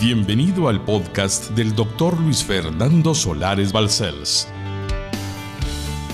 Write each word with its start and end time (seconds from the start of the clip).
Bienvenido 0.00 0.68
al 0.68 0.82
podcast 0.82 1.50
del 1.50 1.74
doctor 1.74 2.18
Luis 2.18 2.42
Fernando 2.42 3.14
Solares 3.14 3.70
Balcells. 3.70 4.48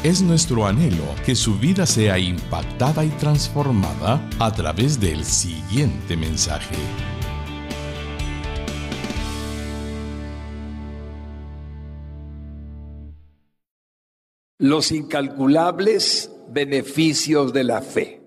Es 0.02 0.22
nuestro 0.22 0.66
anhelo 0.66 1.04
que 1.24 1.36
su 1.36 1.56
vida 1.56 1.86
sea 1.86 2.18
impactada 2.18 3.04
y 3.04 3.10
transformada 3.10 4.28
a 4.40 4.52
través 4.52 4.98
del 4.98 5.24
siguiente 5.24 6.16
mensaje. 6.16 6.74
Los 14.58 14.90
incalculables 14.90 16.32
beneficios 16.48 17.52
de 17.52 17.62
la 17.62 17.82
fe. 17.82 18.26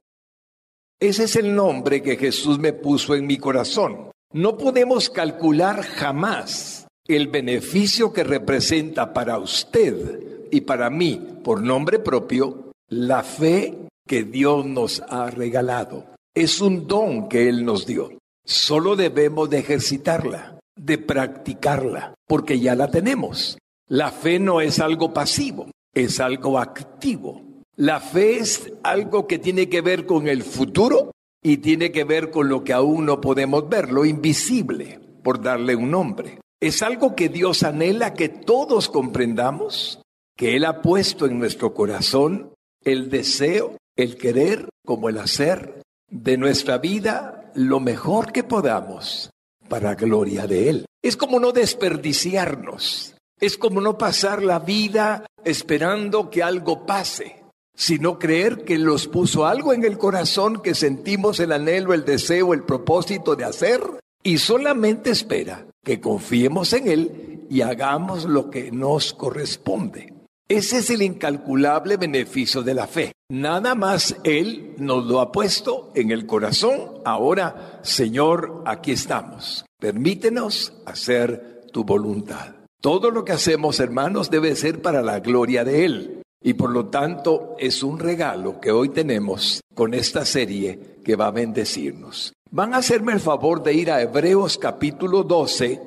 Ese 1.02 1.26
es 1.26 1.36
el 1.36 1.54
nombre 1.54 2.02
que 2.02 2.16
Jesús 2.16 2.58
me 2.60 2.72
puso 2.72 3.14
en 3.14 3.28
mi 3.28 3.38
corazón. 3.38 4.09
No 4.32 4.60
podemos 4.60 5.10
calcular 5.10 5.82
jamás 5.82 6.86
el 7.08 7.30
beneficio 7.30 8.14
que 8.14 8.24
representa 8.24 9.12
para 9.12 9.40
usted 9.40 10.48
y 10.52 10.62
para 10.62 10.92
mí, 10.92 11.20
por 11.44 11.64
nombre 11.64 11.98
propio, 11.98 12.72
la 12.90 13.24
fe 13.24 13.76
que 14.08 14.24
Dios 14.24 14.68
nos 14.68 15.02
ha 15.10 15.32
regalado. 15.32 16.06
Es 16.36 16.62
un 16.62 16.86
don 16.86 17.28
que 17.28 17.50
Él 17.50 17.66
nos 17.66 17.88
dio. 17.88 18.12
Solo 18.46 18.96
debemos 18.96 19.50
de 19.50 19.60
ejercitarla, 19.60 20.60
de 20.78 21.00
practicarla, 21.00 22.14
porque 22.28 22.60
ya 22.60 22.76
la 22.76 22.92
tenemos. 22.92 23.58
La 23.88 24.12
fe 24.12 24.38
no 24.38 24.62
es 24.62 24.80
algo 24.80 25.12
pasivo, 25.12 25.72
es 25.92 26.20
algo 26.20 26.60
activo. 26.60 27.42
La 27.76 28.00
fe 28.00 28.38
es 28.38 28.72
algo 28.84 29.26
que 29.26 29.40
tiene 29.40 29.70
que 29.70 29.82
ver 29.82 30.06
con 30.06 30.28
el 30.28 30.44
futuro 30.44 31.10
y 31.42 31.58
tiene 31.58 31.92
que 31.92 32.04
ver 32.04 32.32
con 32.32 32.50
lo 32.50 32.64
que 32.64 32.74
aún 32.74 33.06
no 33.06 33.22
podemos 33.22 33.68
ver, 33.70 33.92
lo 33.92 34.06
invisible, 34.06 35.00
por 35.24 35.42
darle 35.42 35.76
un 35.76 35.92
nombre. 35.92 36.40
Es 36.60 36.82
algo 36.82 37.16
que 37.16 37.30
Dios 37.30 37.64
anhela 37.64 38.14
que 38.14 38.30
todos 38.30 38.90
comprendamos, 38.90 40.02
que 40.36 40.56
Él 40.56 40.66
ha 40.66 40.82
puesto 40.82 41.26
en 41.26 41.40
nuestro 41.40 41.74
corazón 41.74 42.54
el 42.84 43.10
deseo, 43.10 43.78
el 43.96 44.18
querer 44.18 44.68
como 44.86 45.10
el 45.10 45.18
hacer 45.18 45.82
de 46.10 46.38
nuestra 46.38 46.78
vida 46.78 47.52
lo 47.56 47.80
mejor 47.80 48.32
que 48.32 48.44
podamos 48.44 49.30
para 49.70 49.96
gloria 49.96 50.48
de 50.48 50.70
Él. 50.70 50.86
Es 51.02 51.16
como 51.16 51.40
no 51.40 51.54
desperdiciarnos, 51.54 53.16
es 53.40 53.58
como 53.58 53.80
no 53.80 53.98
pasar 53.98 54.44
la 54.44 54.60
vida 54.60 55.26
esperando 55.46 56.30
que 56.30 56.44
algo 56.44 56.86
pase 56.86 57.39
sino 57.80 58.20
creer 58.20 58.66
que 58.66 58.78
nos 58.78 59.08
puso 59.08 59.46
algo 59.46 59.72
en 59.72 59.86
el 59.86 59.98
corazón 59.98 60.62
que 60.62 60.76
sentimos 60.76 61.40
el 61.40 61.54
anhelo, 61.54 61.94
el 61.94 62.04
deseo, 62.04 62.54
el 62.54 62.64
propósito 62.64 63.38
de 63.38 63.46
hacer 63.46 63.82
y 64.22 64.38
solamente 64.38 65.12
espera 65.12 65.66
que 65.86 66.02
confiemos 66.02 66.74
en 66.74 66.90
Él 66.90 67.46
y 67.50 67.62
hagamos 67.62 68.26
lo 68.26 68.50
que 68.50 68.70
nos 68.70 69.14
corresponde. 69.14 70.14
Ese 70.50 70.80
es 70.80 70.90
el 70.90 71.02
incalculable 71.02 71.96
beneficio 71.96 72.64
de 72.64 72.74
la 72.74 72.86
fe. 72.86 73.14
Nada 73.30 73.76
más 73.76 74.18
Él 74.26 74.74
nos 74.78 75.06
lo 75.06 75.22
ha 75.22 75.32
puesto 75.32 75.94
en 75.96 76.12
el 76.12 76.26
corazón. 76.26 76.96
Ahora, 77.06 77.80
Señor, 77.82 78.62
aquí 78.66 78.92
estamos. 78.92 79.64
Permítenos 79.80 80.74
hacer 80.86 81.62
tu 81.72 81.86
voluntad. 81.86 82.56
Todo 82.82 83.10
lo 83.10 83.24
que 83.24 83.32
hacemos, 83.32 83.80
hermanos, 83.80 84.30
debe 84.30 84.54
ser 84.58 84.82
para 84.82 85.02
la 85.02 85.22
gloria 85.22 85.64
de 85.64 85.86
Él. 85.86 86.19
Y 86.42 86.54
por 86.54 86.70
lo 86.70 86.88
tanto 86.88 87.56
es 87.60 87.84
un 87.84 88.00
regalo 88.00 88.60
que 88.60 88.72
hoy 88.72 88.90
tenemos 88.90 89.62
con 89.74 89.94
esta 89.94 90.26
serie 90.26 90.98
que 91.04 91.16
va 91.16 91.28
a 91.28 91.32
bendecirnos. 91.32 92.34
Van 92.52 92.74
a 92.74 92.78
hacerme 92.78 93.14
el 93.14 93.20
favor 93.20 93.62
de 93.62 93.74
ir 93.74 93.92
a 93.92 94.02
Hebreos 94.02 94.58
capítulo 94.58 95.24
12 95.24 95.82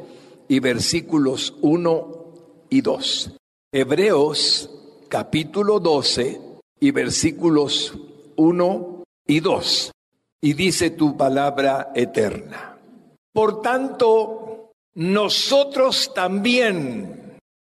y 0.48 0.60
versículos 0.60 1.54
1 1.62 2.24
y 2.68 2.80
2. 2.82 3.32
Hebreos 3.72 4.70
capítulo 5.08 5.80
12 5.80 6.40
y 6.80 6.90
versículos 6.90 7.94
1 8.36 9.04
y 9.26 9.40
2. 9.40 9.92
Y 10.42 10.52
dice 10.52 10.90
tu 10.90 11.16
palabra 11.16 11.92
eterna. 11.94 12.78
Por 13.32 13.62
tanto, 13.62 14.72
nosotros 14.94 16.12
también 16.14 17.21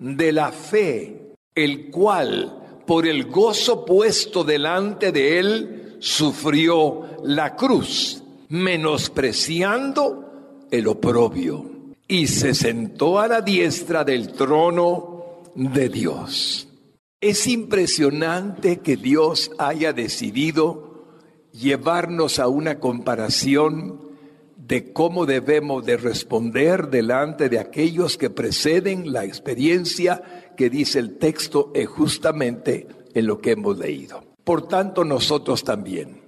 de 0.00 0.32
la 0.32 0.50
fe, 0.50 1.34
el 1.54 1.90
cual, 1.90 2.82
por 2.86 3.06
el 3.06 3.26
gozo 3.26 3.84
puesto 3.84 4.42
delante 4.42 5.12
de 5.12 5.38
él, 5.38 5.96
sufrió 6.00 7.02
la 7.22 7.54
cruz, 7.54 8.22
menospreciando 8.48 10.66
el 10.70 10.88
oprobio, 10.88 11.66
y 12.08 12.26
se 12.26 12.54
sentó 12.54 13.20
a 13.20 13.28
la 13.28 13.42
diestra 13.42 14.02
del 14.02 14.32
trono 14.32 15.42
de 15.54 15.88
Dios. 15.88 16.66
Es 17.20 17.46
impresionante 17.46 18.78
que 18.78 18.96
Dios 18.96 19.50
haya 19.58 19.92
decidido 19.92 21.04
llevarnos 21.52 22.38
a 22.38 22.48
una 22.48 22.80
comparación 22.80 24.09
de 24.70 24.92
cómo 24.92 25.26
debemos 25.26 25.84
de 25.84 25.96
responder 25.96 26.90
delante 26.90 27.48
de 27.48 27.58
aquellos 27.58 28.16
que 28.16 28.30
preceden 28.30 29.12
la 29.12 29.24
experiencia 29.24 30.52
que 30.56 30.70
dice 30.70 31.00
el 31.00 31.18
texto 31.18 31.72
es 31.74 31.88
justamente 31.88 32.86
en 33.12 33.26
lo 33.26 33.40
que 33.40 33.50
hemos 33.50 33.76
leído. 33.76 34.22
Por 34.44 34.68
tanto, 34.68 35.02
nosotros 35.04 35.64
también. 35.64 36.20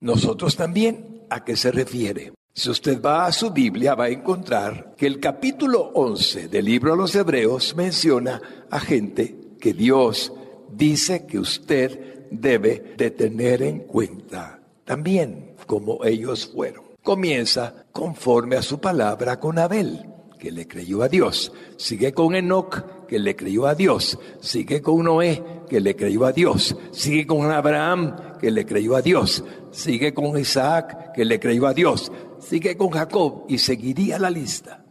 Nosotros 0.00 0.54
también, 0.54 1.22
¿a 1.30 1.44
qué 1.44 1.56
se 1.56 1.72
refiere? 1.72 2.34
Si 2.52 2.68
usted 2.68 3.00
va 3.00 3.24
a 3.24 3.32
su 3.32 3.50
Biblia, 3.52 3.94
va 3.94 4.04
a 4.04 4.10
encontrar 4.10 4.94
que 4.94 5.06
el 5.06 5.18
capítulo 5.18 5.92
11 5.94 6.48
del 6.48 6.66
libro 6.66 6.92
a 6.92 6.96
los 6.96 7.14
Hebreos 7.14 7.74
menciona 7.74 8.66
a 8.70 8.78
gente 8.80 9.34
que 9.58 9.72
Dios 9.72 10.30
dice 10.70 11.24
que 11.24 11.38
usted 11.38 12.26
debe 12.30 12.94
de 12.98 13.10
tener 13.12 13.62
en 13.62 13.78
cuenta 13.78 14.60
también 14.84 15.54
como 15.66 16.04
ellos 16.04 16.52
fueron 16.54 16.85
comienza 17.06 17.86
conforme 17.92 18.56
a 18.56 18.62
su 18.62 18.80
palabra 18.80 19.38
con 19.38 19.60
Abel, 19.60 20.06
que 20.40 20.50
le 20.50 20.66
creyó 20.66 21.04
a 21.04 21.08
Dios. 21.08 21.52
Sigue 21.76 22.12
con 22.12 22.34
Enoch, 22.34 23.06
que 23.06 23.20
le 23.20 23.36
creyó 23.36 23.66
a 23.66 23.76
Dios. 23.76 24.18
Sigue 24.40 24.82
con 24.82 25.04
Noé, 25.04 25.40
que 25.68 25.80
le 25.80 25.94
creyó 25.94 26.26
a 26.26 26.32
Dios. 26.32 26.76
Sigue 26.90 27.24
con 27.24 27.48
Abraham, 27.52 28.38
que 28.40 28.50
le 28.50 28.66
creyó 28.66 28.96
a 28.96 29.02
Dios. 29.02 29.44
Sigue 29.70 30.12
con 30.12 30.36
Isaac, 30.36 31.12
que 31.14 31.24
le 31.24 31.38
creyó 31.38 31.68
a 31.68 31.74
Dios. 31.74 32.10
Sigue 32.40 32.76
con 32.76 32.90
Jacob 32.90 33.44
y 33.48 33.58
seguiría 33.58 34.18
la 34.18 34.28
lista. 34.28 34.84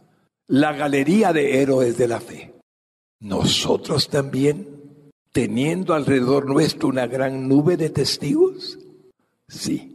La 0.48 0.72
galería 0.72 1.34
de 1.34 1.60
héroes 1.60 1.98
de 1.98 2.08
la 2.08 2.20
fe. 2.20 2.54
Nosotros 3.20 4.08
también, 4.08 5.12
teniendo 5.32 5.92
alrededor 5.92 6.46
nuestro 6.46 6.88
una 6.88 7.06
gran 7.06 7.46
nube 7.46 7.76
de 7.76 7.90
testigos. 7.90 8.78
Sí. 9.48 9.92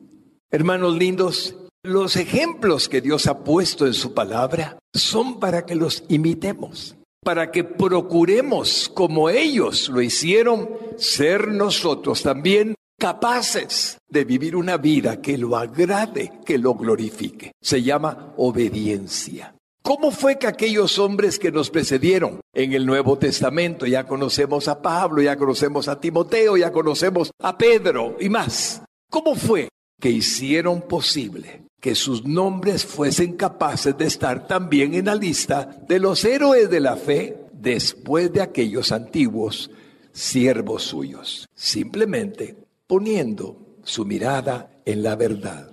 Hermanos 0.52 0.96
lindos, 0.98 1.56
los 1.84 2.16
ejemplos 2.16 2.88
que 2.88 3.02
Dios 3.02 3.26
ha 3.26 3.40
puesto 3.44 3.88
en 3.88 3.94
su 3.94 4.14
palabra 4.14 4.78
son 4.94 5.40
para 5.40 5.66
que 5.66 5.74
los 5.74 6.04
imitemos, 6.10 6.96
para 7.24 7.52
que 7.52 7.64
procuremos, 7.64 8.90
como 8.94 9.30
ellos 9.30 9.90
lo 9.90 10.02
hicieron, 10.02 10.70
ser 10.98 11.48
nosotros 11.48 12.22
también 12.22 12.76
capaces 13.00 13.98
de 14.08 14.26
vivir 14.26 14.56
una 14.56 14.78
vida 14.78 15.22
que 15.22 15.40
lo 15.40 15.58
agrade, 15.58 16.34
que 16.46 16.60
lo 16.60 16.76
glorifique. 16.76 17.54
Se 17.60 17.82
llama 17.82 18.34
obediencia. 18.38 19.56
¿Cómo 19.82 20.12
fue 20.12 20.38
que 20.38 20.46
aquellos 20.46 21.00
hombres 21.00 21.40
que 21.40 21.52
nos 21.52 21.72
precedieron 21.72 22.42
en 22.54 22.74
el 22.74 22.86
Nuevo 22.86 23.18
Testamento, 23.18 23.88
ya 23.88 24.06
conocemos 24.06 24.68
a 24.68 24.80
Pablo, 24.80 25.24
ya 25.24 25.36
conocemos 25.36 25.88
a 25.88 26.00
Timoteo, 26.00 26.58
ya 26.58 26.72
conocemos 26.72 27.32
a 27.42 27.58
Pedro 27.58 28.18
y 28.20 28.30
más, 28.30 28.84
¿cómo 29.10 29.34
fue 29.34 29.70
que 30.00 30.12
hicieron 30.12 30.84
posible 30.84 31.64
que 31.82 31.96
sus 31.96 32.24
nombres 32.24 32.86
fuesen 32.86 33.34
capaces 33.34 33.98
de 33.98 34.06
estar 34.06 34.48
también 34.48 34.94
en 34.94 35.06
la 35.06 35.16
lista 35.16 35.84
de 35.88 36.00
los 36.00 36.24
héroes 36.24 36.70
de 36.70 36.80
la 36.80 36.96
fe 36.96 37.38
después 37.52 38.32
de 38.32 38.42
aquellos 38.42 38.92
antiguos 38.92 39.72
siervos 40.12 40.84
suyos, 40.84 41.50
simplemente 41.56 42.56
poniendo 42.86 43.58
su 43.84 44.06
mirada 44.06 44.70
en 44.86 45.02
la 45.02 45.16
verdad. 45.16 45.72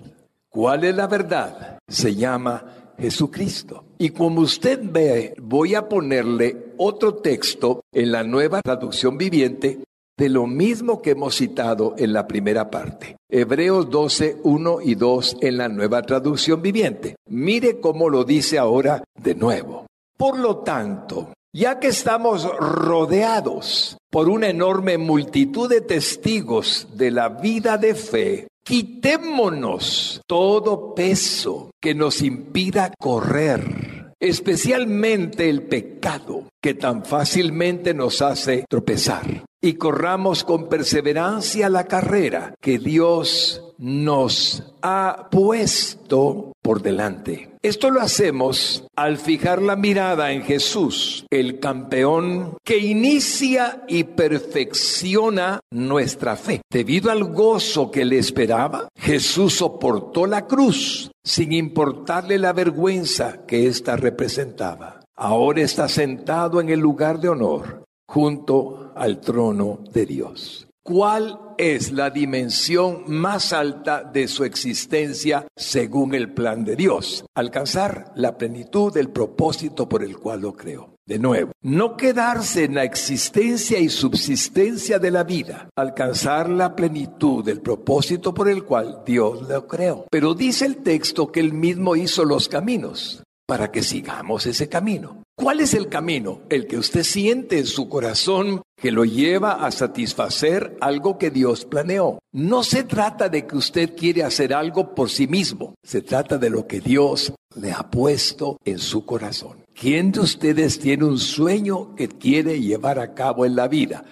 ¿Cuál 0.49 0.85
es 0.85 0.97
la 0.97 1.07
verdad? 1.07 1.79
Se 1.87 2.15
llama 2.15 2.95
Jesucristo. 2.99 3.85
Y 3.99 4.11
como 4.11 4.41
usted 4.41 4.81
ve, 4.83 5.35
voy 5.41 5.75
a 5.75 5.89
ponerle 5.89 6.73
otro 6.79 7.17
texto 7.17 7.83
en 7.93 8.13
la 8.13 8.23
nueva 8.23 8.63
traducción 8.63 9.19
viviente 9.19 9.85
de 10.17 10.29
lo 10.31 10.47
mismo 10.47 11.03
que 11.03 11.11
hemos 11.11 11.37
citado 11.37 11.95
en 11.99 12.15
la 12.15 12.27
primera 12.27 12.71
parte. 12.71 13.18
Hebreos 13.31 13.91
12, 13.91 14.39
1 14.43 14.81
y 14.81 14.95
2 14.95 15.37
en 15.43 15.59
la 15.59 15.69
nueva 15.69 16.01
traducción 16.01 16.63
viviente. 16.63 17.17
Mire 17.29 17.79
cómo 17.79 18.09
lo 18.09 18.25
dice 18.25 18.57
ahora 18.57 19.05
de 19.23 19.35
nuevo. 19.35 19.87
Por 20.17 20.39
lo 20.39 20.59
tanto, 20.59 21.35
ya 21.53 21.79
que 21.79 21.89
estamos 21.89 22.45
rodeados 22.59 23.99
por 24.11 24.31
una 24.31 24.49
enorme 24.49 24.97
multitud 24.97 25.69
de 25.69 25.83
testigos 25.83 26.89
de 26.95 27.11
la 27.11 27.29
vida 27.29 27.77
de 27.77 27.95
fe, 27.95 28.49
quitémonos 28.65 30.23
todo 30.27 30.95
peso 30.95 31.71
que 31.83 31.95
nos 31.95 32.23
impida 32.23 32.95
correr, 32.99 34.15
especialmente 34.19 35.51
el 35.51 35.65
pecado 35.65 36.45
que 36.63 36.73
tan 36.73 37.05
fácilmente 37.05 37.93
nos 37.93 38.23
hace 38.23 38.65
tropezar 38.71 39.45
y 39.61 39.75
corramos 39.75 40.45
con 40.45 40.69
perseverancia 40.69 41.69
la 41.69 41.85
carrera 41.85 42.55
que 42.61 42.79
Dios 42.79 43.63
nos 43.79 44.75
ha 44.83 45.29
puesto 45.31 46.53
por 46.63 46.83
delante. 46.83 47.51
Esto 47.63 47.91
lo 47.91 48.01
hacemos 48.01 48.85
al 48.97 49.19
fijar 49.19 49.63
la 49.63 49.75
mirada 49.75 50.33
en 50.33 50.43
Jesús, 50.43 51.27
el 51.31 51.59
campeón 51.61 52.57
que 52.65 52.79
inicia 52.79 53.85
y 53.89 54.05
perfecciona 54.05 55.61
nuestra 55.73 56.37
fe. 56.37 56.61
Debido 56.71 57.11
al 57.11 57.25
gozo 57.25 57.91
que 57.91 58.05
le 58.05 58.19
esperaba, 58.19 58.89
Jesús 58.97 59.55
soportó 59.55 60.27
la 60.27 60.47
cruz 60.47 61.11
sin 61.25 61.53
importarle 61.53 62.39
la 62.39 62.53
vergüenza 62.53 63.45
que 63.47 63.67
ésta 63.67 63.97
representaba. 63.97 65.01
Ahora 65.17 65.63
está 65.63 65.89
sentado 65.89 66.61
en 66.61 66.69
el 66.69 66.79
lugar 66.79 67.19
de 67.19 67.29
honor 67.29 67.88
junto 68.09 68.93
al 68.97 69.21
trono 69.21 69.81
de 69.93 70.07
Dios. 70.07 70.69
¿Cuál 70.83 71.39
es 71.59 71.93
la 71.93 72.09
dimensión 72.09 73.05
más 73.09 73.53
alta 73.53 74.03
de 74.03 74.27
su 74.27 74.45
existencia 74.45 75.47
según 75.55 76.15
el 76.15 76.33
plan 76.33 76.65
de 76.65 76.77
Dios? 76.77 77.27
Alcanzar 77.35 78.11
la 78.15 78.39
plenitud 78.39 78.91
del 78.91 79.11
propósito 79.11 79.87
por 79.87 80.03
el 80.03 80.17
cual 80.17 80.41
lo 80.41 80.55
creó. 80.55 80.95
De 81.05 81.19
nuevo, 81.19 81.53
no 81.63 81.95
quedarse 81.95 82.65
en 82.65 82.75
la 82.75 82.85
existencia 82.85 83.79
y 83.79 83.91
subsistencia 83.91 84.99
de 84.99 85.11
la 85.11 85.25
vida, 85.25 85.69
alcanzar 85.77 86.49
la 86.49 86.75
plenitud 86.75 87.45
del 87.45 87.61
propósito 87.61 88.33
por 88.33 88.49
el 88.49 88.65
cual 88.65 89.03
Dios 89.05 89.47
lo 89.47 89.67
creó. 89.67 90.07
Pero 90.11 90.33
dice 90.33 90.65
el 90.65 90.79
texto 90.79 91.31
que 91.31 91.41
él 91.41 91.53
mismo 91.53 91.97
hizo 91.97 92.25
los 92.25 92.49
caminos 92.49 93.23
para 93.49 93.73
que 93.73 93.83
sigamos 93.83 94.45
ese 94.45 94.69
camino. 94.69 95.23
¿Cuál 95.35 95.61
es 95.61 95.73
el 95.73 95.89
camino? 95.89 96.43
El 96.50 96.67
que 96.67 96.77
usted 96.77 97.03
siente 97.03 97.59
en 97.59 97.65
su 97.65 97.89
corazón 97.89 98.61
que 98.77 98.93
lo 98.93 99.06
lleva 99.06 99.65
a 99.65 99.71
satisfacer 99.71 100.77
algo 100.83 101.17
que 101.17 101.31
Dios 101.31 101.65
planeó. 101.65 102.19
No 102.31 102.62
se 102.62 102.85
trata 102.85 103.31
de 103.31 103.47
que 103.47 103.56
usted 103.56 103.97
quiere 103.97 104.23
hacer 104.23 104.53
algo 104.53 104.95
por 104.95 105.09
sí 105.09 105.27
mismo, 105.27 105.75
se 105.83 106.03
trata 106.03 106.37
de 106.37 106.50
lo 106.50 106.67
que 106.67 106.81
Dios 106.81 107.33
le 107.59 107.73
ha 107.73 107.91
puesto 107.91 108.59
en 108.67 108.79
su 108.79 109.06
corazón. 109.06 109.65
¿Quién 109.73 110.12
de 110.12 110.21
ustedes 110.21 110.79
tiene 110.79 111.06
un 111.06 111.19
sueño 111.19 111.95
que 111.95 112.09
quiere 112.09 112.61
llevar 112.61 112.99
a 112.99 113.15
cabo 113.15 113.47
en 113.47 113.56
la 113.56 113.67
vida? 113.67 114.05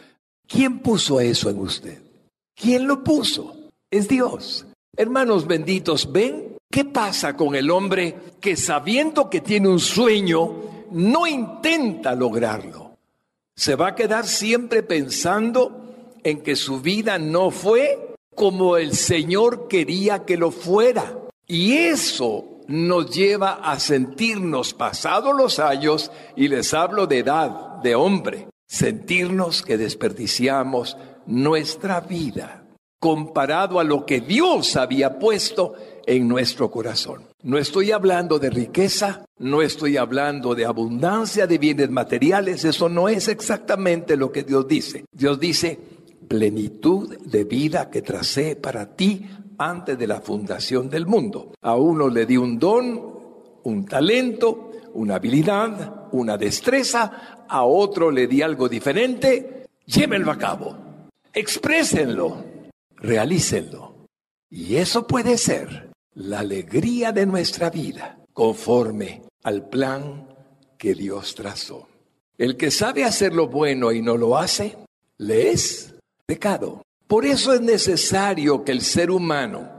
¿Quién 0.48 0.78
puso 0.78 1.20
eso 1.20 1.50
en 1.50 1.58
usted? 1.58 2.02
¿Quién 2.54 2.86
lo 2.86 3.04
puso? 3.04 3.54
Es 3.90 4.08
Dios. 4.08 4.64
Hermanos 4.96 5.46
benditos, 5.46 6.10
ven 6.10 6.45
¿Qué 6.70 6.84
pasa 6.84 7.36
con 7.36 7.54
el 7.54 7.70
hombre 7.70 8.14
que 8.40 8.56
sabiendo 8.56 9.30
que 9.30 9.40
tiene 9.40 9.68
un 9.68 9.80
sueño, 9.80 10.86
no 10.90 11.26
intenta 11.26 12.14
lograrlo? 12.14 12.96
Se 13.54 13.74
va 13.74 13.88
a 13.88 13.94
quedar 13.94 14.26
siempre 14.26 14.82
pensando 14.82 15.86
en 16.22 16.42
que 16.42 16.56
su 16.56 16.80
vida 16.80 17.18
no 17.18 17.50
fue 17.50 18.14
como 18.34 18.76
el 18.76 18.94
Señor 18.94 19.68
quería 19.68 20.24
que 20.24 20.36
lo 20.36 20.50
fuera. 20.50 21.18
Y 21.46 21.74
eso 21.74 22.44
nos 22.66 23.10
lleva 23.14 23.54
a 23.62 23.78
sentirnos 23.78 24.74
pasados 24.74 25.34
los 25.34 25.58
años, 25.58 26.10
y 26.34 26.48
les 26.48 26.74
hablo 26.74 27.06
de 27.06 27.18
edad, 27.20 27.76
de 27.82 27.94
hombre, 27.94 28.48
sentirnos 28.66 29.62
que 29.62 29.78
desperdiciamos 29.78 30.96
nuestra 31.26 32.00
vida 32.00 32.66
comparado 32.98 33.78
a 33.78 33.84
lo 33.84 34.04
que 34.04 34.20
Dios 34.20 34.74
había 34.76 35.18
puesto 35.18 35.74
en 36.06 36.28
nuestro 36.28 36.70
corazón. 36.70 37.24
No 37.42 37.58
estoy 37.58 37.90
hablando 37.90 38.38
de 38.38 38.50
riqueza, 38.50 39.26
no 39.38 39.60
estoy 39.60 39.96
hablando 39.96 40.54
de 40.54 40.64
abundancia 40.64 41.46
de 41.46 41.58
bienes 41.58 41.90
materiales, 41.90 42.64
eso 42.64 42.88
no 42.88 43.08
es 43.08 43.28
exactamente 43.28 44.16
lo 44.16 44.30
que 44.30 44.44
Dios 44.44 44.66
dice. 44.68 45.04
Dios 45.12 45.38
dice 45.38 45.78
plenitud 46.28 47.16
de 47.18 47.44
vida 47.44 47.90
que 47.90 48.02
tracé 48.02 48.56
para 48.56 48.96
ti 48.96 49.26
antes 49.58 49.98
de 49.98 50.06
la 50.06 50.20
fundación 50.20 50.88
del 50.88 51.06
mundo. 51.06 51.52
A 51.62 51.76
uno 51.76 52.08
le 52.08 52.24
di 52.24 52.36
un 52.36 52.58
don, 52.58 53.16
un 53.64 53.84
talento, 53.84 54.70
una 54.94 55.16
habilidad, 55.16 56.08
una 56.12 56.36
destreza, 56.36 57.44
a 57.48 57.64
otro 57.64 58.10
le 58.10 58.26
di 58.26 58.42
algo 58.42 58.68
diferente, 58.68 59.66
llévenlo 59.84 60.30
a 60.30 60.38
cabo, 60.38 60.76
exprésenlo, 61.32 62.44
realícenlo. 62.96 63.94
Y 64.50 64.76
eso 64.76 65.06
puede 65.06 65.38
ser 65.38 65.85
la 66.16 66.40
alegría 66.40 67.12
de 67.12 67.26
nuestra 67.26 67.68
vida 67.68 68.18
conforme 68.32 69.22
al 69.42 69.68
plan 69.68 70.26
que 70.78 70.94
Dios 70.94 71.34
trazó. 71.34 71.88
El 72.38 72.56
que 72.56 72.70
sabe 72.70 73.04
hacer 73.04 73.34
lo 73.34 73.48
bueno 73.48 73.92
y 73.92 74.00
no 74.00 74.16
lo 74.16 74.38
hace, 74.38 74.76
le 75.18 75.50
es 75.50 75.94
pecado. 76.24 76.82
Por 77.06 77.26
eso 77.26 77.52
es 77.52 77.60
necesario 77.60 78.64
que 78.64 78.72
el 78.72 78.80
ser 78.80 79.10
humano 79.10 79.70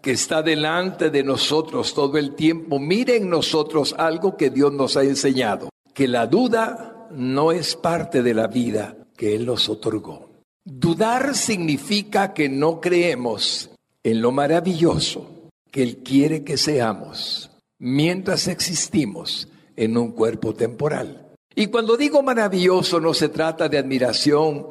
que 0.00 0.12
está 0.12 0.42
delante 0.42 1.10
de 1.10 1.22
nosotros 1.22 1.94
todo 1.94 2.16
el 2.16 2.34
tiempo 2.34 2.78
mire 2.78 3.16
en 3.16 3.28
nosotros 3.28 3.94
algo 3.98 4.36
que 4.36 4.50
Dios 4.50 4.72
nos 4.72 4.96
ha 4.96 5.04
enseñado, 5.04 5.68
que 5.94 6.08
la 6.08 6.26
duda 6.26 7.06
no 7.12 7.52
es 7.52 7.76
parte 7.76 8.22
de 8.22 8.34
la 8.34 8.46
vida 8.46 8.96
que 9.16 9.34
Él 9.34 9.44
nos 9.44 9.68
otorgó. 9.68 10.30
Dudar 10.64 11.34
significa 11.34 12.32
que 12.32 12.48
no 12.48 12.80
creemos 12.80 13.70
en 14.02 14.22
lo 14.22 14.32
maravilloso 14.32 15.31
que 15.72 15.82
Él 15.82 16.02
quiere 16.04 16.44
que 16.44 16.56
seamos 16.56 17.50
mientras 17.80 18.46
existimos 18.46 19.48
en 19.74 19.96
un 19.96 20.12
cuerpo 20.12 20.54
temporal. 20.54 21.32
Y 21.56 21.66
cuando 21.66 21.96
digo 21.96 22.22
maravilloso 22.22 23.00
no 23.00 23.12
se 23.14 23.28
trata 23.28 23.68
de 23.68 23.78
admiración 23.78 24.68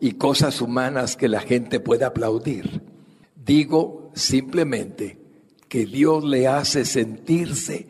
y 0.00 0.12
cosas 0.12 0.62
humanas 0.62 1.16
que 1.16 1.28
la 1.28 1.40
gente 1.40 1.80
pueda 1.80 2.06
aplaudir. 2.06 2.82
Digo 3.34 4.10
simplemente 4.14 5.18
que 5.68 5.84
Dios 5.84 6.24
le 6.24 6.46
hace 6.46 6.84
sentirse 6.84 7.86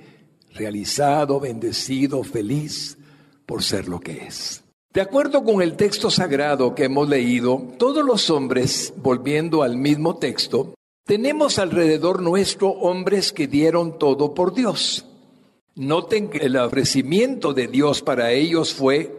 realizado, 0.55 1.39
bendecido, 1.41 2.25
feliz 2.25 2.99
por 3.47 3.63
ser 3.63 3.89
lo 3.89 4.01
que 4.01 4.27
es. 4.27 4.65
De 4.93 5.03
acuerdo 5.03 5.45
con 5.45 5.61
el 5.61 5.77
texto 5.77 6.11
sagrado 6.11 6.75
que 6.75 6.85
hemos 6.85 7.09
leído, 7.09 7.69
todos 7.79 8.05
los 8.05 8.31
hombres, 8.31 8.95
volviendo 8.97 9.63
al 9.63 9.77
mismo 9.77 10.17
texto, 10.17 10.75
tenemos 11.09 11.59
alrededor 11.59 12.21
nuestro 12.21 12.69
hombres 12.69 13.33
que 13.33 13.47
dieron 13.47 13.99
todo 13.99 14.35
por 14.35 14.53
Dios. 14.53 15.07
Noten 15.75 16.29
que 16.29 16.45
el 16.45 16.59
ofrecimiento 16.59 17.55
de 17.55 17.67
Dios 17.67 18.03
para 18.03 18.33
ellos 18.33 18.75
fue 18.75 19.17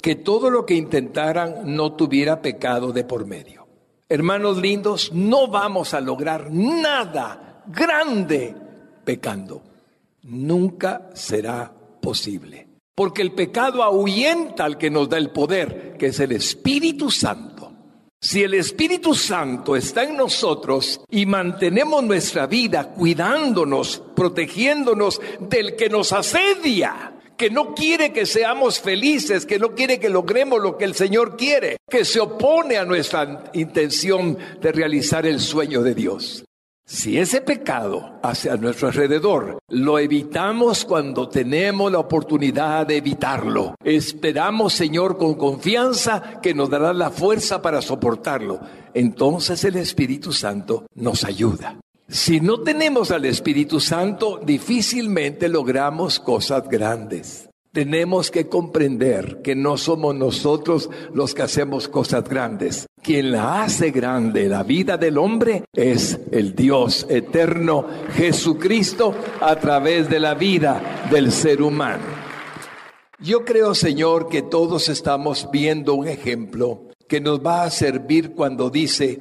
que 0.00 0.14
todo 0.14 0.48
lo 0.48 0.64
que 0.64 0.72
intentaran 0.72 1.76
no 1.76 1.92
tuviera 1.92 2.40
pecado 2.40 2.92
de 2.92 3.04
por 3.04 3.26
medio. 3.26 3.68
Hermanos 4.08 4.56
lindos, 4.56 5.12
no 5.12 5.48
vamos 5.48 5.92
a 5.92 6.00
lograr 6.00 6.50
nada 6.50 7.62
grande 7.66 8.56
pecando. 9.04 9.60
Nunca 10.22 11.10
será 11.12 11.70
posible. 12.00 12.68
Porque 12.94 13.20
el 13.20 13.32
pecado 13.32 13.82
ahuyenta 13.82 14.64
al 14.64 14.78
que 14.78 14.88
nos 14.88 15.10
da 15.10 15.18
el 15.18 15.28
poder, 15.28 15.94
que 15.98 16.06
es 16.06 16.20
el 16.20 16.32
Espíritu 16.32 17.10
Santo. 17.10 17.57
Si 18.20 18.42
el 18.42 18.54
Espíritu 18.54 19.14
Santo 19.14 19.76
está 19.76 20.02
en 20.02 20.16
nosotros 20.16 21.00
y 21.08 21.24
mantenemos 21.24 22.02
nuestra 22.02 22.48
vida 22.48 22.90
cuidándonos, 22.90 24.02
protegiéndonos 24.16 25.20
del 25.38 25.76
que 25.76 25.88
nos 25.88 26.12
asedia, 26.12 27.12
que 27.36 27.48
no 27.48 27.76
quiere 27.76 28.12
que 28.12 28.26
seamos 28.26 28.80
felices, 28.80 29.46
que 29.46 29.60
no 29.60 29.76
quiere 29.76 30.00
que 30.00 30.08
logremos 30.08 30.60
lo 30.60 30.76
que 30.76 30.84
el 30.84 30.96
Señor 30.96 31.36
quiere, 31.36 31.76
que 31.88 32.04
se 32.04 32.18
opone 32.18 32.76
a 32.76 32.84
nuestra 32.84 33.52
intención 33.52 34.36
de 34.60 34.72
realizar 34.72 35.24
el 35.24 35.38
sueño 35.38 35.82
de 35.82 35.94
Dios. 35.94 36.44
Si 36.90 37.18
ese 37.18 37.42
pecado 37.42 38.18
hacia 38.22 38.56
nuestro 38.56 38.88
alrededor 38.88 39.58
lo 39.68 39.98
evitamos 39.98 40.86
cuando 40.86 41.28
tenemos 41.28 41.92
la 41.92 41.98
oportunidad 41.98 42.86
de 42.86 42.96
evitarlo, 42.96 43.74
esperamos, 43.84 44.72
Señor, 44.72 45.18
con 45.18 45.34
confianza 45.34 46.40
que 46.40 46.54
nos 46.54 46.70
dará 46.70 46.94
la 46.94 47.10
fuerza 47.10 47.60
para 47.60 47.82
soportarlo. 47.82 48.60
Entonces 48.94 49.62
el 49.64 49.76
Espíritu 49.76 50.32
Santo 50.32 50.86
nos 50.94 51.24
ayuda. 51.24 51.76
Si 52.08 52.40
no 52.40 52.62
tenemos 52.62 53.10
al 53.10 53.26
Espíritu 53.26 53.80
Santo, 53.80 54.40
difícilmente 54.42 55.46
logramos 55.50 56.18
cosas 56.18 56.66
grandes. 56.70 57.47
Tenemos 57.78 58.32
que 58.32 58.48
comprender 58.48 59.40
que 59.40 59.54
no 59.54 59.76
somos 59.76 60.12
nosotros 60.12 60.90
los 61.14 61.32
que 61.32 61.42
hacemos 61.42 61.86
cosas 61.86 62.28
grandes. 62.28 62.88
Quien 63.00 63.30
la 63.30 63.62
hace 63.62 63.92
grande, 63.92 64.48
la 64.48 64.64
vida 64.64 64.96
del 64.96 65.16
hombre, 65.16 65.62
es 65.72 66.18
el 66.32 66.56
Dios 66.56 67.06
eterno, 67.08 67.86
Jesucristo, 68.14 69.14
a 69.40 69.54
través 69.60 70.10
de 70.10 70.18
la 70.18 70.34
vida 70.34 71.06
del 71.08 71.30
ser 71.30 71.62
humano. 71.62 72.02
Yo 73.20 73.44
creo, 73.44 73.76
Señor, 73.76 74.28
que 74.28 74.42
todos 74.42 74.88
estamos 74.88 75.48
viendo 75.52 75.94
un 75.94 76.08
ejemplo 76.08 76.88
que 77.06 77.20
nos 77.20 77.46
va 77.46 77.62
a 77.62 77.70
servir 77.70 78.32
cuando 78.32 78.70
dice 78.70 79.20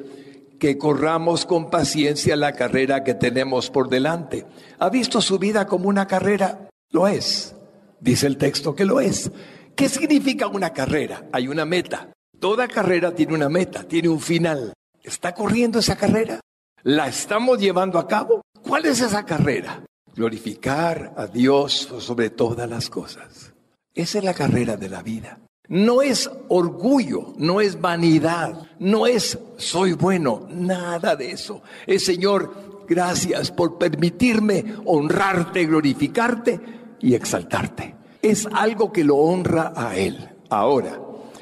que 0.60 0.80
corramos 0.80 1.46
con 1.46 1.70
paciencia 1.70 2.36
la 2.36 2.54
carrera 2.54 3.04
que 3.04 3.14
tenemos 3.14 3.70
por 3.70 3.88
delante. 3.88 4.48
¿Ha 4.80 4.90
visto 4.90 5.22
su 5.22 5.38
vida 5.38 5.68
como 5.68 5.90
una 5.90 6.08
carrera? 6.08 6.70
Lo 6.90 7.08
es. 7.08 7.54
Dice 8.00 8.28
el 8.28 8.38
texto 8.38 8.76
que 8.76 8.86
lo 8.86 9.00
es. 9.00 9.32
¿Qué 9.76 9.90
significa 9.90 10.48
una 10.48 10.72
carrera? 10.72 11.28
Hay 11.32 11.48
una 11.48 11.66
meta. 11.66 12.14
Toda 12.40 12.68
carrera 12.68 13.14
tiene 13.14 13.34
una 13.34 13.50
meta, 13.50 13.84
tiene 13.84 14.10
un 14.10 14.20
final. 14.20 14.74
¿Está 15.04 15.34
corriendo 15.34 15.80
esa 15.80 15.96
carrera? 15.96 16.40
¿La 16.84 17.08
estamos 17.08 17.60
llevando 17.60 17.98
a 17.98 18.08
cabo? 18.08 18.42
¿Cuál 18.62 18.86
es 18.86 19.02
esa 19.02 19.26
carrera? 19.26 19.84
Glorificar 20.16 21.14
a 21.18 21.28
Dios 21.28 21.90
sobre 22.00 22.30
todas 22.30 22.70
las 22.70 22.90
cosas. 22.90 23.54
Esa 23.94 24.18
es 24.20 24.24
la 24.24 24.34
carrera 24.34 24.78
de 24.78 24.90
la 24.90 25.02
vida. 25.02 25.40
No 25.70 26.02
es 26.02 26.30
orgullo, 26.48 27.34
no 27.38 27.60
es 27.62 27.82
vanidad, 27.82 28.68
no 28.80 29.06
es 29.06 29.38
soy 29.58 29.94
bueno, 29.94 30.48
nada 30.50 31.16
de 31.16 31.32
eso. 31.32 31.62
Es 31.86 32.06
Señor, 32.06 32.86
gracias 32.88 33.52
por 33.52 33.78
permitirme 33.78 34.76
honrarte, 34.86 35.66
glorificarte 35.66 36.78
y 37.00 37.16
exaltarte. 37.16 37.96
Es 38.22 38.48
algo 38.52 38.92
que 38.92 39.04
lo 39.04 39.18
honra 39.18 39.74
a 39.76 39.96
Él. 39.96 40.30
Ahora, 40.50 41.00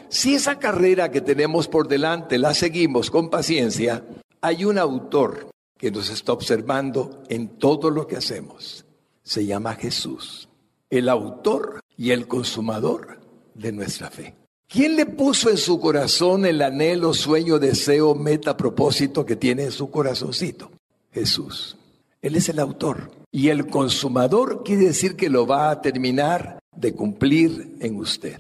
si 0.10 0.36
esa 0.36 0.60
carrera 0.60 1.12
que 1.12 1.22
tenemos 1.22 1.68
por 1.68 1.88
delante 1.88 2.38
la 2.38 2.54
seguimos 2.54 3.12
con 3.12 3.30
paciencia, 3.30 4.04
hay 4.42 4.66
un 4.66 4.78
autor 4.78 5.50
que 5.78 5.92
nos 5.92 6.10
está 6.10 6.34
observando 6.34 7.24
en 7.30 7.58
todo 7.58 7.90
lo 7.90 8.08
que 8.08 8.18
hacemos. 8.18 8.86
Se 9.24 9.46
llama 9.46 9.76
Jesús, 9.76 10.48
el 10.90 11.10
autor 11.10 11.82
y 11.98 12.12
el 12.12 12.28
consumador 12.28 13.20
de 13.54 13.72
nuestra 13.72 14.10
fe. 14.10 14.36
¿Quién 14.68 14.96
le 14.96 15.06
puso 15.06 15.50
en 15.50 15.58
su 15.58 15.80
corazón 15.80 16.46
el 16.46 16.62
anhelo, 16.62 17.14
sueño, 17.14 17.60
deseo, 17.60 18.16
meta, 18.16 18.58
propósito 18.58 19.26
que 19.26 19.36
tiene 19.36 19.64
en 19.64 19.72
su 19.72 19.90
corazoncito? 19.90 20.72
Jesús. 21.12 21.78
Él 22.22 22.36
es 22.36 22.50
el 22.50 22.60
autor. 22.60 23.12
Y 23.36 23.50
el 23.50 23.68
consumador 23.68 24.64
quiere 24.64 24.86
decir 24.86 25.18
que 25.18 25.30
lo 25.30 25.46
va 25.46 25.70
a 25.70 25.82
terminar 25.82 26.60
de 26.74 26.96
cumplir 26.96 27.76
en 27.82 27.98
usted. 27.98 28.40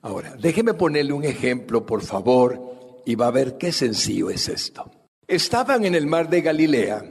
Ahora, 0.00 0.34
déjeme 0.34 0.74
ponerle 0.74 1.12
un 1.12 1.22
ejemplo, 1.22 1.86
por 1.86 2.02
favor, 2.02 3.00
y 3.06 3.14
va 3.14 3.28
a 3.28 3.30
ver 3.30 3.56
qué 3.56 3.70
sencillo 3.70 4.30
es 4.30 4.48
esto. 4.48 4.90
Estaban 5.28 5.84
en 5.84 5.94
el 5.94 6.08
mar 6.08 6.28
de 6.28 6.40
Galilea 6.40 7.04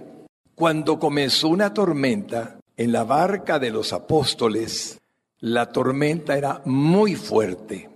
cuando 0.55 1.00
comenzó 1.00 1.47
una 1.47 1.73
tormenta 1.73 2.59
en 2.75 2.91
la 2.91 3.05
barca 3.05 3.59
de 3.59 3.71
los 3.71 3.93
apóstoles. 3.93 5.00
La 5.39 5.71
tormenta 5.71 6.38
era 6.38 6.61
muy 6.65 7.15
fuerte. 7.15 7.89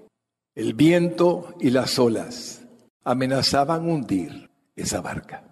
El 0.56 0.76
viento 0.76 1.56
y 1.60 1.72
las 1.72 2.00
olas 2.00 2.62
amenazaban 3.04 3.86
hundir 3.90 4.50
esa 4.78 5.02
barca. 5.02 5.44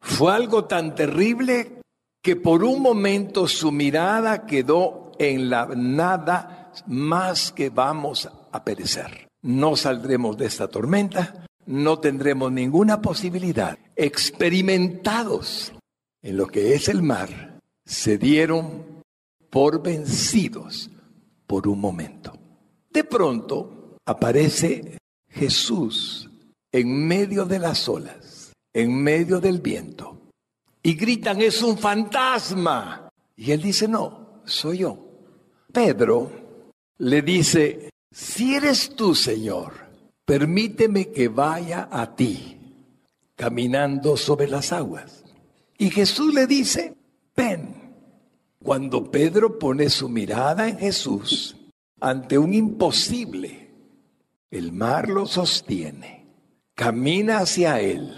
Fue 0.00 0.32
algo 0.32 0.64
tan 0.64 0.96
terrible 0.96 1.79
que 2.22 2.36
por 2.36 2.64
un 2.64 2.82
momento 2.82 3.48
su 3.48 3.72
mirada 3.72 4.46
quedó 4.46 5.12
en 5.18 5.50
la 5.50 5.66
nada 5.66 6.72
más 6.86 7.52
que 7.52 7.70
vamos 7.70 8.28
a 8.52 8.64
perecer. 8.64 9.28
No 9.42 9.76
saldremos 9.76 10.36
de 10.36 10.46
esta 10.46 10.68
tormenta, 10.68 11.46
no 11.66 11.98
tendremos 11.98 12.52
ninguna 12.52 13.00
posibilidad. 13.00 13.78
Experimentados 13.96 15.72
en 16.22 16.36
lo 16.36 16.46
que 16.46 16.74
es 16.74 16.88
el 16.88 17.02
mar, 17.02 17.58
se 17.84 18.18
dieron 18.18 19.02
por 19.48 19.82
vencidos 19.82 20.90
por 21.46 21.66
un 21.66 21.80
momento. 21.80 22.32
De 22.90 23.04
pronto 23.04 23.96
aparece 24.04 24.98
Jesús 25.28 26.30
en 26.70 27.06
medio 27.06 27.46
de 27.46 27.58
las 27.58 27.88
olas, 27.88 28.52
en 28.74 28.94
medio 28.94 29.40
del 29.40 29.60
viento 29.60 30.19
y 30.82 30.94
gritan, 30.94 31.40
es 31.40 31.62
un 31.62 31.76
fantasma. 31.76 33.10
Y 33.36 33.52
él 33.52 33.62
dice, 33.62 33.88
no, 33.88 34.42
soy 34.44 34.78
yo. 34.78 34.98
Pedro 35.72 36.30
le 36.98 37.22
dice, 37.22 37.90
si 38.10 38.54
eres 38.54 38.94
tú, 38.94 39.14
Señor, 39.14 39.72
permíteme 40.24 41.10
que 41.10 41.28
vaya 41.28 41.88
a 41.90 42.14
ti, 42.14 42.58
caminando 43.36 44.16
sobre 44.16 44.48
las 44.48 44.72
aguas. 44.72 45.24
Y 45.78 45.90
Jesús 45.90 46.34
le 46.34 46.46
dice, 46.46 46.94
ven. 47.36 47.80
Cuando 48.62 49.10
Pedro 49.10 49.58
pone 49.58 49.88
su 49.88 50.10
mirada 50.10 50.68
en 50.68 50.78
Jesús 50.78 51.56
ante 51.98 52.36
un 52.36 52.52
imposible, 52.52 53.70
el 54.50 54.72
mar 54.72 55.08
lo 55.08 55.24
sostiene, 55.24 56.26
camina 56.74 57.38
hacia 57.38 57.80
él. 57.80 58.12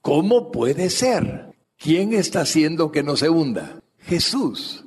¿Cómo 0.00 0.50
puede 0.50 0.88
ser? 0.88 1.45
¿Quién 1.78 2.14
está 2.14 2.40
haciendo 2.40 2.90
que 2.90 3.02
no 3.02 3.16
se 3.16 3.28
hunda? 3.28 3.80
Jesús. 3.98 4.84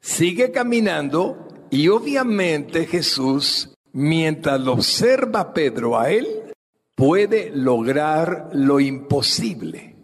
Sigue 0.00 0.50
caminando 0.50 1.48
y 1.70 1.88
obviamente 1.88 2.86
Jesús, 2.86 3.70
mientras 3.92 4.60
lo 4.60 4.74
observa 4.74 5.52
Pedro 5.52 5.98
a 5.98 6.10
él, 6.10 6.54
puede 6.94 7.50
lograr 7.50 8.50
lo 8.52 8.80
imposible. 8.80 9.96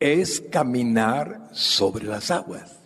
Es 0.00 0.40
caminar 0.40 1.48
sobre 1.52 2.06
las 2.06 2.30
aguas. 2.30 2.80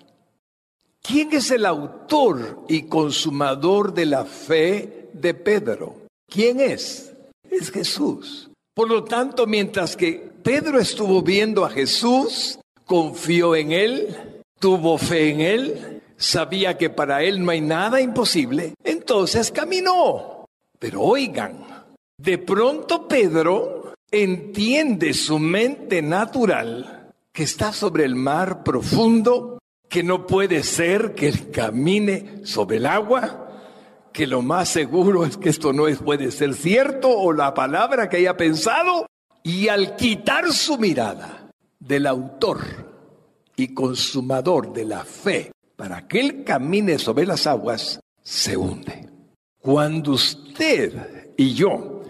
¿Quién 1.03 1.33
es 1.33 1.51
el 1.51 1.65
autor 1.65 2.65
y 2.69 2.83
consumador 2.83 3.95
de 3.95 4.07
la 4.07 4.25
fe 4.25 5.09
de 5.15 5.33
Pedro? 5.35 6.03
¿Quién 6.29 6.61
es? 6.61 7.13
Es 7.51 7.71
Jesús. 7.71 8.51
Por 8.75 8.91
lo 8.91 9.05
tanto, 9.05 9.47
mientras 9.47 9.97
que 9.97 10.33
Pedro 10.49 10.81
estuvo 10.81 11.21
viendo 11.21 11.67
a 11.67 11.69
Jesús, 11.69 12.59
confió 12.87 13.55
en 13.55 13.71
él, 13.71 14.17
tuvo 14.59 14.97
fe 14.97 15.29
en 15.29 15.43
él, 15.43 16.03
sabía 16.17 16.79
que 16.79 16.89
para 16.89 17.23
él 17.23 17.45
no 17.45 17.51
hay 17.51 17.61
nada 17.61 18.01
imposible, 18.01 18.73
entonces 18.83 19.53
caminó. 19.53 20.47
Pero 20.79 21.03
oigan, 21.03 21.67
de 22.17 22.39
pronto 22.39 23.07
Pedro 23.07 23.93
entiende 24.11 25.13
su 25.13 25.39
mente 25.39 26.01
natural 26.01 27.13
que 27.31 27.43
está 27.43 27.71
sobre 27.71 28.07
el 28.07 28.15
mar 28.15 28.65
profundo, 28.65 29.59
que 29.87 30.03
no 30.03 30.27
puede 30.27 30.63
ser 30.63 31.15
que 31.15 31.29
él 31.29 31.51
camine 31.51 32.41
sobre 32.45 32.79
el 32.79 32.87
agua, 32.87 33.51
que 34.15 34.27
lo 34.27 34.41
más 34.41 34.71
seguro 34.71 35.27
es 35.27 35.37
que 35.37 35.51
esto 35.51 35.75
no 35.75 35.85
puede 36.03 36.31
ser 36.31 36.55
cierto 36.55 37.11
o 37.11 37.35
la 37.35 37.53
palabra 37.53 38.09
que 38.09 38.17
haya 38.17 38.39
pensado 38.39 39.09
y 39.49 39.69
al 39.69 39.97
quitar 39.97 40.53
su 40.53 40.77
mirada 40.77 41.51
del 41.81 42.07
autor 42.07 42.61
y 43.57 43.73
consumador 43.73 44.75
de 44.75 44.85
la 44.85 45.05
fe 45.05 45.53
para 45.75 46.07
que 46.07 46.21
él 46.21 46.45
camine 46.45 46.99
sobre 46.99 47.25
las 47.25 47.47
aguas, 47.47 47.99
se 48.23 48.59
hunde. 48.59 49.09
Cuando 49.59 50.13
usted 50.13 51.33
y 51.39 51.55
yo 51.55 52.03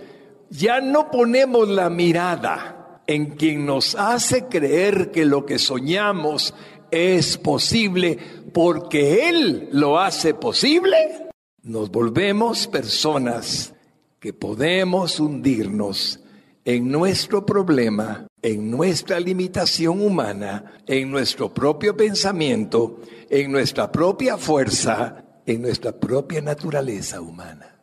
ya 0.50 0.80
no 0.80 1.12
ponemos 1.12 1.68
la 1.68 1.88
mirada 1.90 3.02
en 3.06 3.36
quien 3.36 3.64
nos 3.64 3.94
hace 3.94 4.46
creer 4.46 5.12
que 5.12 5.24
lo 5.24 5.46
que 5.46 5.60
soñamos 5.60 6.54
es 6.90 7.38
posible 7.38 8.18
porque 8.52 9.28
Él 9.28 9.68
lo 9.70 10.00
hace 10.00 10.34
posible, 10.34 11.28
nos 11.62 11.88
volvemos 11.92 12.66
personas 12.66 13.74
que 14.18 14.32
podemos 14.32 15.20
hundirnos 15.20 16.18
en 16.68 16.92
nuestro 16.92 17.46
problema, 17.46 18.26
en 18.42 18.70
nuestra 18.70 19.18
limitación 19.18 20.02
humana, 20.02 20.74
en 20.86 21.10
nuestro 21.10 21.48
propio 21.48 21.96
pensamiento, 21.96 23.00
en 23.30 23.50
nuestra 23.50 23.90
propia 23.90 24.36
fuerza, 24.36 25.24
en 25.46 25.62
nuestra 25.62 25.92
propia 25.92 26.42
naturaleza 26.42 27.22
humana. 27.22 27.74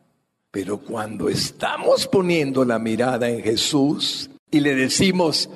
Pero 0.52 0.78
cuando 0.78 1.28
estamos 1.28 2.06
poniendo 2.06 2.64
la 2.64 2.78
mirada 2.78 3.28
en 3.28 3.42
Jesús 3.42 4.30
y 4.52 4.60
le 4.60 4.76
decimos, 4.76 5.50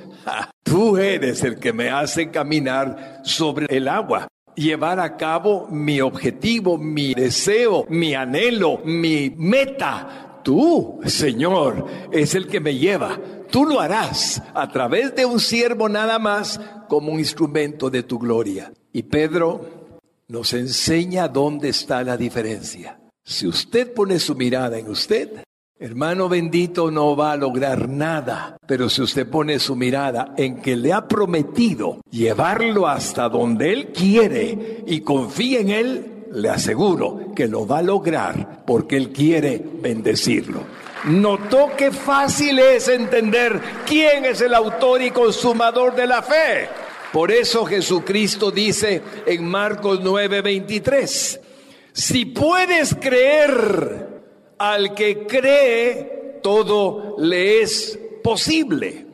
tú 0.64 0.96
eres 0.96 1.44
el 1.44 1.60
que 1.60 1.72
me 1.72 1.88
hace 1.88 2.32
caminar 2.32 3.20
sobre 3.22 3.66
el 3.76 3.86
agua, 3.86 4.26
llevar 4.56 4.98
a 4.98 5.16
cabo 5.16 5.68
mi 5.70 6.00
objetivo, 6.00 6.78
mi 6.78 7.14
deseo, 7.14 7.86
mi 7.90 8.12
anhelo, 8.12 8.80
mi 8.84 9.32
meta, 9.38 10.29
Tú, 10.42 11.00
Señor, 11.06 11.86
es 12.12 12.34
el 12.34 12.46
que 12.46 12.60
me 12.60 12.76
lleva. 12.76 13.18
Tú 13.50 13.64
lo 13.64 13.80
harás 13.80 14.42
a 14.54 14.68
través 14.70 15.14
de 15.14 15.26
un 15.26 15.40
siervo 15.40 15.88
nada 15.88 16.18
más 16.18 16.60
como 16.88 17.12
un 17.12 17.18
instrumento 17.18 17.90
de 17.90 18.02
tu 18.02 18.18
gloria. 18.18 18.72
Y 18.92 19.02
Pedro 19.04 19.80
nos 20.28 20.52
enseña 20.52 21.28
dónde 21.28 21.68
está 21.68 22.02
la 22.04 22.16
diferencia. 22.16 23.00
Si 23.24 23.46
usted 23.46 23.92
pone 23.92 24.18
su 24.18 24.34
mirada 24.34 24.78
en 24.78 24.88
usted, 24.88 25.42
hermano 25.78 26.28
bendito, 26.28 26.90
no 26.90 27.16
va 27.16 27.32
a 27.32 27.36
lograr 27.36 27.88
nada. 27.88 28.56
Pero 28.66 28.88
si 28.88 29.02
usted 29.02 29.28
pone 29.28 29.58
su 29.58 29.76
mirada 29.76 30.34
en 30.36 30.60
que 30.60 30.76
le 30.76 30.92
ha 30.92 31.06
prometido 31.08 32.00
llevarlo 32.10 32.86
hasta 32.86 33.28
donde 33.28 33.72
él 33.72 33.88
quiere 33.88 34.84
y 34.86 35.00
confía 35.00 35.60
en 35.60 35.70
él, 35.70 36.19
le 36.32 36.48
aseguro 36.48 37.32
que 37.34 37.48
lo 37.48 37.66
va 37.66 37.78
a 37.78 37.82
lograr 37.82 38.62
porque 38.66 38.96
él 38.96 39.10
quiere 39.10 39.60
bendecirlo. 39.80 40.62
Notó 41.04 41.70
qué 41.76 41.90
fácil 41.90 42.58
es 42.58 42.88
entender 42.88 43.60
quién 43.86 44.24
es 44.24 44.40
el 44.40 44.54
autor 44.54 45.02
y 45.02 45.10
consumador 45.10 45.94
de 45.94 46.06
la 46.06 46.22
fe. 46.22 46.68
Por 47.12 47.32
eso 47.32 47.64
Jesucristo 47.64 48.50
dice 48.50 49.02
en 49.26 49.44
Marcos 49.44 50.00
9:23, 50.00 51.40
si 51.92 52.26
puedes 52.26 52.94
creer 52.94 54.08
al 54.58 54.94
que 54.94 55.26
cree, 55.26 56.38
todo 56.42 57.16
le 57.18 57.62
es 57.62 57.98
posible. 58.22 59.09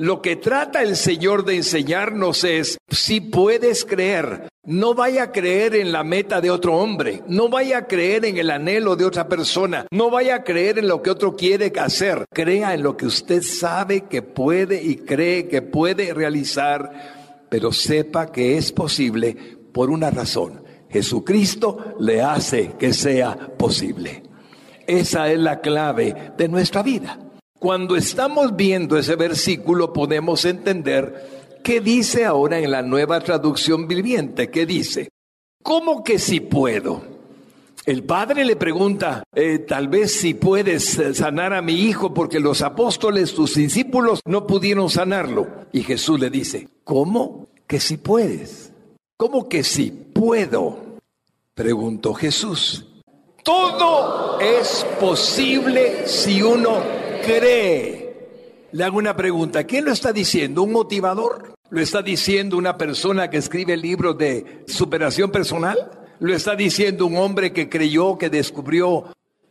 Lo 0.00 0.22
que 0.22 0.34
trata 0.34 0.80
el 0.80 0.96
Señor 0.96 1.44
de 1.44 1.56
enseñarnos 1.56 2.42
es, 2.44 2.78
si 2.88 3.20
puedes 3.20 3.84
creer, 3.84 4.48
no 4.64 4.94
vaya 4.94 5.24
a 5.24 5.30
creer 5.30 5.74
en 5.74 5.92
la 5.92 6.04
meta 6.04 6.40
de 6.40 6.50
otro 6.50 6.78
hombre, 6.78 7.22
no 7.26 7.50
vaya 7.50 7.76
a 7.76 7.86
creer 7.86 8.24
en 8.24 8.38
el 8.38 8.48
anhelo 8.48 8.96
de 8.96 9.04
otra 9.04 9.28
persona, 9.28 9.84
no 9.90 10.08
vaya 10.08 10.36
a 10.36 10.42
creer 10.42 10.78
en 10.78 10.88
lo 10.88 11.02
que 11.02 11.10
otro 11.10 11.36
quiere 11.36 11.70
hacer, 11.78 12.24
crea 12.32 12.72
en 12.72 12.82
lo 12.82 12.96
que 12.96 13.04
usted 13.04 13.42
sabe 13.42 14.06
que 14.08 14.22
puede 14.22 14.82
y 14.82 14.96
cree 14.96 15.48
que 15.48 15.60
puede 15.60 16.14
realizar, 16.14 17.44
pero 17.50 17.70
sepa 17.70 18.32
que 18.32 18.56
es 18.56 18.72
posible 18.72 19.36
por 19.70 19.90
una 19.90 20.10
razón. 20.10 20.64
Jesucristo 20.88 21.96
le 22.00 22.22
hace 22.22 22.72
que 22.78 22.94
sea 22.94 23.36
posible. 23.36 24.22
Esa 24.86 25.30
es 25.30 25.38
la 25.38 25.60
clave 25.60 26.32
de 26.38 26.48
nuestra 26.48 26.82
vida. 26.82 27.18
Cuando 27.60 27.94
estamos 27.94 28.56
viendo 28.56 28.96
ese 28.96 29.16
versículo 29.16 29.92
podemos 29.92 30.46
entender 30.46 31.58
qué 31.62 31.82
dice 31.82 32.24
ahora 32.24 32.58
en 32.58 32.70
la 32.70 32.80
nueva 32.80 33.20
traducción 33.20 33.86
viviente, 33.86 34.50
qué 34.50 34.64
dice, 34.64 35.10
¿cómo 35.62 36.02
que 36.02 36.18
si 36.18 36.40
puedo? 36.40 37.02
El 37.84 38.04
padre 38.04 38.46
le 38.46 38.56
pregunta, 38.56 39.24
eh, 39.34 39.58
tal 39.58 39.88
vez 39.88 40.14
si 40.14 40.32
puedes 40.32 40.98
sanar 41.12 41.52
a 41.52 41.60
mi 41.60 41.74
hijo 41.74 42.14
porque 42.14 42.40
los 42.40 42.62
apóstoles, 42.62 43.34
tus 43.34 43.56
discípulos, 43.56 44.20
no 44.24 44.46
pudieron 44.46 44.88
sanarlo. 44.88 45.46
Y 45.70 45.82
Jesús 45.82 46.18
le 46.18 46.30
dice, 46.30 46.66
¿cómo 46.82 47.48
que 47.66 47.78
si 47.78 47.98
puedes? 47.98 48.72
¿Cómo 49.18 49.50
que 49.50 49.64
si 49.64 49.90
puedo? 49.90 50.78
Preguntó 51.54 52.14
Jesús. 52.14 52.86
Todo 53.44 54.40
es 54.40 54.86
posible 54.98 56.06
si 56.06 56.40
uno 56.40 56.99
cree. 57.20 58.68
Le 58.72 58.84
hago 58.84 58.98
una 58.98 59.16
pregunta, 59.16 59.64
¿quién 59.64 59.84
lo 59.84 59.92
está 59.92 60.12
diciendo? 60.12 60.62
¿Un 60.62 60.72
motivador? 60.72 61.54
¿Lo 61.70 61.80
está 61.80 62.02
diciendo 62.02 62.56
una 62.56 62.76
persona 62.76 63.30
que 63.30 63.38
escribe 63.38 63.76
libros 63.76 64.18
de 64.18 64.64
superación 64.66 65.30
personal? 65.30 65.90
¿Lo 66.20 66.34
está 66.34 66.54
diciendo 66.54 67.06
un 67.06 67.16
hombre 67.16 67.52
que 67.52 67.68
creyó, 67.68 68.18
que 68.18 68.30
descubrió? 68.30 69.06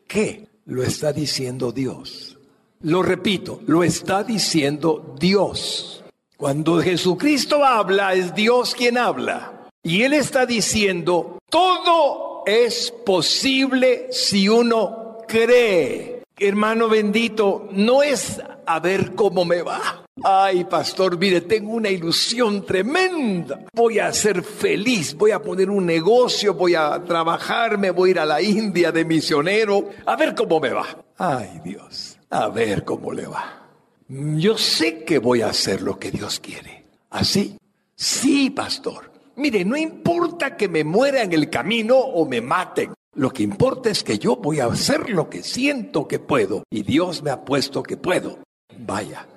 ¿Qué? 0.08 0.48
Lo 0.66 0.84
está 0.84 1.12
diciendo 1.14 1.72
Dios. 1.72 2.38
Lo 2.82 3.04
repito, 3.04 3.62
lo 3.66 3.84
está 3.84 4.24
diciendo 4.24 5.16
Dios. 5.20 6.04
Cuando 6.38 6.82
Jesucristo 6.82 7.66
habla, 7.66 8.14
es 8.14 8.34
Dios 8.34 8.74
quien 8.76 8.98
habla. 8.98 9.68
Y 9.84 10.04
Él 10.04 10.14
está 10.14 10.46
diciendo, 10.46 11.40
todo 11.50 12.44
es 12.46 12.94
posible 13.06 14.08
si 14.12 14.48
uno 14.48 15.18
cree 15.28 16.19
hermano 16.39 16.90
bendito, 16.90 17.68
no 17.72 18.03
es 18.03 18.42
a 18.66 18.79
ver 18.79 19.16
cómo 19.16 19.46
me 19.46 19.61
va. 19.61 20.05
Ay, 20.24 20.66
pastor, 20.66 21.18
mire, 21.18 21.42
tengo 21.42 21.72
una 21.72 21.90
ilusión 21.90 22.66
tremenda. 22.66 23.66
Voy 23.74 24.00
a 24.00 24.11
ser 24.14 24.44
feliz, 24.44 25.16
voy 25.16 25.31
a 25.31 25.42
poner 25.42 25.70
un 25.70 25.85
negocio, 25.85 26.53
voy 26.53 26.75
a 26.75 27.03
trabajar, 27.03 27.77
me 27.77 27.92
voy 27.92 28.09
a 28.09 28.11
ir 28.11 28.20
a 28.20 28.25
la 28.25 28.42
India 28.42 28.92
de 28.92 29.05
misionero, 29.05 29.90
a 30.05 30.16
ver 30.16 30.35
cómo 30.35 30.59
me 30.59 30.70
va. 30.70 30.85
Ay, 31.18 31.61
Dios, 31.64 32.18
a 32.29 32.50
ver 32.50 32.83
cómo 32.83 33.11
le 33.11 33.27
va. 33.27 33.70
Yo 34.07 34.57
sé 34.57 35.03
que 35.03 35.20
voy 35.20 35.42
a 35.42 35.50
hacer 35.50 35.81
lo 35.81 36.00
que 36.00 36.11
Dios 36.11 36.40
quiere. 36.40 36.85
¿Así? 37.11 37.57
Sí, 37.96 38.50
pastor. 38.50 39.11
Mire, 39.35 39.64
no 39.64 39.77
importa 39.77 40.57
que 40.57 40.68
me 40.68 40.83
muera 40.83 41.22
en 41.22 41.31
el 41.31 41.50
camino 41.50 41.96
o 41.98 42.25
me 42.25 42.42
maten. 42.42 42.94
Lo 43.20 43.32
que 43.32 43.44
importa 43.44 43.90
es 43.90 44.01
que 44.01 44.18
yo 44.18 44.38
voy 44.38 44.62
a 44.62 44.68
hacer 44.68 45.10
lo 45.10 45.29
que 45.29 45.44
siento 45.44 46.08
que 46.08 46.20
puedo 46.20 46.64
y 46.70 46.84
Dios 46.84 47.22
me 47.22 47.32
ha 47.32 47.44
puesto 47.44 47.84
que 47.84 47.98
puedo. 47.98 48.40
Vaya. 48.77 49.27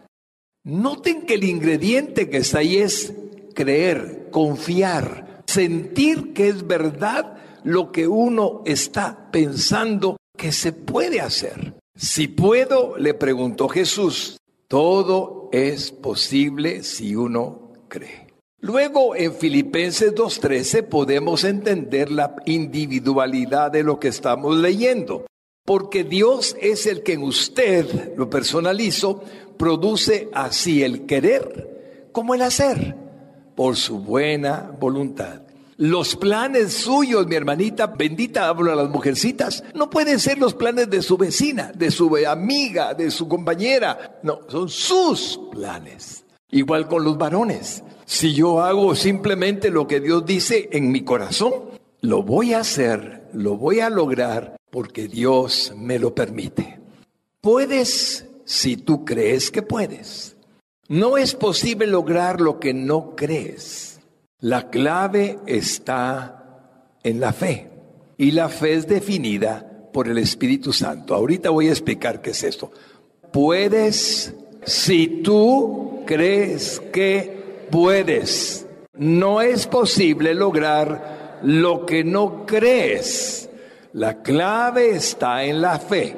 Noten 0.62 1.22
que 1.22 1.34
el 1.34 1.42
ingrediente 1.42 2.30
que 2.30 2.36
está 2.36 2.60
ahí 2.60 2.76
es 2.76 3.12
creer, 3.56 4.28
confiar, 4.30 5.42
sentir 5.48 6.32
que 6.32 6.46
es 6.46 6.64
verdad 6.64 7.38
lo 7.64 7.90
que 7.90 8.06
uno 8.06 8.62
está 8.66 9.32
pensando 9.32 10.16
que 10.38 10.52
se 10.52 10.72
puede 10.72 11.20
hacer. 11.20 11.74
Si 11.96 12.28
puedo, 12.28 12.96
le 12.98 13.14
preguntó 13.14 13.68
Jesús, 13.68 14.38
todo 14.68 15.48
es 15.50 15.90
posible 15.90 16.84
si 16.84 17.16
uno 17.16 17.72
cree. 17.88 18.21
Luego 18.64 19.16
en 19.16 19.34
Filipenses 19.34 20.14
2.13 20.14 20.84
podemos 20.84 21.42
entender 21.42 22.12
la 22.12 22.36
individualidad 22.46 23.72
de 23.72 23.82
lo 23.82 23.98
que 23.98 24.06
estamos 24.06 24.56
leyendo, 24.56 25.26
porque 25.64 26.04
Dios 26.04 26.54
es 26.60 26.86
el 26.86 27.02
que 27.02 27.14
en 27.14 27.24
usted, 27.24 28.14
lo 28.16 28.30
personalizo, 28.30 29.24
produce 29.58 30.28
así 30.32 30.84
el 30.84 31.06
querer 31.06 32.10
como 32.12 32.36
el 32.36 32.42
hacer, 32.42 32.94
por 33.56 33.74
su 33.74 33.98
buena 33.98 34.70
voluntad. 34.78 35.42
Los 35.76 36.14
planes 36.14 36.72
suyos, 36.72 37.26
mi 37.26 37.34
hermanita, 37.34 37.88
bendita 37.88 38.46
hablo 38.46 38.70
a 38.70 38.76
las 38.76 38.90
mujercitas, 38.90 39.64
no 39.74 39.90
pueden 39.90 40.20
ser 40.20 40.38
los 40.38 40.54
planes 40.54 40.88
de 40.88 41.02
su 41.02 41.16
vecina, 41.16 41.72
de 41.74 41.90
su 41.90 42.16
amiga, 42.24 42.94
de 42.94 43.10
su 43.10 43.26
compañera, 43.26 44.20
no, 44.22 44.42
son 44.48 44.68
sus 44.68 45.40
planes. 45.50 46.21
Igual 46.52 46.86
con 46.86 47.02
los 47.02 47.18
varones. 47.18 47.82
Si 48.04 48.34
yo 48.34 48.60
hago 48.60 48.94
simplemente 48.94 49.70
lo 49.70 49.86
que 49.88 50.00
Dios 50.00 50.24
dice 50.24 50.68
en 50.70 50.92
mi 50.92 51.02
corazón, 51.02 51.54
lo 52.02 52.22
voy 52.22 52.52
a 52.52 52.60
hacer, 52.60 53.28
lo 53.32 53.56
voy 53.56 53.80
a 53.80 53.88
lograr 53.88 54.56
porque 54.70 55.08
Dios 55.08 55.72
me 55.76 55.98
lo 55.98 56.14
permite. 56.14 56.78
Puedes 57.40 58.26
si 58.44 58.76
tú 58.76 59.04
crees 59.04 59.50
que 59.50 59.62
puedes. 59.62 60.36
No 60.88 61.16
es 61.16 61.34
posible 61.34 61.86
lograr 61.86 62.40
lo 62.40 62.60
que 62.60 62.74
no 62.74 63.16
crees. 63.16 64.00
La 64.38 64.68
clave 64.68 65.38
está 65.46 66.98
en 67.02 67.18
la 67.18 67.32
fe. 67.32 67.70
Y 68.18 68.32
la 68.32 68.50
fe 68.50 68.74
es 68.74 68.86
definida 68.86 69.88
por 69.90 70.06
el 70.06 70.18
Espíritu 70.18 70.72
Santo. 70.72 71.14
Ahorita 71.14 71.48
voy 71.48 71.68
a 71.68 71.72
explicar 71.72 72.20
qué 72.20 72.30
es 72.30 72.42
esto. 72.42 72.70
Puedes 73.32 74.34
si 74.64 75.22
tú 75.22 76.02
crees 76.06 76.80
que 76.92 77.66
puedes. 77.70 78.66
No 78.94 79.40
es 79.40 79.66
posible 79.66 80.34
lograr 80.34 81.40
lo 81.42 81.86
que 81.86 82.04
no 82.04 82.44
crees. 82.46 83.48
La 83.94 84.22
clave 84.22 84.90
está 84.90 85.44
en 85.44 85.60
la 85.60 85.78
fe 85.78 86.16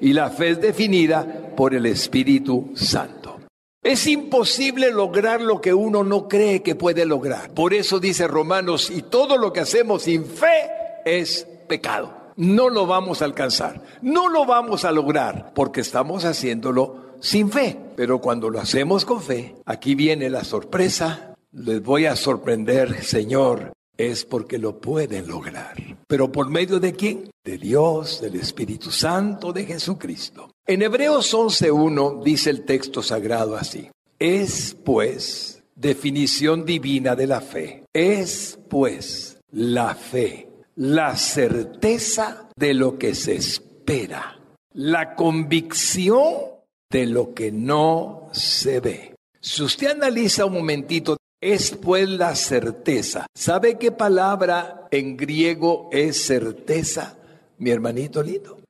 y 0.00 0.12
la 0.12 0.30
fe 0.30 0.50
es 0.50 0.60
definida 0.60 1.52
por 1.56 1.74
el 1.74 1.86
Espíritu 1.86 2.70
Santo. 2.74 3.38
Es 3.82 4.06
imposible 4.08 4.90
lograr 4.90 5.40
lo 5.40 5.60
que 5.60 5.72
uno 5.72 6.02
no 6.02 6.26
cree 6.26 6.62
que 6.62 6.74
puede 6.74 7.06
lograr. 7.06 7.50
Por 7.50 7.72
eso 7.72 8.00
dice 8.00 8.26
Romanos, 8.26 8.90
y 8.90 9.02
todo 9.02 9.38
lo 9.38 9.52
que 9.52 9.60
hacemos 9.60 10.02
sin 10.02 10.24
fe 10.26 10.70
es 11.04 11.46
pecado. 11.68 12.12
No 12.34 12.68
lo 12.68 12.86
vamos 12.86 13.22
a 13.22 13.24
alcanzar, 13.24 13.80
no 14.02 14.28
lo 14.28 14.44
vamos 14.44 14.84
a 14.84 14.92
lograr, 14.92 15.52
porque 15.54 15.80
estamos 15.80 16.24
haciéndolo 16.24 17.05
sin 17.20 17.50
fe. 17.50 17.78
Pero 17.96 18.20
cuando 18.20 18.50
lo 18.50 18.60
hacemos 18.60 19.04
con 19.04 19.22
fe, 19.22 19.56
aquí 19.64 19.94
viene 19.94 20.30
la 20.30 20.44
sorpresa. 20.44 21.34
Les 21.52 21.82
voy 21.82 22.06
a 22.06 22.16
sorprender, 22.16 23.02
Señor, 23.02 23.72
es 23.96 24.24
porque 24.24 24.58
lo 24.58 24.78
pueden 24.78 25.26
lograr. 25.26 25.74
¿Pero 26.06 26.30
por 26.30 26.50
medio 26.50 26.78
de 26.78 26.92
quién? 26.92 27.30
De 27.44 27.58
Dios, 27.58 28.20
del 28.20 28.36
Espíritu 28.36 28.90
Santo, 28.90 29.52
de 29.52 29.64
Jesucristo. 29.64 30.50
En 30.66 30.82
Hebreos 30.82 31.32
11.1 31.32 32.22
dice 32.22 32.50
el 32.50 32.64
texto 32.64 33.02
sagrado 33.02 33.56
así. 33.56 33.90
Es 34.18 34.76
pues 34.84 35.62
definición 35.74 36.64
divina 36.64 37.14
de 37.14 37.26
la 37.26 37.40
fe. 37.40 37.84
Es 37.92 38.58
pues 38.68 39.38
la 39.52 39.94
fe, 39.94 40.48
la 40.74 41.16
certeza 41.16 42.48
de 42.56 42.74
lo 42.74 42.98
que 42.98 43.14
se 43.14 43.36
espera, 43.36 44.40
la 44.72 45.14
convicción 45.14 46.55
de 46.90 47.06
lo 47.06 47.34
que 47.34 47.52
no 47.52 48.28
se 48.32 48.80
ve. 48.80 49.14
Si 49.40 49.62
usted 49.62 49.88
analiza 49.88 50.44
un 50.44 50.54
momentito, 50.54 51.16
es 51.40 51.70
pues 51.72 52.08
la 52.08 52.34
certeza. 52.34 53.26
¿Sabe 53.34 53.78
qué 53.78 53.92
palabra 53.92 54.88
en 54.90 55.16
griego 55.16 55.88
es 55.92 56.26
certeza, 56.26 57.16
mi 57.58 57.70
hermanito 57.70 58.22
lindo? 58.22 58.60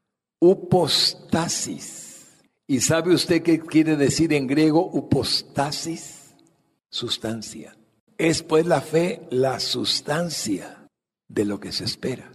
Upostasis. 0.41 2.05
¿Y 2.67 2.81
sabe 2.81 3.15
usted 3.15 3.43
qué 3.43 3.61
quiere 3.61 3.97
decir 3.97 4.33
en 4.33 4.47
griego 4.47 4.85
upostasis? 4.93 6.35
Sustancia. 6.91 7.77
Es 8.19 8.43
pues 8.43 8.67
la 8.67 8.81
fe 8.81 9.23
la 9.31 9.61
sustancia 9.61 10.89
de 11.29 11.45
lo 11.45 11.61
que 11.61 11.73
se 11.73 11.85
espera. 11.85 12.33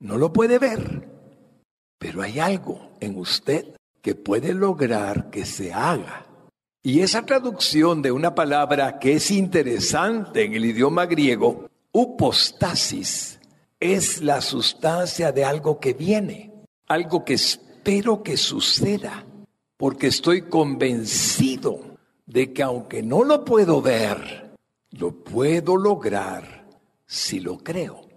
No 0.00 0.16
lo 0.16 0.32
puede 0.32 0.58
ver, 0.58 1.08
pero 1.98 2.22
hay 2.22 2.38
algo 2.38 2.90
en 3.00 3.18
usted 3.18 3.77
que 4.02 4.14
puede 4.14 4.54
lograr 4.54 5.30
que 5.30 5.44
se 5.44 5.72
haga. 5.72 6.26
Y 6.82 7.00
esa 7.00 7.26
traducción 7.26 8.02
de 8.02 8.12
una 8.12 8.34
palabra 8.34 8.98
que 8.98 9.14
es 9.14 9.30
interesante 9.30 10.44
en 10.44 10.54
el 10.54 10.64
idioma 10.64 11.06
griego, 11.06 11.68
upostasis, 11.92 13.40
es 13.80 14.22
la 14.22 14.40
sustancia 14.40 15.32
de 15.32 15.44
algo 15.44 15.78
que 15.78 15.92
viene, 15.92 16.52
algo 16.86 17.24
que 17.24 17.34
espero 17.34 18.22
que 18.22 18.36
suceda, 18.36 19.26
porque 19.76 20.08
estoy 20.08 20.42
convencido 20.42 21.98
de 22.26 22.52
que 22.52 22.62
aunque 22.62 23.02
no 23.02 23.24
lo 23.24 23.44
puedo 23.44 23.80
ver, 23.80 24.56
lo 24.90 25.12
puedo 25.12 25.76
lograr 25.76 26.66
si 27.06 27.40
lo 27.40 27.58
creo. 27.58 28.07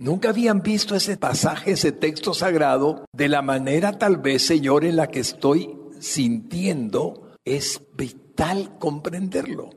Nunca 0.00 0.28
habían 0.28 0.62
visto 0.62 0.94
ese 0.94 1.16
pasaje, 1.16 1.72
ese 1.72 1.90
texto 1.90 2.32
sagrado, 2.32 3.04
de 3.12 3.28
la 3.28 3.42
manera 3.42 3.98
tal 3.98 4.18
vez, 4.18 4.46
Señor, 4.46 4.84
en 4.84 4.94
la 4.94 5.08
que 5.08 5.18
estoy 5.18 5.76
sintiendo. 5.98 7.32
Es 7.44 7.80
vital 7.96 8.78
comprenderlo. 8.78 9.70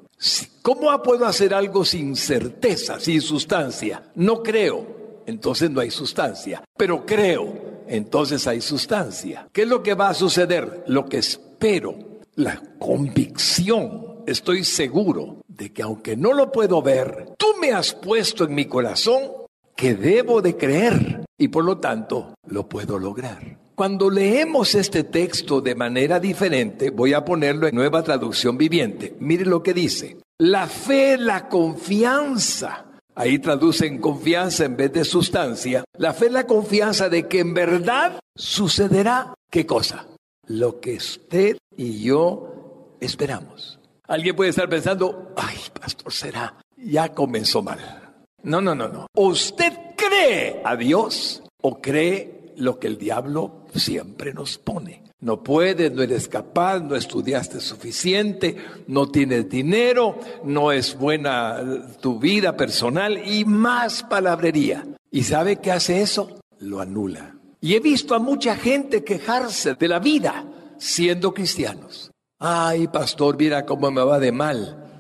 ¿Cómo 0.61 1.01
puedo 1.01 1.25
hacer 1.25 1.55
algo 1.55 1.83
sin 1.83 2.15
certeza, 2.15 2.99
sin 2.99 3.19
sustancia? 3.19 4.11
No 4.13 4.43
creo, 4.43 5.23
entonces 5.25 5.71
no 5.71 5.81
hay 5.81 5.89
sustancia. 5.89 6.63
Pero 6.77 7.03
creo, 7.03 7.81
entonces 7.87 8.45
hay 8.45 8.61
sustancia. 8.61 9.47
¿Qué 9.51 9.63
es 9.63 9.67
lo 9.67 9.81
que 9.81 9.95
va 9.95 10.09
a 10.09 10.13
suceder? 10.13 10.83
Lo 10.85 11.05
que 11.05 11.17
espero, 11.17 11.95
la 12.35 12.61
convicción. 12.77 14.21
Estoy 14.27 14.65
seguro 14.65 15.41
de 15.47 15.73
que 15.73 15.81
aunque 15.81 16.15
no 16.15 16.33
lo 16.33 16.51
puedo 16.51 16.79
ver, 16.83 17.33
tú 17.39 17.47
me 17.59 17.71
has 17.71 17.95
puesto 17.95 18.43
en 18.43 18.53
mi 18.53 18.65
corazón 18.65 19.40
que 19.75 19.95
debo 19.95 20.41
de 20.41 20.57
creer 20.57 21.25
y 21.37 21.47
por 21.47 21.65
lo 21.65 21.79
tanto 21.79 22.35
lo 22.47 22.67
puedo 22.67 22.99
lograr. 22.99 23.57
Cuando 23.75 24.09
leemos 24.09 24.75
este 24.75 25.03
texto 25.03 25.59
de 25.59 25.73
manera 25.73 26.19
diferente, 26.19 26.91
voy 26.91 27.13
a 27.13 27.25
ponerlo 27.25 27.67
en 27.67 27.75
nueva 27.75 28.03
traducción 28.03 28.57
viviente. 28.57 29.15
Mire 29.19 29.45
lo 29.45 29.63
que 29.63 29.73
dice. 29.73 30.17
La 30.37 30.67
fe, 30.67 31.17
la 31.17 31.49
confianza. 31.49 32.85
Ahí 33.15 33.39
traducen 33.39 33.99
confianza 33.99 34.65
en 34.65 34.77
vez 34.77 34.93
de 34.93 35.03
sustancia. 35.03 35.83
La 35.97 36.13
fe, 36.13 36.29
la 36.29 36.45
confianza 36.45 37.09
de 37.09 37.27
que 37.27 37.39
en 37.39 37.53
verdad 37.53 38.19
sucederá. 38.35 39.33
¿Qué 39.49 39.65
cosa? 39.65 40.05
Lo 40.47 40.79
que 40.79 40.95
usted 40.95 41.57
y 41.75 42.03
yo 42.03 42.97
esperamos. 42.99 43.79
Alguien 44.07 44.35
puede 44.35 44.49
estar 44.51 44.69
pensando, 44.69 45.33
ay, 45.35 45.57
pastor, 45.79 46.11
será. 46.11 46.55
Ya 46.77 47.09
comenzó 47.09 47.61
mal. 47.61 48.00
No, 48.43 48.61
no, 48.61 48.75
no, 48.75 48.87
no. 48.87 49.07
¿Usted 49.15 49.73
cree 49.95 50.61
a 50.63 50.75
Dios 50.75 51.43
o 51.61 51.79
cree 51.79 52.53
lo 52.57 52.79
que 52.79 52.87
el 52.87 52.97
diablo 52.97 53.65
siempre 53.73 54.33
nos 54.33 54.57
pone? 54.57 55.03
No 55.19 55.43
puedes, 55.43 55.91
no 55.91 56.01
eres 56.01 56.27
capaz, 56.27 56.79
no 56.79 56.95
estudiaste 56.95 57.59
suficiente, 57.59 58.57
no 58.87 59.09
tienes 59.09 59.47
dinero, 59.47 60.19
no 60.43 60.71
es 60.71 60.97
buena 60.97 61.59
tu 62.01 62.17
vida 62.17 62.57
personal 62.57 63.21
y 63.23 63.45
más 63.45 64.01
palabrería. 64.01 64.83
¿Y 65.11 65.21
sabe 65.23 65.57
qué 65.57 65.71
hace 65.71 66.01
eso? 66.01 66.39
Lo 66.57 66.79
anula. 66.79 67.35
Y 67.59 67.75
he 67.75 67.79
visto 67.79 68.15
a 68.15 68.19
mucha 68.19 68.55
gente 68.55 69.03
quejarse 69.03 69.75
de 69.75 69.87
la 69.87 69.99
vida 69.99 70.43
siendo 70.79 71.35
cristianos. 71.35 72.09
Ay, 72.39 72.87
pastor, 72.87 73.37
mira 73.37 73.67
cómo 73.67 73.91
me 73.91 74.01
va 74.01 74.17
de 74.17 74.31
mal. 74.31 74.90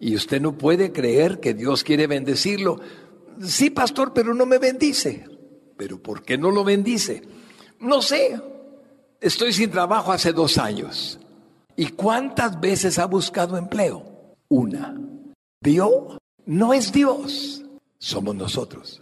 Y 0.00 0.16
usted 0.16 0.40
no 0.40 0.56
puede 0.56 0.92
creer 0.92 1.40
que 1.40 1.52
Dios 1.52 1.84
quiere 1.84 2.06
bendecirlo. 2.06 2.80
Sí, 3.42 3.68
pastor, 3.68 4.12
pero 4.14 4.34
no 4.34 4.46
me 4.46 4.58
bendice. 4.58 5.26
¿Pero 5.76 6.02
por 6.02 6.22
qué 6.22 6.38
no 6.38 6.50
lo 6.50 6.64
bendice? 6.64 7.22
No 7.80 8.00
sé. 8.00 8.40
Estoy 9.20 9.52
sin 9.52 9.70
trabajo 9.70 10.10
hace 10.10 10.32
dos 10.32 10.56
años. 10.56 11.20
¿Y 11.76 11.88
cuántas 11.88 12.58
veces 12.58 12.98
ha 12.98 13.04
buscado 13.04 13.58
empleo? 13.58 14.36
Una. 14.48 14.98
¿Vio? 15.60 16.18
No 16.46 16.72
es 16.72 16.90
Dios, 16.90 17.62
somos 17.98 18.34
nosotros. 18.34 19.00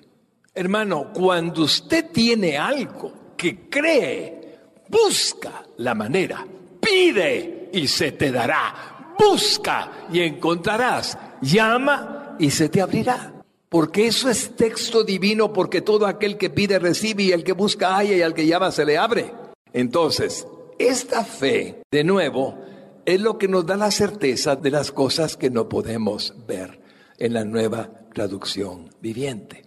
Hermano, 0.52 1.12
cuando 1.14 1.62
usted 1.62 2.11
tiene 2.11 2.58
algo 2.58 3.34
que 3.37 3.68
cree, 3.68 4.58
busca 4.88 5.64
la 5.76 5.94
manera, 5.94 6.44
pide 6.80 7.70
y 7.72 7.87
se 7.87 8.12
te 8.12 8.32
dará 8.32 8.97
busca 9.18 10.07
y 10.12 10.20
encontrarás, 10.20 11.18
llama 11.40 12.37
y 12.38 12.50
se 12.50 12.68
te 12.68 12.81
abrirá. 12.81 13.35
Porque 13.68 14.07
eso 14.07 14.31
es 14.31 14.57
texto 14.57 15.04
divino, 15.04 15.52
porque 15.52 15.83
todo 15.83 16.07
aquel 16.07 16.38
que 16.38 16.48
pide 16.48 16.78
recibe 16.78 17.24
y 17.24 17.33
el 17.33 17.44
que 17.44 17.52
busca 17.52 17.96
haya 17.96 18.16
y 18.16 18.22
al 18.22 18.33
que 18.33 18.46
llama 18.46 18.70
se 18.72 18.87
le 18.87 18.96
abre. 18.96 19.33
Entonces, 19.72 20.46
esta 20.78 21.24
fe, 21.24 21.83
de 21.90 22.04
nuevo, 22.04 22.57
es 23.04 23.20
lo 23.20 23.37
que 23.37 23.48
nos 23.48 23.66
da 23.66 23.76
la 23.76 23.90
certeza 23.90 24.57
de 24.57 24.70
las 24.70 24.90
cosas 24.90 25.37
que 25.37 25.50
no 25.50 25.68
podemos 25.68 26.35
ver 26.46 26.81
en 27.18 27.35
la 27.35 27.44
nueva 27.44 27.90
traducción 28.14 28.88
viviente. 29.00 29.64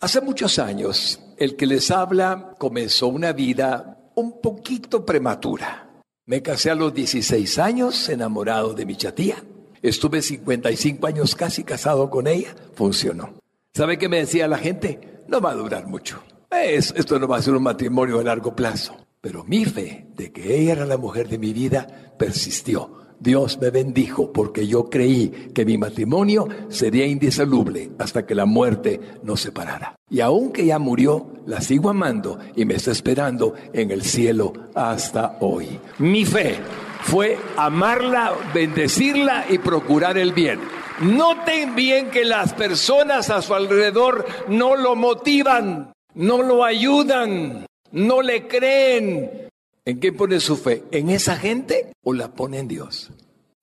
Hace 0.00 0.20
muchos 0.20 0.58
años, 0.58 1.20
el 1.36 1.56
que 1.56 1.66
les 1.66 1.90
habla 1.90 2.54
comenzó 2.58 3.08
una 3.08 3.32
vida 3.32 4.10
un 4.14 4.40
poquito 4.40 5.04
prematura. 5.04 5.89
Me 6.30 6.42
casé 6.42 6.70
a 6.70 6.76
los 6.76 6.94
16 6.94 7.58
años, 7.58 8.08
enamorado 8.08 8.72
de 8.72 8.86
mi 8.86 8.94
chatía. 8.94 9.42
Estuve 9.82 10.22
55 10.22 11.04
años 11.08 11.34
casi 11.34 11.64
casado 11.64 12.08
con 12.08 12.28
ella. 12.28 12.54
Funcionó. 12.76 13.34
¿Sabe 13.74 13.98
qué 13.98 14.08
me 14.08 14.18
decía 14.18 14.46
la 14.46 14.58
gente? 14.58 15.24
No 15.26 15.40
va 15.40 15.50
a 15.50 15.56
durar 15.56 15.88
mucho. 15.88 16.22
esto 16.52 17.18
no 17.18 17.26
va 17.26 17.38
a 17.38 17.42
ser 17.42 17.54
un 17.54 17.64
matrimonio 17.64 18.20
a 18.20 18.22
largo 18.22 18.54
plazo. 18.54 18.96
Pero 19.20 19.42
mi 19.42 19.64
fe 19.64 20.06
de 20.14 20.30
que 20.30 20.56
ella 20.56 20.74
era 20.74 20.86
la 20.86 20.98
mujer 20.98 21.28
de 21.28 21.38
mi 21.38 21.52
vida 21.52 22.14
persistió. 22.16 22.99
Dios 23.20 23.58
me 23.60 23.68
bendijo 23.68 24.32
porque 24.32 24.66
yo 24.66 24.88
creí 24.88 25.50
que 25.54 25.66
mi 25.66 25.76
matrimonio 25.76 26.48
sería 26.70 27.04
indisoluble 27.04 27.90
hasta 27.98 28.24
que 28.24 28.34
la 28.34 28.46
muerte 28.46 28.98
nos 29.22 29.42
separara. 29.42 29.94
Y 30.08 30.20
aunque 30.20 30.64
ya 30.64 30.78
murió, 30.78 31.28
la 31.46 31.60
sigo 31.60 31.90
amando 31.90 32.38
y 32.56 32.64
me 32.64 32.74
está 32.74 32.92
esperando 32.92 33.54
en 33.74 33.90
el 33.90 34.02
cielo 34.02 34.54
hasta 34.74 35.36
hoy. 35.40 35.78
Mi 35.98 36.24
fe 36.24 36.56
fue 37.02 37.38
amarla, 37.58 38.32
bendecirla 38.54 39.44
y 39.50 39.58
procurar 39.58 40.16
el 40.16 40.32
bien. 40.32 40.58
Noten 41.02 41.74
bien 41.74 42.10
que 42.10 42.24
las 42.24 42.54
personas 42.54 43.28
a 43.28 43.42
su 43.42 43.54
alrededor 43.54 44.26
no 44.48 44.76
lo 44.76 44.96
motivan, 44.96 45.92
no 46.14 46.42
lo 46.42 46.64
ayudan, 46.64 47.66
no 47.92 48.22
le 48.22 48.46
creen, 48.48 49.49
¿En 49.84 49.98
qué 49.98 50.12
pone 50.12 50.40
su 50.40 50.56
fe? 50.56 50.84
¿En 50.90 51.10
esa 51.10 51.36
gente 51.36 51.92
o 52.02 52.12
la 52.12 52.34
pone 52.34 52.58
en 52.58 52.68
Dios? 52.68 53.10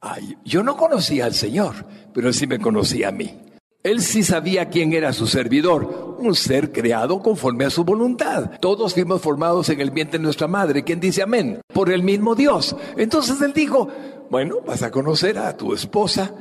Ay, 0.02 0.38
yo 0.44 0.64
no 0.64 0.76
conocía 0.76 1.26
al 1.26 1.34
Señor, 1.34 1.76
pero 2.14 2.28
Él 2.28 2.34
sí 2.34 2.48
me 2.48 2.60
conocía 2.60 3.10
a 3.10 3.12
mí. 3.12 3.40
Él 3.84 4.02
sí 4.02 4.24
sabía 4.24 4.70
quién 4.70 4.92
era 4.94 5.14
su 5.14 5.28
servidor, 5.28 6.18
un 6.20 6.36
ser 6.36 6.72
creado 6.72 7.22
conforme 7.22 7.66
a 7.66 7.70
su 7.70 7.84
voluntad. 7.86 8.60
Todos 8.60 8.94
fuimos 8.94 9.22
formados 9.22 9.70
en 9.70 9.80
el 9.80 9.92
vientre 9.92 10.18
de 10.18 10.24
nuestra 10.24 10.48
madre. 10.48 10.84
¿Quién 10.84 11.00
dice 11.00 11.22
amén? 11.22 11.62
Por 11.74 11.92
el 11.92 12.04
mismo 12.04 12.36
Dios. 12.36 12.76
Entonces 12.98 13.40
él 13.42 13.54
dijo, 13.54 13.88
bueno, 14.30 14.58
vas 14.66 14.84
a 14.84 14.92
conocer 14.92 15.38
a 15.38 15.56
tu 15.56 15.74
esposa 15.74 16.34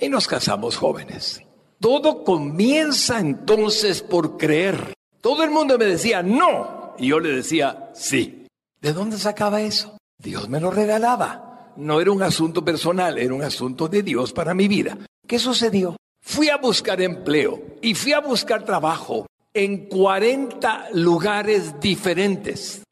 y 0.00 0.08
nos 0.08 0.26
casamos 0.26 0.76
jóvenes. 0.76 1.42
Todo 1.80 2.24
comienza 2.24 3.20
entonces 3.20 4.00
por 4.00 4.38
creer. 4.38 4.94
Todo 5.20 5.44
el 5.44 5.50
mundo 5.50 5.76
me 5.76 5.84
decía, 5.84 6.22
no. 6.22 6.94
Y 6.98 7.08
yo 7.08 7.20
le 7.20 7.30
decía, 7.30 7.90
sí. 7.94 8.45
¿De 8.80 8.92
dónde 8.92 9.18
sacaba 9.18 9.62
eso? 9.62 9.98
Dios 10.18 10.48
me 10.48 10.60
lo 10.60 10.70
regalaba. 10.70 11.72
No 11.76 12.00
era 12.00 12.10
un 12.10 12.22
asunto 12.22 12.64
personal, 12.64 13.18
era 13.18 13.34
un 13.34 13.42
asunto 13.42 13.88
de 13.88 14.02
Dios 14.02 14.32
para 14.32 14.54
mi 14.54 14.68
vida. 14.68 14.98
¿Qué 15.26 15.38
sucedió? 15.38 15.96
Fui 16.20 16.48
a 16.48 16.56
buscar 16.56 17.00
empleo 17.00 17.62
y 17.82 17.94
fui 17.94 18.12
a 18.12 18.20
buscar 18.20 18.64
trabajo 18.64 19.26
en 19.52 19.88
40 19.88 20.88
lugares 20.94 21.78
diferentes. 21.80 22.82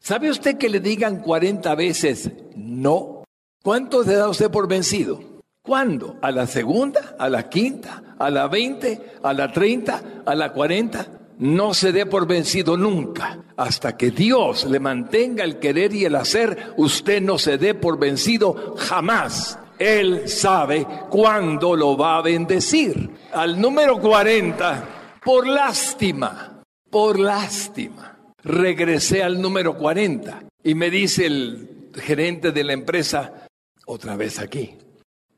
¿Sabe 0.00 0.30
usted 0.30 0.58
que 0.58 0.68
le 0.68 0.80
digan 0.80 1.20
40 1.20 1.74
veces 1.74 2.30
no? 2.56 3.24
¿Cuánto 3.62 4.02
se 4.02 4.14
da 4.14 4.28
usted 4.28 4.50
por 4.50 4.66
vencido? 4.66 5.20
¿Cuándo? 5.62 6.18
¿A 6.22 6.32
la 6.32 6.48
segunda? 6.48 7.14
¿A 7.18 7.28
la 7.28 7.48
quinta? 7.48 8.16
¿A 8.18 8.30
la 8.30 8.48
20? 8.48 9.18
¿A 9.22 9.32
la 9.32 9.52
30? 9.52 10.22
¿A 10.26 10.34
la 10.34 10.52
40? 10.52 11.21
No 11.38 11.74
se 11.74 11.92
dé 11.92 12.06
por 12.06 12.26
vencido 12.26 12.76
nunca. 12.76 13.38
Hasta 13.56 13.96
que 13.96 14.10
Dios 14.10 14.64
le 14.64 14.80
mantenga 14.80 15.44
el 15.44 15.58
querer 15.58 15.94
y 15.94 16.04
el 16.04 16.16
hacer, 16.16 16.74
usted 16.76 17.20
no 17.20 17.38
se 17.38 17.58
dé 17.58 17.74
por 17.74 17.98
vencido 17.98 18.74
jamás. 18.78 19.58
Él 19.78 20.28
sabe 20.28 20.86
cuándo 21.10 21.74
lo 21.74 21.96
va 21.96 22.18
a 22.18 22.22
bendecir. 22.22 23.10
Al 23.32 23.60
número 23.60 23.98
40, 23.98 25.18
por 25.24 25.46
lástima, 25.46 26.62
por 26.90 27.18
lástima. 27.18 28.18
Regresé 28.44 29.22
al 29.22 29.40
número 29.40 29.76
40 29.76 30.44
y 30.64 30.74
me 30.74 30.90
dice 30.90 31.26
el 31.26 31.90
gerente 31.94 32.52
de 32.52 32.64
la 32.64 32.72
empresa, 32.72 33.46
otra 33.86 34.16
vez 34.16 34.38
aquí, 34.38 34.76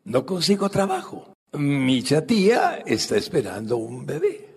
no 0.05 0.25
consigo 0.27 0.69
trabajo. 0.69 1.35
Mi 1.53 2.03
tía 2.03 2.83
está 2.85 3.17
esperando 3.17 3.77
un 3.77 4.05
bebé. 4.05 4.54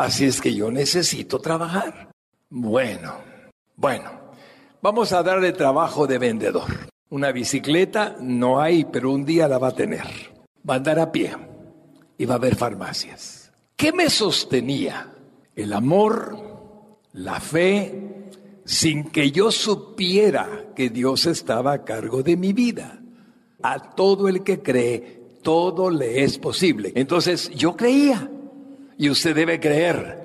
Así 0.00 0.24
es 0.24 0.40
que 0.40 0.54
yo 0.54 0.70
necesito 0.70 1.40
trabajar. 1.40 2.08
Bueno, 2.48 3.16
bueno, 3.76 4.10
vamos 4.80 5.12
a 5.12 5.22
darle 5.22 5.52
trabajo 5.52 6.06
de 6.06 6.16
vendedor. 6.16 6.70
Una 7.10 7.32
bicicleta 7.32 8.16
no 8.18 8.62
hay, 8.62 8.86
pero 8.86 9.10
un 9.10 9.26
día 9.26 9.46
la 9.46 9.58
va 9.58 9.68
a 9.68 9.74
tener. 9.74 10.06
Va 10.66 10.72
a 10.72 10.76
andar 10.78 10.98
a 10.98 11.12
pie 11.12 11.36
y 12.16 12.24
va 12.24 12.36
a 12.36 12.38
haber 12.38 12.56
farmacias. 12.56 13.52
¿Qué 13.76 13.92
me 13.92 14.08
sostenía? 14.08 15.12
El 15.54 15.74
amor, 15.74 16.98
la 17.12 17.38
fe, 17.38 18.30
sin 18.64 19.10
que 19.10 19.30
yo 19.30 19.52
supiera 19.52 20.72
que 20.74 20.88
Dios 20.88 21.26
estaba 21.26 21.74
a 21.74 21.84
cargo 21.84 22.22
de 22.22 22.38
mi 22.38 22.54
vida. 22.54 23.02
A 23.62 23.78
todo 23.78 24.28
el 24.28 24.44
que 24.44 24.62
cree, 24.62 25.40
todo 25.42 25.90
le 25.90 26.24
es 26.24 26.38
posible. 26.38 26.90
Entonces 26.94 27.50
yo 27.50 27.76
creía 27.76 28.30
y 29.00 29.08
usted 29.08 29.34
debe 29.34 29.58
creer. 29.58 30.18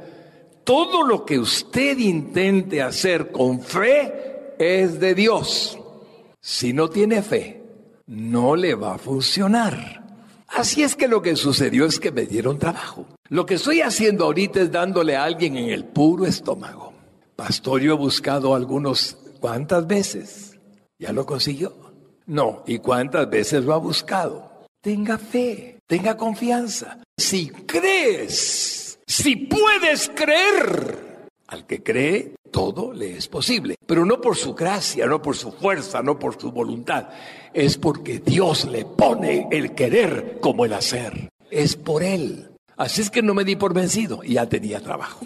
Todo 0.66 1.04
lo 1.04 1.24
que 1.24 1.40
usted 1.40 1.98
intente 1.98 2.82
hacer 2.82 3.32
con 3.32 3.62
fe 3.62 4.54
es 4.60 5.00
de 5.00 5.16
Dios. 5.16 5.80
Si 6.42 6.74
no 6.74 6.90
tiene 6.90 7.22
fe, 7.22 7.64
no 8.08 8.58
le 8.58 8.76
va 8.76 8.96
a 8.96 8.98
funcionar. 8.98 10.04
Así 10.50 10.84
es 10.84 10.98
que 10.98 11.08
lo 11.08 11.22
que 11.22 11.38
sucedió 11.38 11.86
es 11.86 12.02
que 12.02 12.12
me 12.12 12.26
dieron 12.26 12.60
trabajo. 12.60 13.06
Lo 13.30 13.46
que 13.46 13.54
estoy 13.54 13.80
haciendo 13.80 14.26
ahorita 14.26 14.60
es 14.60 14.74
dándole 14.74 15.16
a 15.16 15.24
alguien 15.24 15.56
en 15.56 15.70
el 15.70 15.86
puro 15.86 16.26
estómago. 16.26 16.92
Pastor, 17.38 17.80
yo 17.80 17.94
he 17.94 17.98
buscado 17.98 18.56
algunos, 18.56 19.18
¿cuántas 19.40 19.88
veces? 19.88 20.60
¿Ya 21.00 21.14
lo 21.14 21.26
consiguió? 21.26 21.74
No, 22.26 22.62
¿y 22.68 22.80
cuántas 22.80 23.30
veces 23.30 23.64
lo 23.64 23.74
ha 23.74 23.78
buscado? 23.78 24.52
Tenga 24.82 25.18
fe, 25.18 25.75
tenga 25.88 26.18
confianza. 26.18 27.00
Si 27.18 27.50
crees, 27.50 29.00
si 29.08 29.36
puedes 29.36 30.10
creer, 30.10 31.28
al 31.48 31.66
que 31.66 31.84
cree, 31.84 32.36
todo 32.52 32.94
le 32.94 33.18
es 33.18 33.28
posible, 33.28 33.76
pero 33.86 34.06
no 34.06 34.22
por 34.22 34.36
su 34.36 34.54
gracia, 34.54 35.06
no 35.06 35.22
por 35.22 35.36
su 35.36 35.52
fuerza, 35.52 36.02
no 36.02 36.18
por 36.18 36.40
su 36.40 36.52
voluntad, 36.52 37.10
es 37.54 37.78
porque 37.78 38.20
Dios 38.20 38.66
le 38.66 38.86
pone 38.86 39.48
el 39.52 39.74
querer 39.76 40.40
como 40.42 40.66
el 40.66 40.74
hacer, 40.74 41.30
es 41.52 41.76
por 41.76 42.04
él. 42.04 42.50
Así 42.78 43.02
es 43.02 43.10
que 43.10 43.22
no 43.22 43.34
me 43.34 43.46
di 43.46 43.56
por 43.56 43.74
vencido 43.74 44.22
y 44.24 44.34
ya 44.34 44.48
tenía 44.48 44.82
trabajo. 44.82 45.26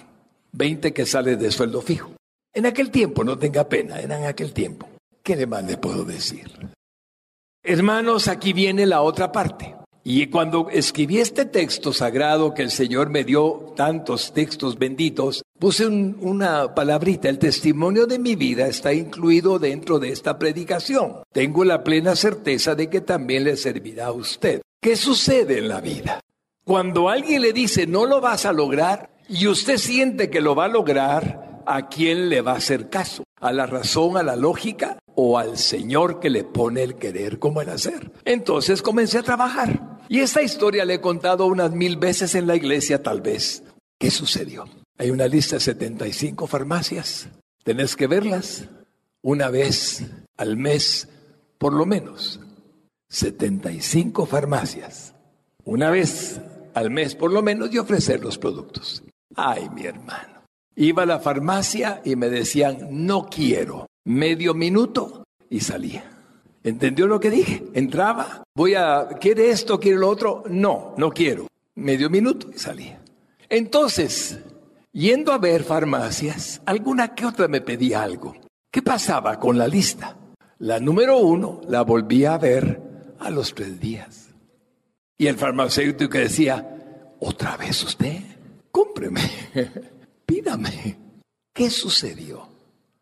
Veinte 0.51 0.93
que 0.93 1.05
sale 1.05 1.35
de 1.35 1.51
sueldo 1.51 1.81
fijo. 1.81 2.11
En 2.53 2.65
aquel 2.65 2.89
tiempo, 2.89 3.23
no 3.23 3.37
tenga 3.37 3.69
pena, 3.69 3.99
era 3.99 4.17
en 4.17 4.25
aquel 4.25 4.53
tiempo. 4.53 4.89
¿Qué 5.21 5.45
más 5.45 5.63
le 5.63 5.77
puedo 5.77 6.03
decir? 6.03 6.51
Hermanos, 7.63 8.27
aquí 8.27 8.53
viene 8.53 8.85
la 8.85 9.01
otra 9.01 9.31
parte. 9.31 9.75
Y 10.11 10.25
cuando 10.25 10.69
escribí 10.71 11.19
este 11.19 11.45
texto 11.45 11.93
sagrado 11.93 12.55
que 12.55 12.63
el 12.63 12.71
Señor 12.71 13.11
me 13.11 13.23
dio 13.23 13.75
tantos 13.75 14.33
textos 14.33 14.79
benditos, 14.79 15.43
puse 15.59 15.85
una 15.85 16.73
palabrita, 16.73 17.29
el 17.29 17.37
testimonio 17.37 18.07
de 18.07 18.17
mi 18.17 18.35
vida 18.35 18.65
está 18.65 18.91
incluido 18.91 19.59
dentro 19.59 19.99
de 19.99 20.09
esta 20.09 20.39
predicación. 20.39 21.17
Tengo 21.31 21.63
la 21.63 21.83
plena 21.83 22.15
certeza 22.15 22.73
de 22.73 22.89
que 22.89 23.01
también 23.01 23.43
le 23.43 23.55
servirá 23.55 24.07
a 24.07 24.11
usted. 24.11 24.63
¿Qué 24.81 24.95
sucede 24.95 25.59
en 25.59 25.67
la 25.67 25.79
vida? 25.79 26.21
Cuando 26.65 27.07
alguien 27.07 27.43
le 27.43 27.53
dice 27.53 27.85
no 27.85 28.07
lo 28.07 28.19
vas 28.19 28.47
a 28.47 28.51
lograr 28.51 29.11
y 29.29 29.45
usted 29.45 29.77
siente 29.77 30.31
que 30.31 30.41
lo 30.41 30.55
va 30.55 30.65
a 30.65 30.69
lograr, 30.69 31.48
¿a 31.69 31.87
quién 31.87 32.29
le 32.29 32.41
va 32.41 32.53
a 32.53 32.57
hacer 32.57 32.89
caso? 32.89 33.23
¿A 33.39 33.53
la 33.53 33.67
razón, 33.67 34.17
a 34.17 34.23
la 34.23 34.35
lógica 34.35 34.97
o 35.15 35.37
al 35.37 35.57
Señor 35.57 36.19
que 36.19 36.29
le 36.29 36.43
pone 36.43 36.81
el 36.81 36.95
querer 36.95 37.37
como 37.37 37.61
el 37.61 37.69
hacer? 37.69 38.11
Entonces 38.25 38.81
comencé 38.81 39.19
a 39.19 39.23
trabajar. 39.23 39.99
Y 40.09 40.19
esta 40.19 40.41
historia 40.41 40.83
le 40.83 40.95
he 40.95 41.01
contado 41.01 41.45
unas 41.45 41.71
mil 41.71 41.97
veces 41.97 42.33
en 42.33 42.47
la 42.47 42.55
iglesia, 42.55 43.03
tal 43.03 43.21
vez. 43.21 43.63
¿Qué 43.99 44.09
sucedió? 44.09 44.65
Hay 44.97 45.11
una 45.11 45.27
lista 45.27 45.57
de 45.57 45.61
75 45.61 46.47
farmacias. 46.47 47.29
Tenés 47.63 47.95
que 47.95 48.07
verlas 48.07 48.65
una 49.21 49.49
vez 49.49 50.03
al 50.37 50.57
mes, 50.57 51.07
por 51.59 51.73
lo 51.73 51.85
menos. 51.85 52.39
75 53.09 54.25
farmacias. 54.25 55.13
Una 55.63 55.91
vez 55.91 56.41
al 56.73 56.89
mes, 56.89 57.15
por 57.15 57.31
lo 57.31 57.43
menos, 57.43 57.71
y 57.71 57.77
ofrecer 57.77 58.21
los 58.21 58.37
productos. 58.37 59.03
Ay, 59.35 59.69
mi 59.69 59.85
hermano. 59.85 60.38
Iba 60.75 61.03
a 61.03 61.05
la 61.05 61.19
farmacia 61.19 62.01
y 62.05 62.15
me 62.15 62.29
decían, 62.29 62.87
no 62.91 63.27
quiero. 63.29 63.87
Medio 64.05 64.53
minuto 64.53 65.25
y 65.49 65.59
salía. 65.59 66.03
¿Entendió 66.63 67.07
lo 67.07 67.19
que 67.19 67.29
dije? 67.29 67.63
Entraba, 67.73 68.43
voy 68.55 68.75
a, 68.75 69.07
¿quiere 69.19 69.49
esto, 69.49 69.79
quiere 69.79 69.97
lo 69.97 70.09
otro? 70.09 70.43
No, 70.49 70.93
no 70.97 71.11
quiero. 71.11 71.47
Medio 71.75 72.09
minuto 72.09 72.49
y 72.53 72.59
salía. 72.59 73.01
Entonces, 73.49 74.39
yendo 74.91 75.31
a 75.31 75.37
ver 75.37 75.63
farmacias, 75.63 76.61
alguna 76.65 77.15
que 77.15 77.25
otra 77.25 77.47
me 77.47 77.61
pedía 77.61 78.03
algo. 78.03 78.35
¿Qué 78.71 78.81
pasaba 78.81 79.39
con 79.39 79.57
la 79.57 79.67
lista? 79.67 80.17
La 80.59 80.79
número 80.79 81.17
uno 81.17 81.61
la 81.67 81.83
volví 81.83 82.25
a 82.25 82.37
ver 82.37 82.81
a 83.19 83.29
los 83.29 83.55
tres 83.55 83.79
días. 83.79 84.29
Y 85.17 85.27
el 85.27 85.37
farmacéutico 85.37 86.17
decía, 86.17 87.15
¿otra 87.19 87.57
vez 87.57 87.83
usted? 87.83 88.21
Cómpreme, 88.71 89.21
¿Qué 91.53 91.69
sucedió? 91.69 92.49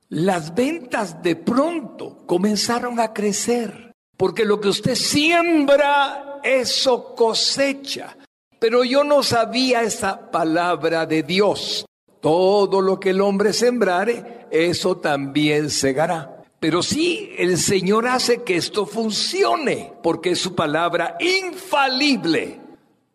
las 0.10 0.56
ventas 0.56 1.22
de 1.22 1.36
pronto 1.36 2.24
comenzaron 2.26 3.00
a 3.00 3.14
crecer, 3.14 3.94
porque 4.16 4.46
lo 4.46 4.62
que 4.62 4.70
usted 4.70 4.96
siembra, 4.96 6.40
eso 6.44 7.14
cosecha. 7.16 8.18
Pero 8.60 8.84
yo 8.84 9.04
no 9.04 9.22
sabía 9.22 9.84
esa 9.84 10.32
palabra 10.32 11.06
de 11.06 11.24
Dios. 11.24 11.86
Todo 12.22 12.82
lo 12.82 13.00
que 13.00 13.12
el 13.12 13.22
hombre 13.22 13.54
sembrare, 13.54 14.48
eso 14.50 14.98
también 14.98 15.70
segará. 15.70 16.44
Pero 16.60 16.82
sí, 16.82 17.34
el 17.38 17.58
Señor 17.58 18.08
hace 18.08 18.42
que 18.42 18.56
esto 18.56 18.88
funcione, 18.88 19.94
porque 20.02 20.32
es 20.32 20.40
su 20.40 20.56
palabra 20.56 21.18
infalible. 21.20 22.60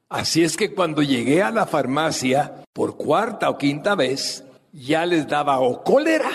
Así 0.08 0.44
es 0.44 0.56
que 0.56 0.74
cuando 0.74 1.02
llegué 1.02 1.42
a 1.42 1.50
la 1.50 1.66
farmacia 1.66 2.61
por 2.72 2.96
cuarta 2.96 3.50
o 3.50 3.58
quinta 3.58 3.94
vez, 3.94 4.44
ya 4.72 5.06
les 5.06 5.28
daba 5.28 5.60
o 5.60 5.82
cólera 5.82 6.30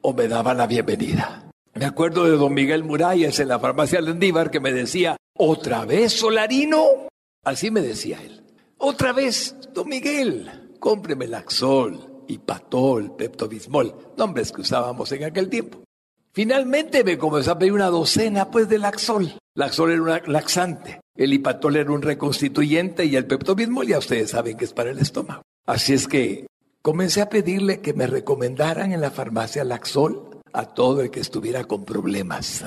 o 0.00 0.12
me 0.12 0.28
daba 0.28 0.54
la 0.54 0.66
bienvenida. 0.66 1.50
Me 1.74 1.84
acuerdo 1.86 2.24
de 2.24 2.36
don 2.36 2.54
Miguel 2.54 2.84
Muralles 2.84 3.40
en 3.40 3.48
la 3.48 3.58
farmacia 3.58 4.00
Lendívar 4.00 4.50
que 4.50 4.60
me 4.60 4.72
decía, 4.72 5.16
¿otra 5.36 5.84
vez 5.84 6.12
Solarino? 6.12 7.08
Así 7.44 7.70
me 7.70 7.80
decía 7.80 8.20
él. 8.22 8.44
Otra 8.78 9.12
vez, 9.12 9.56
don 9.72 9.88
Miguel, 9.88 10.76
cómpreme 10.78 11.26
Laxol, 11.26 12.12
Patol, 12.38 13.14
Pepto-Bismol, 13.16 13.94
nombres 14.16 14.52
que 14.52 14.62
usábamos 14.62 15.10
en 15.12 15.24
aquel 15.24 15.48
tiempo. 15.48 15.84
Finalmente 16.32 17.04
me 17.04 17.18
comenzó 17.18 17.52
a 17.52 17.58
pedir 17.58 17.72
una 17.72 17.88
docena 17.88 18.50
pues 18.50 18.68
de 18.68 18.78
Laxol. 18.78 19.34
Laxol 19.54 19.92
era 19.92 20.02
un 20.02 20.32
laxante, 20.32 21.00
el 21.14 21.32
Hipatol 21.32 21.76
era 21.76 21.92
un 21.92 22.00
reconstituyente 22.00 23.04
y 23.04 23.16
el 23.16 23.26
Pepto-Bismol 23.26 23.86
ya 23.86 23.98
ustedes 23.98 24.30
saben 24.30 24.56
que 24.56 24.64
es 24.64 24.72
para 24.72 24.90
el 24.90 24.98
estómago. 24.98 25.42
Así 25.66 25.92
es 25.92 26.08
que 26.08 26.46
Comencé 26.82 27.20
a 27.22 27.28
pedirle 27.28 27.80
que 27.80 27.94
me 27.94 28.08
recomendaran 28.08 28.92
en 28.92 29.00
la 29.00 29.12
farmacia 29.12 29.62
Laxol 29.62 30.40
a 30.52 30.66
todo 30.66 31.00
el 31.00 31.12
que 31.12 31.20
estuviera 31.20 31.62
con 31.62 31.84
problemas. 31.84 32.64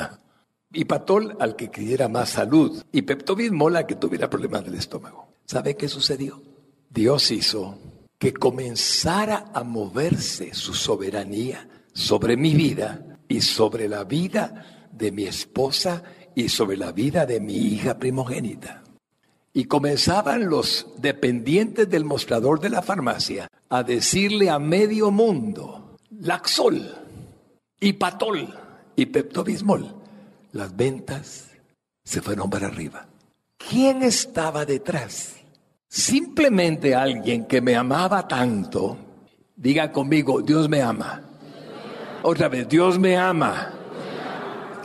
Y 0.71 0.86
Patol 0.86 1.36
al 1.41 1.58
que 1.58 1.69
quisiera 1.69 2.08
más 2.08 2.29
salud. 2.29 2.81
Y 2.93 3.01
Peptobismol 3.01 3.75
al 3.75 3.86
que 3.86 3.95
tuviera 3.95 4.29
problemas 4.29 4.63
del 4.63 4.75
estómago. 4.75 5.27
¿Sabe 5.45 5.75
qué 5.75 5.89
sucedió? 5.89 6.41
Dios 6.89 7.29
hizo 7.31 7.77
que 8.17 8.31
comenzara 8.31 9.51
a 9.53 9.65
moverse 9.65 10.53
su 10.53 10.73
soberanía 10.73 11.67
sobre 11.91 12.38
mi 12.38 12.53
vida 12.53 13.19
y 13.27 13.41
sobre 13.41 13.89
la 13.89 14.05
vida 14.05 14.88
de 14.93 15.12
mi 15.12 15.25
esposa 15.25 16.03
y 16.36 16.47
sobre 16.47 16.77
la 16.77 16.93
vida 16.93 17.25
de 17.25 17.41
mi 17.41 17.58
hija 17.58 17.99
primogénita. 17.99 18.84
Y 19.55 19.65
comenzaban 19.65 20.47
los 20.47 20.85
dependientes 20.97 21.89
del 21.89 22.05
mostrador 22.05 22.59
de 22.59 22.69
la 22.69 22.83
farmacia 22.83 23.47
a 23.69 23.81
decirle 23.81 24.51
a 24.51 24.59
medio 24.59 25.09
mundo, 25.09 25.97
Laxol, 26.19 26.93
y 27.79 27.93
Patol 27.93 28.53
y 28.95 29.07
Peptobismol, 29.07 29.95
las 30.51 30.75
ventas 30.75 31.49
se 32.03 32.21
fueron 32.21 32.51
para 32.51 32.67
arriba. 32.67 33.07
¿Quién 33.57 34.03
estaba 34.03 34.63
detrás? 34.63 35.37
Simplemente 35.89 36.93
alguien 36.93 37.47
que 37.47 37.61
me 37.61 37.75
amaba 37.75 38.27
tanto 38.27 38.99
Diga 39.55 39.89
conmigo, 39.91 40.41
Dios 40.41 40.67
me 40.67 40.81
ama. 40.81 41.21
Otra 42.23 42.49
vez, 42.49 42.67
Dios 42.67 42.99
me 42.99 43.15
ama. 43.15 43.73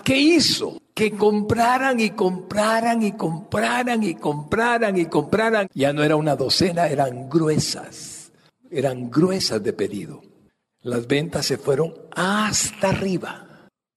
¿Qué 0.05 0.17
hizo? 0.17 0.80
Que 0.95 1.13
compraran 1.13 2.01
y 2.01 2.11
compraran 2.11 3.03
y 3.03 3.13
compraran 3.13 4.03
y 4.03 4.15
compraran 4.15 4.99
y 4.99 5.07
compraran. 5.07 5.69
Ya 5.73 5.93
no 5.93 6.03
era 6.03 6.17
una 6.17 6.37
docena, 6.37 6.89
eran 6.89 7.29
gruesas. 7.29 8.33
Eran 8.71 9.11
gruesas 9.11 9.63
de 9.63 9.73
pedido. 9.73 10.23
Las 10.83 11.07
ventas 11.07 11.47
se 11.47 11.59
fueron 11.59 11.93
hasta 12.15 12.91
arriba. 12.91 13.47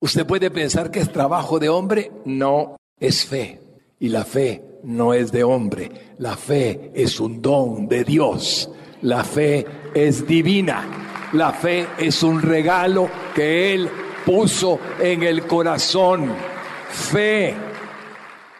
Usted 0.00 0.26
puede 0.26 0.50
pensar 0.50 0.90
que 0.90 1.00
es 1.00 1.10
trabajo 1.10 1.58
de 1.58 1.68
hombre. 1.68 2.12
No, 2.24 2.76
es 2.98 3.24
fe. 3.24 3.60
Y 4.00 4.08
la 4.08 4.24
fe 4.24 4.62
no 4.82 5.14
es 5.14 5.32
de 5.32 5.44
hombre. 5.44 5.90
La 6.18 6.36
fe 6.36 6.90
es 6.94 7.20
un 7.20 7.40
don 7.40 7.88
de 7.88 8.04
Dios. 8.04 8.70
La 9.02 9.24
fe 9.24 9.64
es 9.94 10.26
divina. 10.26 11.30
La 11.32 11.52
fe 11.52 11.86
es 11.98 12.22
un 12.22 12.42
regalo 12.42 13.08
que 13.34 13.74
Él 13.74 13.88
puso 14.26 14.78
en 15.00 15.22
el 15.22 15.46
corazón. 15.46 16.53
Fe. 16.94 17.54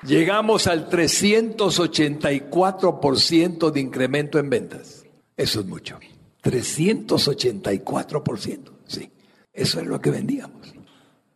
Llegamos 0.03 0.67
al 0.67 0.91
384% 0.91 3.71
de 3.71 3.81
incremento 3.81 4.39
en 4.39 4.51
ventas. 4.51 5.07
Eso 5.37 5.61
es 5.61 5.67
mucho. 5.67 5.99
384%. 6.43 8.59
Sí, 8.87 9.11
eso 9.53 9.81
es 9.81 9.87
lo 9.87 10.01
que 10.01 10.11
vendíamos. 10.11 10.75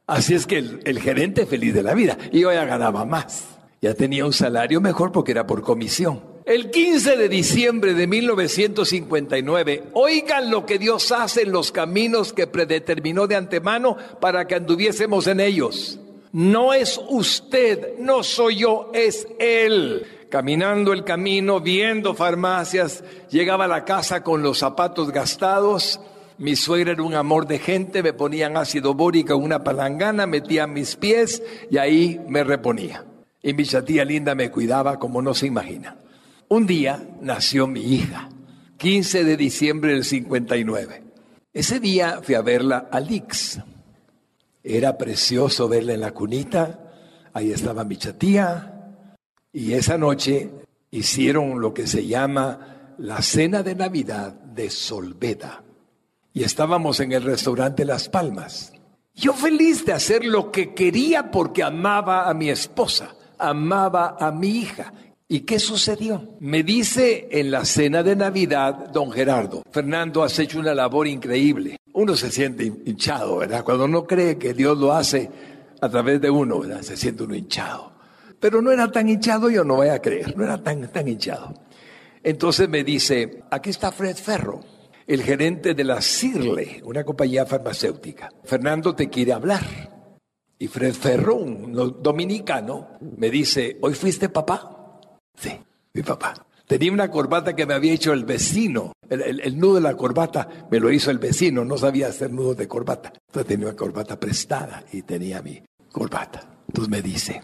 Así 0.06 0.34
es 0.34 0.46
que 0.46 0.58
el, 0.58 1.00
gerente 1.00 1.46
feliz 1.46 1.72
de 1.72 1.82
la 1.82 1.94
vida. 1.94 2.18
Y 2.32 2.40
yo 2.40 2.52
ya 2.52 2.64
ganaba 2.64 3.06
más. 3.06 3.44
Ya 3.80 3.94
tenía 3.94 4.26
un 4.26 4.32
salario 4.32 4.80
mejor 4.80 5.12
porque 5.12 5.30
era 5.32 5.46
por 5.46 5.62
comisión. 5.62 6.20
El 6.44 6.70
15 6.70 7.16
de 7.16 7.28
diciembre 7.28 7.94
de 7.94 8.06
1959, 8.06 9.90
oigan 9.92 10.50
lo 10.50 10.64
que 10.66 10.78
Dios 10.78 11.11
hace 11.12 11.42
en 11.42 11.52
los 11.52 11.70
caminos 11.72 12.32
que 12.32 12.46
predeterminó 12.46 13.26
de 13.26 13.37
antemano 13.37 13.96
para 14.20 14.46
que 14.46 14.54
anduviésemos 14.56 15.26
en 15.26 15.40
ellos. 15.40 15.98
No 16.32 16.74
es 16.74 17.00
usted, 17.08 17.98
no 17.98 18.22
soy 18.22 18.56
yo, 18.56 18.90
es 18.92 19.26
Él. 19.38 20.06
Caminando 20.28 20.92
el 20.92 21.04
camino, 21.04 21.60
viendo 21.60 22.14
farmacias, 22.14 23.02
llegaba 23.30 23.64
a 23.64 23.68
la 23.68 23.84
casa 23.84 24.22
con 24.22 24.42
los 24.42 24.58
zapatos 24.58 25.10
gastados. 25.10 26.00
Mi 26.36 26.54
suegra 26.54 26.92
era 26.92 27.02
un 27.02 27.14
amor 27.14 27.46
de 27.46 27.58
gente, 27.58 28.02
me 28.02 28.12
ponían 28.12 28.56
ácido 28.56 28.94
bórico 28.94 29.34
en 29.34 29.42
una 29.42 29.64
palangana, 29.64 30.26
metía 30.26 30.66
mis 30.66 30.96
pies 30.96 31.42
y 31.70 31.78
ahí 31.78 32.20
me 32.28 32.44
reponía. 32.44 33.04
Y 33.42 33.54
mi 33.54 33.64
chatía 33.64 34.04
linda 34.04 34.34
me 34.34 34.50
cuidaba 34.50 34.98
como 34.98 35.22
no 35.22 35.32
se 35.32 35.46
imagina. 35.46 35.96
Un 36.48 36.66
día 36.66 37.08
nació 37.20 37.66
mi 37.66 37.80
hija, 37.80 38.28
15 38.76 39.24
de 39.24 39.36
diciembre 39.36 39.92
del 39.94 40.04
59. 40.04 41.02
Ese 41.52 41.80
día 41.80 42.20
fui 42.22 42.34
a 42.34 42.42
verla 42.42 42.88
a 42.90 43.00
Lix. 43.00 43.60
Era 44.70 44.98
precioso 44.98 45.66
verla 45.66 45.94
en 45.94 46.02
la 46.02 46.12
cunita, 46.12 46.78
ahí 47.33 47.52
estaba 47.52 47.85
mi 47.85 47.96
chatía, 47.96 48.92
y 49.50 49.72
esa 49.72 49.96
noche 49.96 50.50
hicieron 50.90 51.59
lo 51.59 51.72
que 51.72 51.87
se 51.87 52.07
llama 52.07 52.94
la 52.98 53.22
cena 53.22 53.62
de 53.62 53.74
Navidad 53.74 54.35
de 54.35 54.68
Solveda. 54.68 55.64
Y 56.35 56.44
estábamos 56.44 57.00
en 57.00 57.12
el 57.12 57.22
restaurante 57.22 57.87
Las 57.87 58.11
Palmas. 58.11 58.74
Yo 59.14 59.33
feliz 59.33 59.87
de 59.87 59.94
hacer 59.94 60.26
lo 60.26 60.52
que 60.52 60.74
quería 60.74 61.31
porque 61.31 61.62
amaba 61.62 62.28
a 62.28 62.35
mi 62.35 62.50
esposa, 62.50 63.16
amaba 63.38 64.18
a 64.20 64.31
mi 64.33 64.48
hija 64.48 64.92
¿Y 65.30 65.40
qué 65.40 65.58
sucedió? 65.58 66.36
Me 66.40 66.62
dice 66.62 67.28
en 67.30 67.50
la 67.50 67.66
cena 67.66 68.02
de 68.02 68.16
Navidad 68.16 68.88
don 68.88 69.12
Gerardo, 69.12 69.62
Fernando, 69.70 70.22
has 70.22 70.38
hecho 70.38 70.58
una 70.58 70.74
labor 70.74 71.06
increíble. 71.06 71.76
Uno 71.92 72.16
se 72.16 72.30
siente 72.30 72.64
hinchado, 72.64 73.36
¿verdad? 73.36 73.62
Cuando 73.62 73.84
uno 73.84 74.06
cree 74.06 74.38
que 74.38 74.54
Dios 74.54 74.78
lo 74.78 74.94
hace 74.94 75.30
a 75.82 75.88
través 75.90 76.22
de 76.22 76.30
uno, 76.30 76.60
¿verdad? 76.60 76.80
Se 76.80 76.96
siente 76.96 77.24
uno 77.24 77.34
hinchado. 77.34 77.92
Pero 78.40 78.62
no 78.62 78.72
era 78.72 78.90
tan 78.90 79.06
hinchado, 79.06 79.50
yo 79.50 79.64
no 79.64 79.76
voy 79.76 79.88
a 79.88 80.00
creer, 80.00 80.34
no 80.34 80.44
era 80.44 80.62
tan, 80.62 80.88
tan 80.90 81.06
hinchado. 81.06 81.52
Entonces 82.22 82.66
me 82.66 82.82
dice, 82.82 83.42
aquí 83.50 83.68
está 83.68 83.92
Fred 83.92 84.16
Ferro, 84.16 84.64
el 85.06 85.22
gerente 85.22 85.74
de 85.74 85.84
la 85.84 86.00
CIRLE, 86.00 86.80
una 86.84 87.04
compañía 87.04 87.44
farmacéutica. 87.44 88.30
Fernando 88.44 88.94
te 88.94 89.10
quiere 89.10 89.34
hablar. 89.34 89.64
Y 90.58 90.68
Fred 90.68 90.94
Ferro, 90.94 91.34
un 91.34 92.02
dominicano, 92.02 92.96
me 93.18 93.28
dice, 93.28 93.76
¿hoy 93.82 93.92
fuiste 93.92 94.30
papá? 94.30 94.77
Sí, 95.38 95.51
mi 95.92 96.03
papá. 96.03 96.46
Tenía 96.66 96.92
una 96.92 97.11
corbata 97.11 97.57
que 97.57 97.64
me 97.64 97.74
había 97.74 97.94
hecho 97.94 98.12
el 98.12 98.24
vecino. 98.24 98.92
El, 99.09 99.59
nudo 99.59 99.77
de 99.77 99.81
la 99.81 99.96
corbata 99.96 100.66
me 100.70 100.79
lo 100.79 100.92
hizo 100.92 101.11
el 101.11 101.18
vecino. 101.18 101.64
No 101.64 101.79
sabía 101.79 102.09
hacer 102.09 102.31
nudos 102.31 102.59
de 102.59 102.68
corbata. 102.68 103.12
Entonces 103.27 103.48
tenía 103.48 103.68
una 103.68 103.77
corbata 103.77 104.20
prestada 104.20 104.85
y 104.92 105.03
tenía 105.03 105.40
mi 105.40 105.62
corbata. 105.90 106.59
Entonces 106.68 106.90
me 106.90 107.01
dice, 107.01 107.42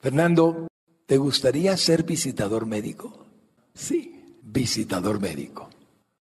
Fernando, 0.00 0.68
¿te 1.06 1.16
gustaría 1.16 1.74
ser 1.78 2.02
visitador 2.02 2.66
médico? 2.66 3.26
Sí, 3.72 4.36
visitador 4.42 5.18
médico. 5.18 5.70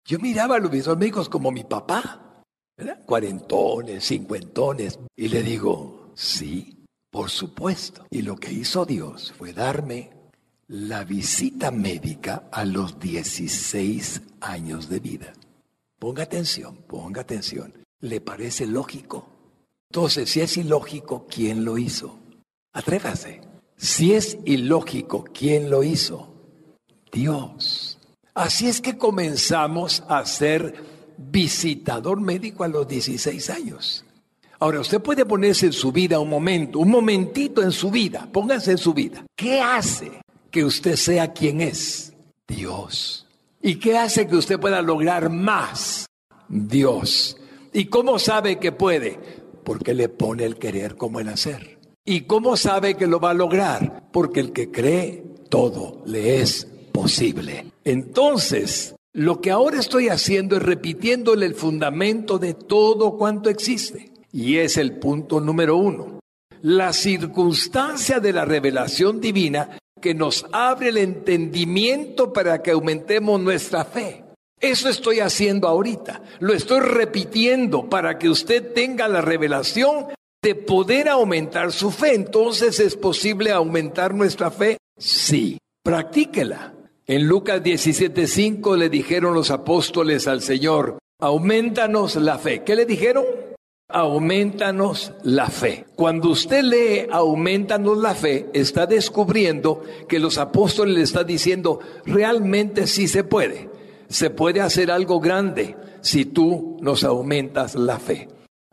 Yo 0.05 0.21
miraba 0.21 0.55
a 0.55 0.59
los 0.61 0.71
visitadores 0.71 1.01
médicos 1.01 1.29
como 1.29 1.51
mi 1.51 1.65
papá, 1.65 2.45
¿verdad? 2.77 3.05
Cuarentones, 3.05 4.05
cincuentones. 4.07 5.01
Y 5.17 5.29
le 5.29 5.43
digo, 5.43 6.13
sí, 6.15 6.85
por 7.11 7.29
supuesto. 7.29 8.07
Y 8.09 8.23
lo 8.23 8.37
que 8.37 8.53
hizo 8.53 8.87
Dios 8.87 9.33
fue 9.37 9.53
darme 9.53 10.16
la 10.69 11.05
visita 11.05 11.71
médica 11.71 12.49
a 12.51 12.65
los 12.65 12.99
16 12.99 14.23
años 14.41 14.89
de 14.89 14.99
vida. 14.99 15.33
Ponga 15.99 16.25
atención, 16.25 16.77
ponga 16.89 17.21
atención. 17.21 17.73
¿Le 18.01 18.21
parece 18.21 18.67
lógico? 18.67 19.29
Entonces, 19.91 20.29
si 20.29 20.41
es 20.41 20.57
ilógico, 20.57 21.27
¿quién 21.31 21.65
lo 21.65 21.79
hizo? 21.79 22.19
Atrévase. 22.73 23.43
Si 23.77 24.13
es 24.13 24.39
ilógico, 24.45 25.25
¿quién 25.33 25.71
lo 25.71 25.85
hizo? 25.85 26.35
Dios. 27.13 27.99
Así 28.35 28.67
es 28.67 28.81
que 28.81 28.99
comenzamos 28.99 30.03
a 30.09 30.27
ser 30.27 30.75
visitador 31.17 32.21
médico 32.21 32.65
a 32.65 32.69
los 32.69 32.89
16 32.89 33.51
años. 33.51 34.05
Ahora, 34.59 34.81
usted 34.81 35.01
puede 35.01 35.25
ponerse 35.25 35.67
en 35.67 35.73
su 35.73 35.93
vida 35.93 36.19
un 36.19 36.29
momento, 36.29 36.81
un 36.81 36.91
momentito 36.91 37.63
en 37.63 37.73
su 37.73 37.91
vida, 37.91 38.29
póngase 38.33 38.73
en 38.73 38.79
su 38.79 38.93
vida. 38.93 39.25
¿Qué 39.37 39.61
hace 39.61 40.21
que 40.51 40.65
usted 40.65 40.97
sea 40.97 41.33
quien 41.33 41.61
es? 41.61 42.13
Dios. 42.47 43.27
¿Y 43.63 43.77
qué 43.77 43.99
hace 43.99 44.27
que 44.27 44.37
usted 44.37 44.61
pueda 44.61 44.83
lograr 44.83 45.31
más? 45.31 46.07
Dios. 46.49 47.37
¿Y 47.73 47.87
cómo 47.87 48.19
sabe 48.19 48.59
que 48.59 48.73
puede? 48.73 49.19
Porque 49.65 49.95
le 49.95 50.09
pone 50.09 50.45
el 50.45 50.57
querer 50.57 50.97
como 50.97 51.21
el 51.21 51.29
hacer. 51.29 51.79
¿Y 52.05 52.23
cómo 52.23 52.57
sabe 52.57 52.97
que 52.97 53.09
lo 53.09 53.19
va 53.19 53.31
a 53.31 53.35
lograr? 53.35 54.09
Porque 54.13 54.41
el 54.41 54.53
que 54.53 54.71
cree, 54.71 55.25
todo 55.49 56.03
le 56.07 56.41
es 56.41 56.69
posible. 56.93 57.73
Entonces, 57.85 58.95
lo 59.13 59.41
que 59.41 59.51
ahora 59.51 59.81
estoy 59.81 60.09
haciendo 60.09 60.57
es 60.57 60.63
repitiéndole 60.63 61.47
el 61.47 61.55
fundamento 61.55 62.39
de 62.39 62.55
todo 62.55 63.17
cuanto 63.17 63.51
existe. 63.51 64.13
Y 64.33 64.59
es 64.59 64.77
el 64.77 64.99
punto 64.99 65.41
número 65.41 65.77
uno. 65.77 66.21
La 66.63 66.93
circunstancia 66.93 68.21
de 68.21 68.33
la 68.33 68.45
revelación 68.45 69.21
divina 69.21 69.79
que 70.01 70.15
nos 70.15 70.47
abre 70.53 70.89
el 70.91 70.99
entendimiento 70.99 72.33
para 72.33 72.63
que 72.63 72.73
aumentemos 72.73 73.41
nuestra 73.41 73.85
fe. 73.85 74.25
Eso 74.61 74.89
estoy 74.89 75.21
haciendo 75.21 75.69
ahorita. 75.69 76.23
Lo 76.41 76.55
estoy 76.55 76.81
repitiendo 76.81 77.89
para 77.89 78.19
que 78.19 78.29
usted 78.29 78.73
tenga 78.73 79.07
la 79.09 79.21
revelación 79.21 80.07
de 80.43 80.55
poder 80.55 81.09
aumentar 81.09 81.73
su 81.73 81.91
fe. 81.91 82.15
Entonces, 82.15 82.81
¿es 82.81 82.97
posible 82.97 83.51
aumentar 83.51 84.15
nuestra 84.15 84.51
fe? 84.51 84.79
Sí. 84.97 85.59
Practíquela. 85.83 86.75
En 87.07 87.29
Lucas 87.29 87.63
17:5 87.63 88.77
le 88.77 88.89
dijeron 88.89 89.35
los 89.35 89.51
apóstoles 89.51 90.27
al 90.27 90.43
Señor, 90.43 90.99
aumentanos 91.21 92.17
la 92.17 92.39
fe. 92.39 92.65
¿Qué 92.65 92.75
le 92.75 92.87
dijeron? 92.87 93.25
Aumentanos 93.89 95.13
la 95.23 95.47
fe. 95.49 95.87
Cuando 95.95 96.31
usted 96.31 96.65
lee 96.65 97.07
aumentanos 97.09 97.97
la 97.99 98.17
fe, 98.17 98.47
está 98.53 98.85
descubriendo 98.85 99.81
que 100.09 100.19
los 100.19 100.39
apóstoles 100.39 100.97
le 100.97 101.03
están 101.03 101.27
diciendo, 101.29 101.79
realmente 102.05 102.89
sí 102.89 103.07
se 103.07 103.23
puede. 103.23 103.71
Se 104.09 104.31
puede 104.31 104.61
hacer 104.61 104.91
algo 104.91 105.21
grande 105.21 105.77
si 106.01 106.25
tú 106.25 106.79
nos 106.81 107.05
aumentas 107.05 107.77
la 107.77 108.01
fe. 108.01 108.29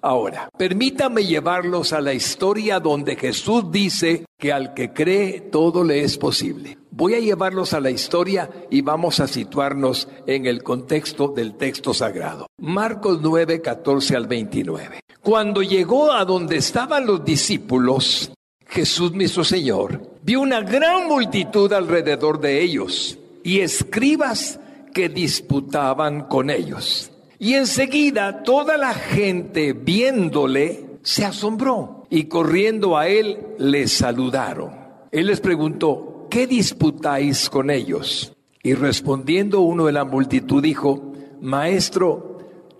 Ahora, 0.05 0.49
permítame 0.57 1.23
llevarlos 1.23 1.93
a 1.93 2.01
la 2.01 2.13
historia 2.13 2.81
donde 2.81 3.15
Jesús 3.15 3.71
dice 3.71 4.25
que 4.37 4.51
al 4.51 4.73
que 4.73 4.91
cree 4.91 5.39
todo 5.39 5.85
le 5.85 6.03
es 6.03 6.17
posible. 6.17 6.77
Voy 6.91 7.13
a 7.13 7.21
llevarlos 7.21 7.73
a 7.73 7.79
la 7.79 7.89
historia 7.89 8.49
y 8.69 8.81
vamos 8.81 9.21
a 9.21 9.29
situarnos 9.29 10.09
en 10.27 10.45
el 10.45 10.61
contexto 10.61 11.29
del 11.29 11.55
texto 11.55 11.93
sagrado. 11.93 12.47
Marcos 12.57 13.19
9, 13.21 13.61
14 13.61 14.17
al 14.17 14.27
29. 14.27 14.99
Cuando 15.21 15.61
llegó 15.61 16.11
a 16.11 16.25
donde 16.25 16.57
estaban 16.57 17.05
los 17.05 17.23
discípulos, 17.23 18.29
Jesús 18.67 19.13
nuestro 19.13 19.45
Señor 19.45 20.01
vio 20.21 20.41
una 20.41 20.59
gran 20.59 21.07
multitud 21.07 21.71
alrededor 21.71 22.41
de 22.41 22.61
ellos 22.61 23.17
y 23.41 23.61
escribas 23.61 24.59
que 24.93 25.07
disputaban 25.07 26.27
con 26.27 26.49
ellos. 26.49 27.12
Y 27.43 27.55
enseguida 27.55 28.41
toda 28.41 28.77
la 28.77 28.93
gente 28.93 29.73
viéndole 29.73 30.85
se 31.01 31.25
asombró 31.25 32.07
y 32.09 32.23
corriendo 32.29 32.97
a 32.97 33.09
él 33.09 33.37
le 33.57 33.89
saludaron. 33.89 34.71
Él 35.11 35.27
les 35.27 35.41
preguntó, 35.41 36.27
¿qué 36.29 36.47
disputáis 36.47 37.49
con 37.49 37.69
ellos? 37.69 38.31
Y 38.63 38.75
respondiendo 38.75 39.59
uno 39.59 39.87
de 39.87 39.91
la 39.91 40.05
multitud 40.05 40.63
dijo, 40.63 41.11
Maestro, 41.41 42.37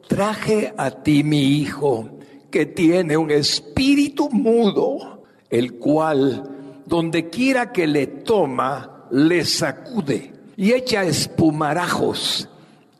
traje 0.07 0.73
a 0.77 0.91
ti 0.91 1.25
mi 1.25 1.57
hijo, 1.57 2.19
que 2.49 2.65
tiene 2.65 3.17
un 3.17 3.31
espíritu 3.31 4.29
mudo, 4.29 5.25
el 5.49 5.73
cual, 5.73 6.81
donde 6.85 7.29
quiera 7.29 7.73
que 7.73 7.85
le 7.85 8.07
toma, 8.07 9.07
le 9.11 9.43
sacude 9.43 10.31
y 10.55 10.71
echa 10.71 11.03
espumarajos 11.03 12.47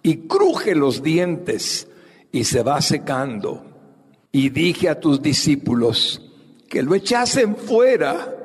y 0.04 0.28
cruje 0.28 0.76
los 0.76 1.02
dientes 1.02 1.88
y 2.32 2.44
se 2.44 2.62
va 2.62 2.82
secando. 2.82 3.64
Y 4.32 4.50
dije 4.50 4.90
a 4.90 5.00
tus 5.00 5.22
discípulos 5.22 6.22
que 6.70 6.84
lo 6.84 6.94
echasen 6.94 7.56
fuera 7.56 8.36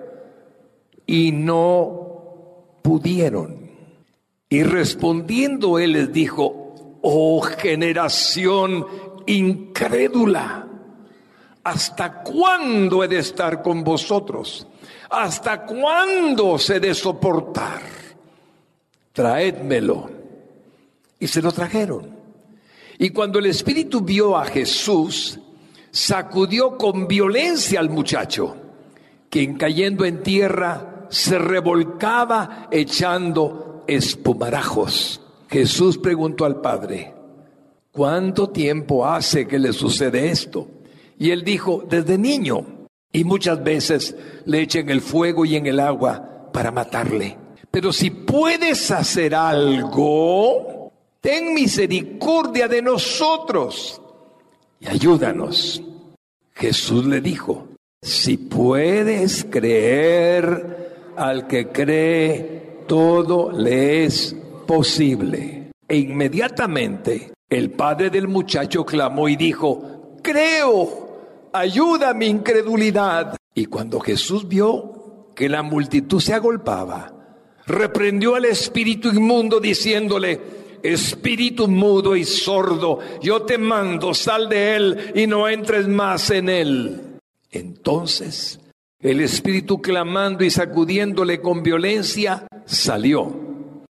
y 1.05 1.33
no 1.33 2.79
pudieron. 2.83 3.71
Y 4.49 4.63
respondiendo 4.63 5.79
él 5.79 5.93
les 5.93 6.13
dijo, 6.13 6.99
oh 7.03 7.41
generación 7.43 8.87
incrédula, 9.27 10.67
¿hasta 11.65 12.23
cuándo 12.23 13.03
he 13.03 13.09
de 13.09 13.19
estar 13.19 13.63
con 13.63 13.83
vosotros? 13.83 14.67
¿Hasta 15.11 15.65
cuándo 15.67 16.59
se 16.59 16.81
de 16.81 16.95
soportar? 16.95 17.83
Traédmelo. 19.13 20.18
Y 21.19 21.27
se 21.27 21.43
lo 21.43 21.53
trajeron. 21.53 22.17
Y 22.99 23.11
cuando 23.11 23.39
el 23.39 23.47
Espíritu 23.47 24.01
vio 24.01 24.37
a 24.37 24.45
Jesús, 24.45 25.39
sacudió 25.91 26.77
con 26.77 27.07
violencia 27.07 27.81
al 27.81 27.91
muchacho, 27.91 28.57
quien 29.31 29.57
cayendo 29.57 30.05
en 30.05 30.23
tierra 30.23 31.07
se 31.09 31.39
revolcaba 31.39 32.69
echando 32.71 33.85
espumarajos. 33.87 35.21
Jesús 35.49 35.99
preguntó 35.99 36.45
al 36.45 36.61
Padre, 36.61 37.15
¿cuánto 37.93 38.51
tiempo 38.51 39.07
hace 39.07 39.47
que 39.47 39.59
le 39.59 39.73
sucede 39.73 40.31
esto? 40.31 40.69
Y 41.19 41.31
él 41.31 41.45
dijo, 41.45 41.85
desde 41.89 42.19
niño. 42.19 42.67
Y 43.11 43.25
muchas 43.25 43.65
veces 43.65 44.15
le 44.45 44.61
echen 44.61 44.91
el 44.91 45.01
fuego 45.01 45.47
y 45.47 45.57
en 45.57 45.67
el 45.67 45.81
agua 45.81 46.51
para 46.53 46.71
matarle. 46.71 47.39
Pero 47.71 47.93
si 47.93 48.11
puedes 48.11 48.91
hacer 48.91 49.35
algo, 49.35 50.78
ten 51.21 51.55
misericordia 51.55 52.69
de 52.69 52.83
nosotros 52.83 54.01
y 54.81 54.87
ayúdanos. 54.89 55.83
Jesús 56.55 57.05
le 57.07 57.21
dijo, 57.21 57.69
si 58.03 58.37
puedes 58.37 59.45
creer 59.45 61.13
al 61.17 61.47
que 61.47 61.69
cree, 61.69 62.79
todo 62.87 63.53
le 63.53 64.05
es 64.05 64.37
posible. 64.67 65.71
E 65.87 65.97
inmediatamente 65.97 67.33
el 67.49 67.71
padre 67.71 68.11
del 68.11 68.29
muchacho 68.29 68.85
clamó 68.85 69.29
y 69.29 69.37
dijo, 69.37 70.17
creo, 70.23 71.49
ayuda 71.53 72.15
mi 72.15 72.27
incredulidad. 72.27 73.37
Y 73.55 73.67
cuando 73.67 74.01
Jesús 74.01 74.47
vio 74.47 75.33
que 75.35 75.49
la 75.49 75.63
multitud 75.63 76.21
se 76.21 76.35
agolpaba, 76.35 77.13
reprendió 77.67 78.35
al 78.35 78.45
espíritu 78.45 79.09
inmundo 79.09 79.61
diciéndole, 79.61 80.41
espíritu 80.83 81.69
mudo 81.69 82.17
y 82.17 82.25
sordo, 82.25 82.99
yo 83.21 83.43
te 83.43 83.59
mando, 83.59 84.15
sal 84.15 84.49
de 84.49 84.77
él 84.77 85.13
y 85.15 85.27
no 85.27 85.49
entres 85.49 85.89
más 85.89 86.31
en 86.31 86.49
él. 86.49 87.01
Entonces 87.51 88.61
el 89.01 89.21
espíritu 89.21 89.81
clamando 89.81 90.45
y 90.45 90.51
sacudiéndole 90.51 91.41
con 91.41 91.63
violencia 91.63 92.49
salió 92.65 93.49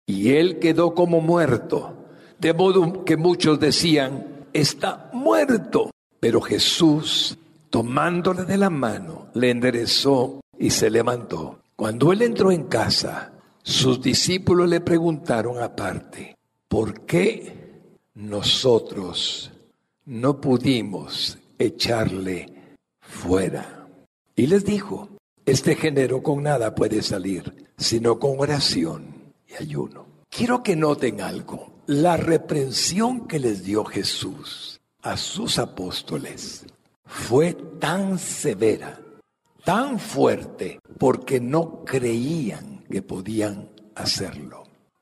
y 0.05 0.31
él 0.31 0.59
quedó 0.59 0.93
como 0.93 1.21
muerto. 1.21 1.95
De 2.37 2.53
modo 2.53 3.05
que 3.05 3.15
muchos 3.15 3.59
decían, 3.59 4.47
está 4.53 5.09
muerto. 5.13 5.91
Pero 6.19 6.41
Jesús, 6.41 7.37
tomándole 7.69 8.43
de 8.43 8.57
la 8.57 8.69
mano, 8.69 9.27
le 9.35 9.51
enderezó 9.51 10.41
y 10.57 10.71
se 10.71 10.89
levantó. 10.89 11.59
Cuando 11.75 12.11
él 12.11 12.23
entró 12.23 12.51
en 12.51 12.63
casa, 12.63 13.31
sus 13.63 14.01
discípulos 14.01 14.67
le 14.67 14.81
preguntaron 14.81 15.61
aparte, 15.61 16.35
¿por 16.69 17.01
qué 17.01 17.51
nosotros 18.13 19.51
no 20.05 20.39
pudimos 20.39 21.37
echarle 21.57 22.77
fuera? 23.01 23.87
Y 24.35 24.47
les 24.47 24.63
dijo, 24.63 25.09
este 25.45 25.75
género 25.75 26.23
con 26.23 26.43
nada 26.43 26.73
puede 26.75 27.01
salir, 27.01 27.67
sino 27.77 28.19
con 28.19 28.39
oración 28.39 29.33
y 29.47 29.61
ayuno. 29.61 30.05
Quiero 30.29 30.63
que 30.63 30.75
noten 30.75 31.21
algo, 31.21 31.73
la 31.87 32.15
reprensión 32.15 33.27
que 33.27 33.39
les 33.39 33.63
dio 33.63 33.83
Jesús 33.83 34.79
a 35.01 35.17
sus 35.17 35.57
apóstoles 35.57 36.65
fue 37.03 37.53
tan 37.79 38.19
severa, 38.19 39.01
tan 39.65 39.99
fuerte, 39.99 40.79
porque 40.99 41.39
no 41.39 41.83
creían 41.83 42.85
que 42.89 43.01
podían 43.01 43.69
hacerlo. 43.95 44.58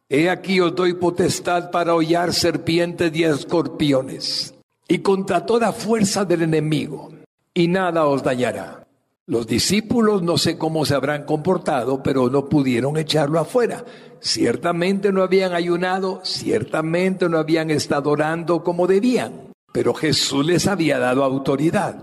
He 0.10 0.30
aquí 0.30 0.62
os 0.62 0.74
doy 0.74 0.94
potestad 0.94 1.70
para 1.70 1.94
hollar 1.94 2.34
serpientes 2.34 3.14
y 3.14 3.26
escorpiones, 3.26 4.54
y 4.88 5.00
contra 5.00 5.46
toda 5.46 5.74
fuerza 5.74 6.24
del 6.24 6.44
enemigo, 6.44 7.12
y 7.54 7.68
nada 7.68 8.06
os 8.06 8.24
dañará. 8.24 8.88
Los 9.26 9.46
discípulos 9.46 10.22
no 10.22 10.38
sé 10.38 10.58
cómo 10.58 10.86
se 10.86 10.96
habrán 10.96 11.26
comportado, 11.26 12.02
pero 12.02 12.30
no 12.30 12.48
pudieron 12.48 12.96
echarlo 12.96 13.38
afuera. 13.38 13.84
Ciertamente 14.22 15.12
no 15.12 15.24
habían 15.24 15.54
ayunado, 15.54 16.22
ciertamente 16.24 17.28
no 17.28 17.38
habían 17.38 17.70
estado 17.70 18.12
orando 18.12 18.64
como 18.64 18.88
debían, 18.88 19.52
pero 19.74 19.94
Jesús 19.94 20.46
les 20.46 20.68
había 20.68 21.00
dado 21.00 21.26
autoridad. 21.26 21.98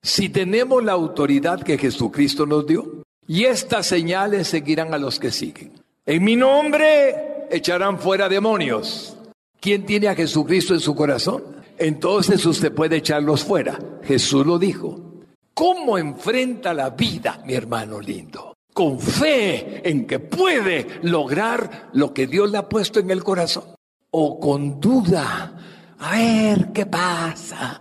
Si 0.00 0.30
tenemos 0.30 0.82
la 0.82 0.92
autoridad 0.92 1.62
que 1.62 1.76
Jesucristo 1.76 2.46
nos 2.46 2.66
dio, 2.66 3.02
y 3.26 3.44
estas 3.44 3.86
señales 3.86 4.48
seguirán 4.48 4.94
a 4.94 4.98
los 4.98 5.18
que 5.18 5.30
siguen. 5.30 5.72
En 6.06 6.24
mi 6.24 6.34
nombre 6.34 7.31
echarán 7.50 7.98
fuera 7.98 8.28
demonios. 8.28 9.16
¿Quién 9.60 9.86
tiene 9.86 10.08
a 10.08 10.14
Jesucristo 10.14 10.74
en 10.74 10.80
su 10.80 10.94
corazón? 10.94 11.56
Entonces 11.78 12.44
usted 12.46 12.72
puede 12.72 12.96
echarlos 12.96 13.44
fuera. 13.44 13.78
Jesús 14.02 14.46
lo 14.46 14.58
dijo. 14.58 15.12
¿Cómo 15.54 15.98
enfrenta 15.98 16.72
la 16.72 16.90
vida, 16.90 17.42
mi 17.44 17.54
hermano 17.54 18.00
lindo? 18.00 18.54
Con 18.72 18.98
fe 18.98 19.88
en 19.88 20.06
que 20.06 20.18
puede 20.18 20.86
lograr 21.02 21.90
lo 21.92 22.14
que 22.14 22.26
Dios 22.26 22.50
le 22.50 22.58
ha 22.58 22.68
puesto 22.68 23.00
en 23.00 23.10
el 23.10 23.22
corazón. 23.22 23.74
O 24.10 24.40
con 24.40 24.80
duda, 24.80 25.94
a 25.98 26.10
ver 26.12 26.72
qué 26.72 26.86
pasa. 26.86 27.80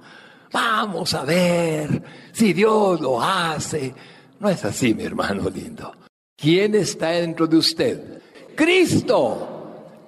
Vamos 0.51 1.14
a 1.14 1.24
ver 1.24 2.03
si 2.32 2.53
Dios 2.53 2.99
lo 2.99 3.22
hace. 3.22 3.93
No 4.39 4.49
es 4.49 4.64
así, 4.66 4.93
mi 4.93 5.03
hermano 5.03 5.49
lindo. 5.49 5.93
¿Quién 6.36 6.76
está 6.76 7.09
dentro 7.09 7.47
de 7.47 7.57
usted? 7.57 8.22
Cristo. 8.56 9.47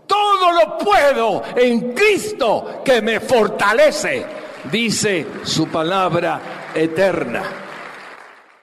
Todo 0.05 0.51
lo 0.51 0.77
puedo 0.77 1.43
en 1.55 1.93
Cristo 1.93 2.81
que 2.83 3.01
me 3.01 3.19
fortalece, 3.19 4.25
dice 4.71 5.25
su 5.43 5.67
palabra 5.67 6.69
eterna. 6.75 7.43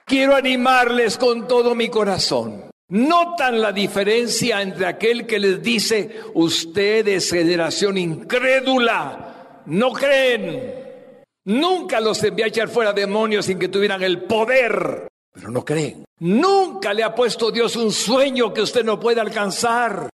Quiero 0.05 0.35
animarles 0.35 1.17
con 1.17 1.47
todo 1.47 1.73
mi 1.73 1.89
corazón. 1.89 2.69
¿Notan 2.89 3.61
la 3.61 3.71
diferencia 3.71 4.61
entre 4.61 4.85
aquel 4.85 5.25
que 5.25 5.39
les 5.39 5.63
dice, 5.63 6.19
ustedes 6.33 7.31
generación 7.31 7.97
incrédula, 7.97 9.63
no 9.65 9.93
creen? 9.93 10.73
Nunca 11.45 12.01
los 12.01 12.21
envié 12.23 12.45
a 12.45 12.47
echar 12.49 12.67
fuera 12.67 12.91
demonios 12.91 13.45
sin 13.45 13.57
que 13.57 13.69
tuvieran 13.69 14.03
el 14.03 14.23
poder, 14.23 15.07
pero 15.31 15.49
no 15.49 15.63
creen. 15.63 16.05
Nunca 16.19 16.93
le 16.93 17.03
ha 17.03 17.15
puesto 17.15 17.51
Dios 17.51 17.75
un 17.75 17.91
sueño 17.91 18.53
que 18.53 18.61
usted 18.61 18.83
no 18.83 18.99
puede 18.99 19.21
alcanzar. 19.21 20.09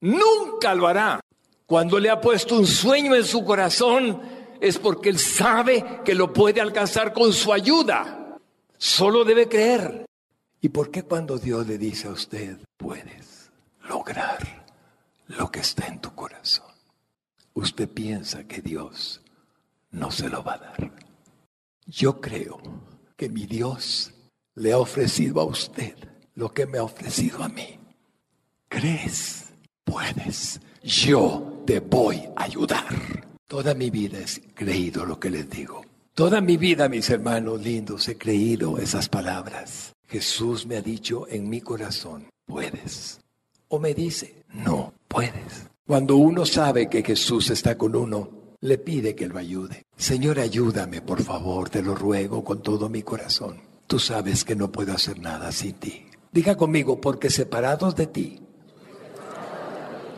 Nunca 0.00 0.74
lo 0.74 0.86
hará. 0.86 1.20
Cuando 1.66 1.98
le 1.98 2.10
ha 2.10 2.20
puesto 2.20 2.56
un 2.56 2.66
sueño 2.66 3.14
en 3.14 3.24
su 3.24 3.44
corazón, 3.44 4.20
es 4.60 4.78
porque 4.78 5.08
Él 5.08 5.18
sabe 5.18 6.00
que 6.04 6.14
lo 6.14 6.32
puede 6.32 6.60
alcanzar 6.60 7.12
con 7.12 7.32
su 7.32 7.52
ayuda. 7.52 8.38
Solo 8.76 9.24
debe 9.24 9.48
creer. 9.48 10.06
¿Y 10.60 10.68
por 10.68 10.90
qué 10.90 11.02
cuando 11.02 11.38
Dios 11.38 11.66
le 11.66 11.78
dice 11.78 12.08
a 12.08 12.12
usted, 12.12 12.58
puedes 12.76 13.50
lograr 13.88 14.64
lo 15.26 15.50
que 15.50 15.60
está 15.60 15.86
en 15.86 16.00
tu 16.00 16.14
corazón? 16.14 16.72
Usted 17.54 17.88
piensa 17.88 18.44
que 18.44 18.62
Dios 18.62 19.20
no 19.90 20.10
se 20.10 20.28
lo 20.28 20.42
va 20.42 20.54
a 20.54 20.58
dar. 20.58 20.92
Yo 21.86 22.20
creo 22.20 22.60
que 23.16 23.28
mi 23.28 23.46
Dios 23.46 24.12
le 24.54 24.72
ha 24.72 24.78
ofrecido 24.78 25.40
a 25.40 25.44
usted 25.44 25.94
lo 26.34 26.52
que 26.52 26.66
me 26.66 26.78
ha 26.78 26.84
ofrecido 26.84 27.42
a 27.42 27.48
mí. 27.48 27.78
¿Crees? 28.68 29.52
Puedes. 29.84 30.60
Yo 30.82 31.62
te 31.66 31.80
voy 31.80 32.22
a 32.36 32.44
ayudar. 32.44 33.26
Toda 33.46 33.74
mi 33.74 33.90
vida 33.90 34.18
he 34.18 34.54
creído 34.54 35.04
lo 35.04 35.20
que 35.20 35.30
les 35.30 35.48
digo. 35.48 35.82
Toda 36.14 36.40
mi 36.40 36.56
vida, 36.56 36.88
mis 36.88 37.08
hermanos 37.10 37.62
lindos, 37.62 38.08
he 38.08 38.16
creído 38.16 38.78
esas 38.78 39.08
palabras. 39.08 39.92
Jesús 40.08 40.66
me 40.66 40.76
ha 40.76 40.82
dicho 40.82 41.26
en 41.28 41.48
mi 41.48 41.60
corazón, 41.60 42.28
puedes. 42.46 43.20
O 43.68 43.78
me 43.78 43.94
dice, 43.94 44.44
no, 44.52 44.92
puedes. 45.08 45.70
Cuando 45.86 46.16
uno 46.16 46.44
sabe 46.44 46.88
que 46.88 47.02
Jesús 47.02 47.50
está 47.50 47.78
con 47.78 47.96
uno, 47.96 48.56
le 48.60 48.78
pide 48.78 49.14
que 49.14 49.26
lo 49.26 49.38
ayude. 49.38 49.84
Señor, 49.96 50.38
ayúdame, 50.38 51.00
por 51.00 51.22
favor, 51.22 51.70
te 51.70 51.82
lo 51.82 51.94
ruego 51.94 52.44
con 52.44 52.62
todo 52.62 52.88
mi 52.88 53.02
corazón. 53.02 53.71
Tú 53.92 53.98
sabes 53.98 54.42
que 54.42 54.56
no 54.56 54.72
puedo 54.72 54.94
hacer 54.94 55.18
nada 55.18 55.52
sin 55.52 55.74
ti. 55.74 56.06
Diga 56.32 56.56
conmigo, 56.56 56.98
porque 56.98 57.28
separados 57.28 57.94
de 57.94 58.06
ti, 58.06 58.40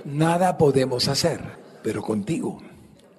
nada 0.04 0.56
podemos 0.56 1.08
hacer, 1.08 1.40
pero 1.82 2.00
contigo 2.00 2.62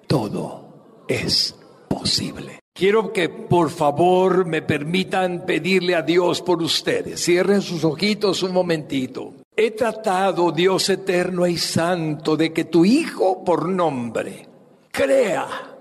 todo 0.06 1.04
es 1.08 1.54
posible. 1.88 2.60
Quiero 2.72 3.12
que 3.12 3.28
por 3.28 3.68
favor 3.68 4.46
me 4.46 4.62
permitan 4.62 5.44
pedirle 5.44 5.94
a 5.94 6.00
Dios 6.00 6.40
por 6.40 6.62
ustedes. 6.62 7.22
Cierren 7.22 7.60
sus 7.60 7.84
ojitos 7.84 8.42
un 8.42 8.54
momentito. 8.54 9.34
He 9.54 9.72
tratado, 9.72 10.52
Dios 10.52 10.88
eterno 10.88 11.46
y 11.46 11.58
santo, 11.58 12.34
de 12.34 12.54
que 12.54 12.64
tu 12.64 12.82
Hijo 12.82 13.44
por 13.44 13.68
nombre 13.68 14.48
crea 14.90 15.76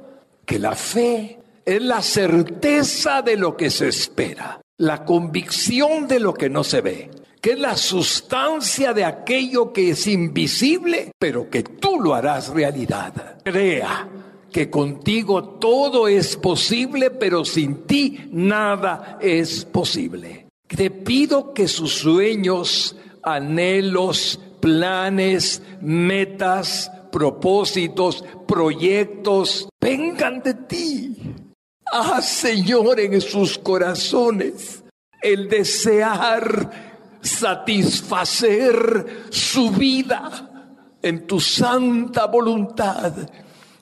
que 0.46 0.60
la 0.60 0.76
fe 0.76 1.40
es 1.64 1.82
la 1.82 2.02
certeza 2.02 3.22
de 3.22 3.38
lo 3.38 3.56
que 3.56 3.70
se 3.70 3.88
espera, 3.88 4.60
la 4.78 5.06
convicción 5.06 6.08
de 6.08 6.20
lo 6.20 6.34
que 6.34 6.50
no 6.50 6.64
se 6.64 6.82
ve, 6.82 7.12
que 7.42 7.52
es 7.52 7.60
la 7.60 7.78
sustancia 7.78 8.94
de 8.94 9.06
aquello 9.06 9.72
que 9.72 9.92
es 9.92 10.08
invisible, 10.08 11.12
pero 11.18 11.50
que 11.50 11.64
tú 11.64 12.00
lo 12.02 12.14
harás 12.14 12.50
realidad. 12.50 13.38
Crea 13.44 14.10
que 14.52 14.70
contigo 14.70 15.44
todo 15.60 16.08
es 16.08 16.38
posible, 16.38 17.12
pero 17.12 17.44
sin 17.46 17.86
ti 17.86 18.30
nada 18.32 19.18
es 19.22 19.66
posible. 19.66 20.48
Te 20.68 20.90
pido 20.90 21.54
que 21.54 21.68
sus 21.68 21.94
sueños, 21.94 22.96
anhelos, 23.22 24.40
planes, 24.62 25.62
metas, 25.82 26.92
propósitos, 27.12 28.24
proyectos, 28.48 29.70
vengan 29.80 30.42
de 30.42 30.54
ti. 30.54 31.18
Ah, 31.92 32.22
Señor, 32.22 33.00
en 33.00 33.22
sus 33.22 33.58
corazones, 33.58 34.84
el 35.22 35.48
desear 35.48 37.20
satisfacer 37.22 39.28
su 39.30 39.72
vida 39.72 40.50
en 41.02 41.28
tu 41.28 41.40
santa 41.40 42.28
voluntad. 42.28 43.14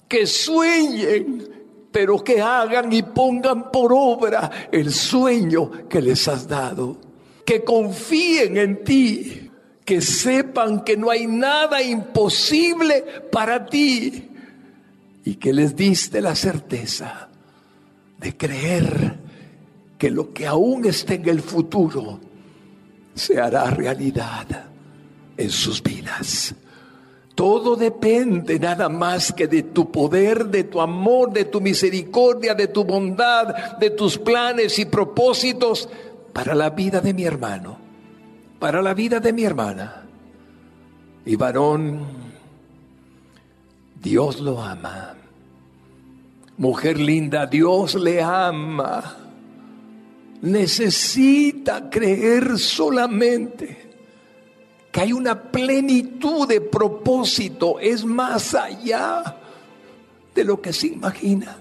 Que 0.08 0.28
sueñen, 0.28 1.50
pero 1.92 2.24
que 2.24 2.42
hagan 2.42 2.92
y 2.92 3.04
pongan 3.04 3.72
por 3.72 3.94
obra 3.94 4.68
el 4.72 4.92
sueño 4.92 5.88
que 5.90 6.02
les 6.02 6.28
has 6.28 6.48
dado. 6.48 6.98
Que 7.46 7.64
confíen 7.64 8.58
en 8.58 8.84
ti, 8.84 9.50
que 9.84 10.02
sepan 10.02 10.84
que 10.84 10.98
no 10.98 11.10
hay 11.10 11.28
nada 11.28 11.82
imposible 11.82 13.04
para 13.32 13.66
ti 13.66 14.30
y 15.26 15.36
que 15.36 15.54
les 15.54 15.76
diste 15.76 16.22
la 16.22 16.36
certeza 16.36 17.30
de 18.24 18.38
creer 18.38 19.20
que 19.98 20.10
lo 20.10 20.34
que 20.34 20.48
aún 20.48 20.86
está 20.86 21.14
en 21.14 21.28
el 21.28 21.42
futuro 21.42 22.20
se 23.14 23.40
hará 23.40 23.70
realidad 23.70 24.48
en 25.36 25.50
sus 25.50 25.84
vidas. 25.84 26.56
Todo 27.36 27.76
depende 27.76 28.60
nada 28.60 28.88
más 28.88 29.34
que 29.34 29.48
de 29.48 29.64
tu 29.64 29.92
poder, 29.92 30.46
de 30.46 30.64
tu 30.64 30.80
amor, 30.80 31.34
de 31.34 31.46
tu 31.46 31.60
misericordia, 31.60 32.54
de 32.54 32.68
tu 32.70 32.86
bondad, 32.86 33.78
de 33.78 33.90
tus 33.90 34.18
planes 34.18 34.80
y 34.80 34.86
propósitos 34.86 35.90
para 36.32 36.56
la 36.56 36.70
vida 36.70 37.02
de 37.02 37.14
mi 37.14 37.26
hermano, 37.26 37.78
para 38.58 38.82
la 38.82 38.94
vida 38.94 39.20
de 39.20 39.34
mi 39.34 39.44
hermana. 39.44 40.06
Y 41.26 41.36
varón, 41.36 42.06
Dios 44.02 44.40
lo 44.40 44.62
ama. 44.62 45.16
Mujer 46.58 47.00
linda, 47.00 47.46
Dios 47.46 47.96
le 47.96 48.22
ama 48.22 49.24
necesita 50.44 51.90
creer 51.90 52.60
solamente 52.60 53.78
que 54.92 55.00
hay 55.00 55.14
una 55.14 55.42
plenitud 55.42 56.48
de 56.48 56.60
propósito, 56.62 57.80
es 57.80 58.04
más 58.06 58.54
allá 58.54 59.38
de 60.36 60.44
lo 60.44 60.62
que 60.62 60.74
se 60.74 60.88
imagina. 60.88 61.58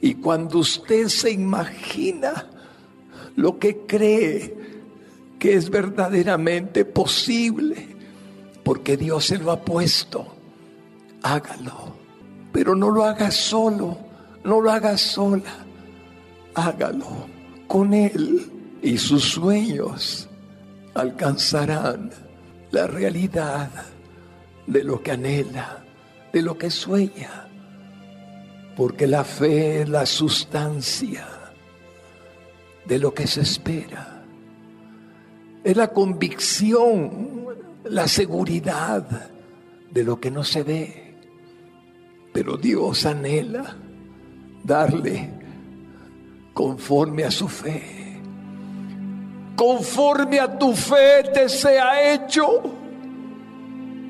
Y 0.00 0.14
cuando 0.14 0.58
usted 0.58 1.08
se 1.08 1.30
imagina 1.30 2.46
lo 3.36 3.58
que 3.58 3.82
cree 3.86 4.56
que 5.38 5.54
es 5.54 5.68
verdaderamente 5.68 6.86
posible, 6.86 7.88
porque 8.64 8.96
Dios 8.96 9.26
se 9.26 9.38
lo 9.38 9.52
ha 9.52 9.60
puesto, 9.60 10.34
hágalo. 11.22 11.99
Pero 12.52 12.74
no 12.74 12.90
lo 12.90 13.04
haga 13.04 13.30
solo, 13.30 13.98
no 14.44 14.60
lo 14.60 14.70
haga 14.70 14.96
sola, 14.96 15.64
hágalo 16.54 17.26
con 17.66 17.94
Él 17.94 18.50
y 18.82 18.98
sus 18.98 19.24
sueños 19.24 20.28
alcanzarán 20.94 22.10
la 22.70 22.86
realidad 22.86 23.70
de 24.66 24.84
lo 24.84 25.02
que 25.02 25.12
anhela, 25.12 25.84
de 26.32 26.42
lo 26.42 26.56
que 26.56 26.70
sueña, 26.70 27.48
porque 28.76 29.06
la 29.06 29.24
fe 29.24 29.82
es 29.82 29.88
la 29.88 30.06
sustancia 30.06 31.26
de 32.86 32.98
lo 32.98 33.12
que 33.12 33.26
se 33.26 33.42
espera, 33.42 34.24
es 35.62 35.76
la 35.76 35.88
convicción, 35.88 37.46
la 37.84 38.08
seguridad 38.08 39.30
de 39.90 40.04
lo 40.04 40.20
que 40.20 40.30
no 40.30 40.44
se 40.44 40.62
ve, 40.62 40.99
pero 42.32 42.56
Dios 42.56 43.06
anhela 43.06 43.76
darle 44.62 45.30
conforme 46.52 47.24
a 47.24 47.30
su 47.30 47.48
fe. 47.48 48.20
Conforme 49.56 50.38
a 50.38 50.58
tu 50.58 50.74
fe 50.74 51.24
te 51.32 51.48
sea 51.48 52.14
hecho. 52.14 52.62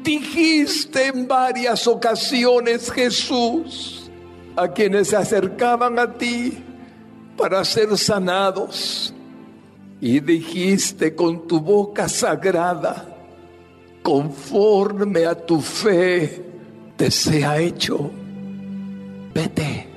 Dijiste 0.03 1.09
en 1.09 1.29
varias 1.29 1.87
ocasiones, 1.87 2.91
Jesús, 2.91 4.11
a 4.57 4.68
quienes 4.68 5.09
se 5.09 5.16
acercaban 5.16 5.99
a 5.99 6.14
ti 6.14 6.59
para 7.37 7.64
ser 7.64 7.97
sanados. 7.99 9.14
Y 10.01 10.21
dijiste 10.21 11.14
con 11.14 11.47
tu 11.47 11.61
boca 11.61 12.09
sagrada, 12.09 13.14
conforme 14.03 15.27
a 15.27 15.35
tu 15.35 15.61
fe 15.61 16.50
te 17.01 17.11
sea 17.11 17.59
hecho. 17.59 18.11
Vete 19.33 19.89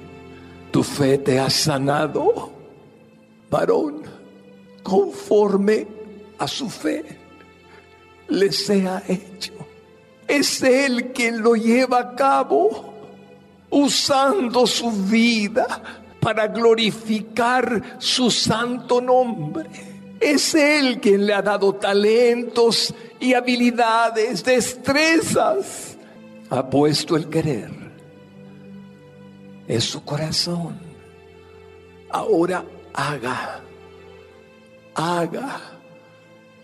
tu 0.71 0.81
fe 0.81 1.17
te 1.17 1.37
ha 1.37 1.49
sanado, 1.49 2.49
varón, 3.51 4.03
conforme 4.81 5.85
a 6.39 6.47
su 6.47 6.69
fe 6.69 7.03
le 8.29 8.49
sea 8.53 9.03
hecho. 9.05 9.51
Es 10.25 10.63
Él 10.63 11.11
quien 11.11 11.41
lo 11.41 11.55
lleva 11.55 11.99
a 11.99 12.15
cabo, 12.15 12.93
usando 13.69 14.65
su 14.65 14.89
vida 14.89 15.67
para 16.21 16.47
glorificar 16.47 17.97
su 17.97 18.31
santo 18.31 19.01
nombre. 19.01 19.69
Es 20.21 20.55
Él 20.55 21.01
quien 21.01 21.25
le 21.25 21.33
ha 21.33 21.41
dado 21.41 21.75
talentos 21.75 22.95
y 23.19 23.33
habilidades, 23.33 24.41
destrezas. 24.41 25.92
Ha 26.53 26.69
puesto 26.69 27.15
el 27.15 27.29
querer 27.29 27.83
es 29.67 29.83
su 29.85 30.03
corazón. 30.03 30.77
Ahora 32.09 32.63
haga, 32.93 33.61
haga. 34.93 35.61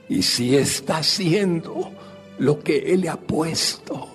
Y 0.07 0.21
si 0.21 0.55
está 0.55 0.97
haciendo 0.97 1.91
lo 2.37 2.59
que 2.59 2.93
Él 2.93 3.07
ha 3.07 3.17
puesto, 3.17 4.09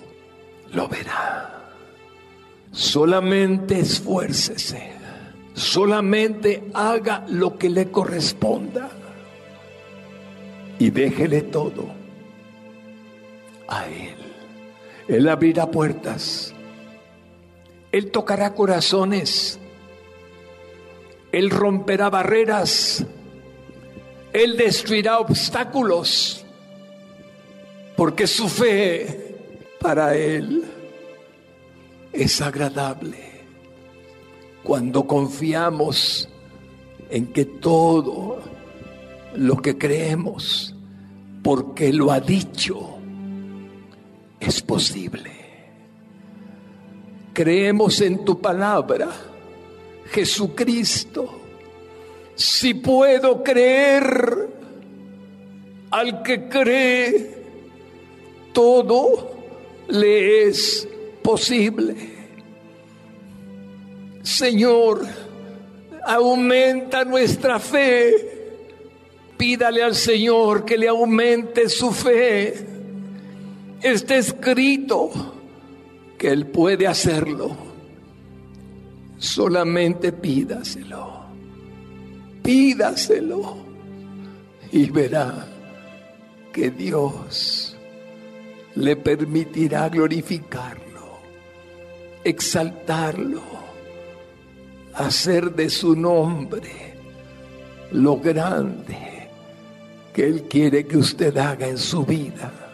lo 0.71 0.87
verá. 0.87 1.71
Solamente 2.71 3.79
esfuércese, 3.79 4.91
solamente 5.53 6.69
haga 6.73 7.25
lo 7.27 7.57
que 7.57 7.69
le 7.69 7.91
corresponda 7.91 8.89
y 10.79 10.89
déjele 10.89 11.41
todo 11.41 11.89
a 13.67 13.87
Él. 13.87 14.14
Él 15.07 15.29
abrirá 15.29 15.69
puertas 15.69 16.55
él 17.95 18.11
tocará 18.11 18.53
corazones. 18.53 19.57
Él 21.31 21.49
romperá 21.49 22.09
barreras. 22.09 23.05
Él 24.33 24.57
destruirá 24.57 25.19
obstáculos. 25.19 26.45
Porque 27.95 28.27
su 28.27 28.49
fe 28.49 29.37
para 29.79 30.13
Él 30.13 30.65
es 32.11 32.41
agradable 32.41 33.17
cuando 34.61 35.07
confiamos 35.07 36.27
en 37.09 37.27
que 37.27 37.45
todo 37.45 38.41
lo 39.35 39.55
que 39.61 39.77
creemos, 39.77 40.75
porque 41.41 41.93
lo 41.93 42.11
ha 42.11 42.19
dicho, 42.19 42.94
es 44.45 44.61
posible. 44.61 45.31
Creemos 47.33 47.99
en 48.01 48.23
tu 48.23 48.39
palabra, 48.39 49.09
Jesucristo. 50.11 51.41
Si 52.35 52.73
puedo 52.73 53.43
creer 53.43 54.49
al 55.91 56.21
que 56.23 56.47
cree, 56.47 57.35
todo 58.53 59.35
le 59.87 60.47
es 60.47 60.87
posible. 61.21 61.95
Señor, 64.21 65.05
aumenta 66.05 67.03
nuestra 67.03 67.59
fe. 67.59 68.31
Pídale 69.37 69.83
al 69.83 69.95
Señor 69.95 70.63
que 70.63 70.77
le 70.77 70.87
aumente 70.87 71.67
su 71.67 71.91
fe. 71.91 72.74
Está 73.85 74.15
escrito 74.15 75.11
que 76.17 76.29
Él 76.29 76.47
puede 76.47 76.87
hacerlo. 76.87 77.55
Solamente 79.19 80.11
pídaselo. 80.11 81.25
Pídaselo. 82.41 83.57
Y 84.71 84.89
verá 84.89 85.45
que 86.51 86.71
Dios 86.71 87.77
le 88.73 88.95
permitirá 88.95 89.87
glorificarlo, 89.89 91.19
exaltarlo, 92.23 93.43
hacer 94.95 95.53
de 95.53 95.69
su 95.69 95.95
nombre 95.95 96.95
lo 97.91 98.19
grande 98.19 99.29
que 100.11 100.25
Él 100.25 100.47
quiere 100.49 100.87
que 100.87 100.97
usted 100.97 101.37
haga 101.37 101.67
en 101.67 101.77
su 101.77 102.03
vida, 102.03 102.64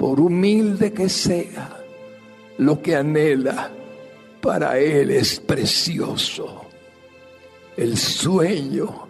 por 0.00 0.18
humilde 0.18 0.94
que 0.94 1.10
sea 1.10 1.76
lo 2.56 2.80
que 2.80 2.96
anhela, 2.96 3.70
para 4.40 4.78
Él 4.78 5.10
es 5.10 5.38
precioso. 5.38 6.62
El 7.76 7.98
sueño 7.98 9.08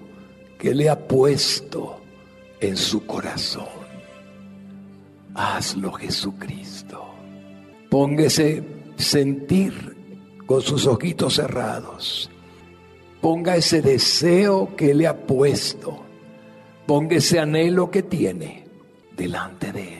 que 0.59 0.75
le 0.75 0.89
ha 0.89 0.99
puesto 0.99 2.01
en 2.59 2.77
su 2.77 3.07
corazón. 3.07 3.69
Hazlo 5.33 5.93
Jesucristo. 5.93 7.15
Póngase 7.89 8.65
sentir 8.97 9.97
con 10.45 10.61
sus 10.61 10.89
ojitos 10.89 11.35
cerrados. 11.37 12.29
Ponga 13.21 13.55
ese 13.55 13.81
deseo 13.81 14.75
que 14.75 14.93
le 14.93 15.07
ha 15.07 15.17
puesto. 15.17 16.01
Ponga 16.85 17.15
ese 17.15 17.39
anhelo 17.39 17.93
que 17.93 18.03
tiene 18.03 18.65
delante 19.17 19.71
de 19.71 19.99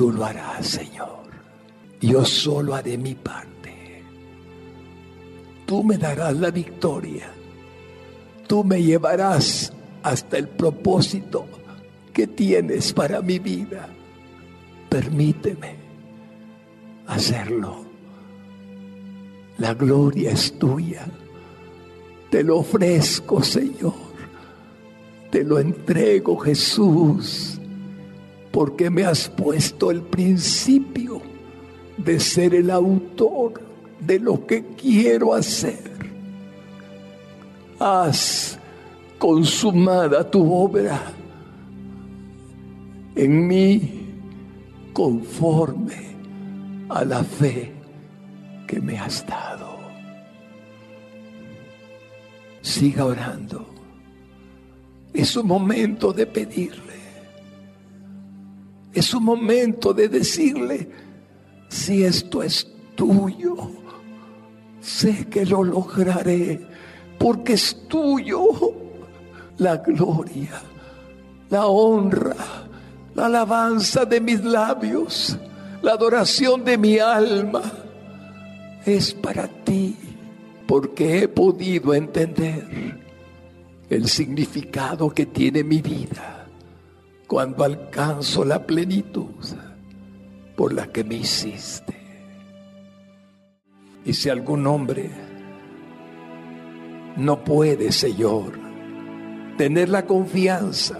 Tú 0.00 0.10
lo 0.10 0.24
harás, 0.24 0.66
Señor. 0.66 1.24
Yo 2.00 2.24
solo 2.24 2.74
haré 2.74 2.96
mi 2.96 3.14
parte. 3.14 4.02
Tú 5.66 5.84
me 5.84 5.98
darás 5.98 6.34
la 6.36 6.50
victoria. 6.50 7.30
Tú 8.46 8.64
me 8.64 8.82
llevarás 8.82 9.70
hasta 10.02 10.38
el 10.38 10.48
propósito 10.48 11.44
que 12.14 12.26
tienes 12.26 12.94
para 12.94 13.20
mi 13.20 13.38
vida. 13.40 13.90
Permíteme 14.88 15.76
hacerlo. 17.06 17.84
La 19.58 19.74
gloria 19.74 20.30
es 20.30 20.58
tuya. 20.58 21.04
Te 22.30 22.42
lo 22.42 22.60
ofrezco, 22.60 23.42
Señor. 23.42 23.92
Te 25.30 25.44
lo 25.44 25.58
entrego, 25.58 26.38
Jesús, 26.38 27.59
porque 28.50 28.90
me 28.90 29.04
has 29.04 29.28
puesto 29.28 29.90
el 29.90 30.02
principio 30.02 31.22
de 31.96 32.18
ser 32.18 32.54
el 32.54 32.70
autor 32.70 33.60
de 34.00 34.18
lo 34.18 34.46
que 34.46 34.64
quiero 34.76 35.34
hacer. 35.34 35.90
Haz 37.78 38.58
consumada 39.18 40.28
tu 40.30 40.52
obra 40.52 41.12
en 43.14 43.46
mí 43.46 44.00
conforme 44.92 46.16
a 46.88 47.04
la 47.04 47.22
fe 47.22 47.72
que 48.66 48.80
me 48.80 48.98
has 48.98 49.26
dado. 49.26 49.78
Siga 52.62 53.04
orando. 53.04 53.66
Es 55.12 55.36
un 55.36 55.46
momento 55.46 56.12
de 56.12 56.26
pedirle. 56.26 56.99
Es 58.92 59.14
un 59.14 59.24
momento 59.24 59.94
de 59.94 60.08
decirle, 60.08 60.88
si 61.68 62.02
esto 62.02 62.42
es 62.42 62.66
tuyo, 62.96 63.70
sé 64.80 65.28
que 65.28 65.46
lo 65.46 65.62
lograré, 65.62 66.60
porque 67.18 67.52
es 67.52 67.86
tuyo 67.86 68.42
la 69.58 69.76
gloria, 69.76 70.60
la 71.50 71.66
honra, 71.66 72.34
la 73.14 73.26
alabanza 73.26 74.04
de 74.04 74.20
mis 74.20 74.42
labios, 74.42 75.38
la 75.82 75.92
adoración 75.92 76.64
de 76.64 76.76
mi 76.76 76.98
alma. 76.98 77.62
Es 78.84 79.14
para 79.14 79.46
ti, 79.46 79.96
porque 80.66 81.22
he 81.22 81.28
podido 81.28 81.94
entender 81.94 82.98
el 83.88 84.08
significado 84.08 85.10
que 85.10 85.26
tiene 85.26 85.62
mi 85.62 85.80
vida 85.80 86.39
cuando 87.30 87.62
alcanzo 87.62 88.44
la 88.44 88.66
plenitud 88.66 89.46
por 90.56 90.72
la 90.72 90.88
que 90.88 91.04
me 91.04 91.14
hiciste. 91.14 91.94
Y 94.04 94.12
si 94.14 94.28
algún 94.28 94.66
hombre 94.66 95.08
no 97.16 97.44
puede, 97.44 97.92
Señor, 97.92 98.58
tener 99.56 99.90
la 99.90 100.06
confianza 100.06 100.98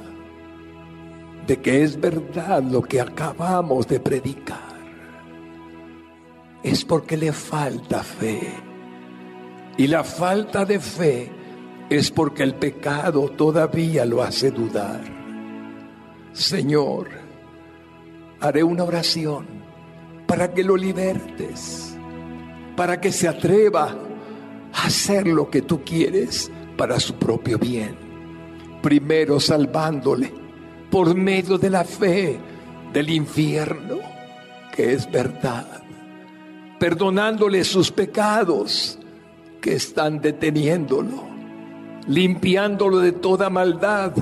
de 1.49 1.61
que 1.61 1.83
es 1.83 2.01
verdad 2.01 2.63
lo 2.63 2.83
que 2.83 3.01
acabamos 3.01 3.89
de 3.89 3.99
predicar, 3.99 4.79
es 6.63 6.85
porque 6.85 7.17
le 7.17 7.33
falta 7.33 8.05
fe. 8.05 8.53
Y 9.77 9.89
la 9.89 10.05
falta 10.05 10.65
de 10.65 10.79
fe 10.79 11.33
es 11.89 12.13
porque 12.13 12.45
el 12.45 12.55
pecado 12.55 13.31
todavía 13.31 14.07
lo 14.07 14.23
hace 14.23 14.53
dudar. 14.53 15.20
Señor, 16.33 17.09
haré 18.41 18.63
una 18.63 18.85
oración 18.85 19.47
para 20.27 20.53
que 20.55 20.63
lo 20.63 20.77
libertes, 20.77 21.97
para 22.77 23.01
que 23.01 23.11
se 23.11 23.27
atreva 23.27 23.97
a 24.73 24.87
hacer 24.87 25.27
lo 25.27 25.51
que 25.51 25.63
tú 25.63 25.83
quieres 25.85 26.51
para 26.77 27.01
su 27.01 27.15
propio 27.15 27.59
bien. 27.59 27.97
Primero 28.81 29.41
salvándole 29.41 30.33
por 30.91 31.15
medio 31.15 31.59
de 31.59 31.71
la 31.71 31.85
fe 31.85 32.39
del 32.93 33.11
infierno, 33.11 33.97
que 34.75 34.93
es 34.93 35.11
verdad, 35.11 35.83
perdonándole 36.79 37.65
sus 37.65 37.91
pecados 37.91 38.99
que 39.61 39.75
están 39.75 40.21
deteniéndolo, 40.21 41.25
limpiándolo 42.07 43.01
de 43.01 43.13
toda 43.13 43.51
maldad 43.51 44.13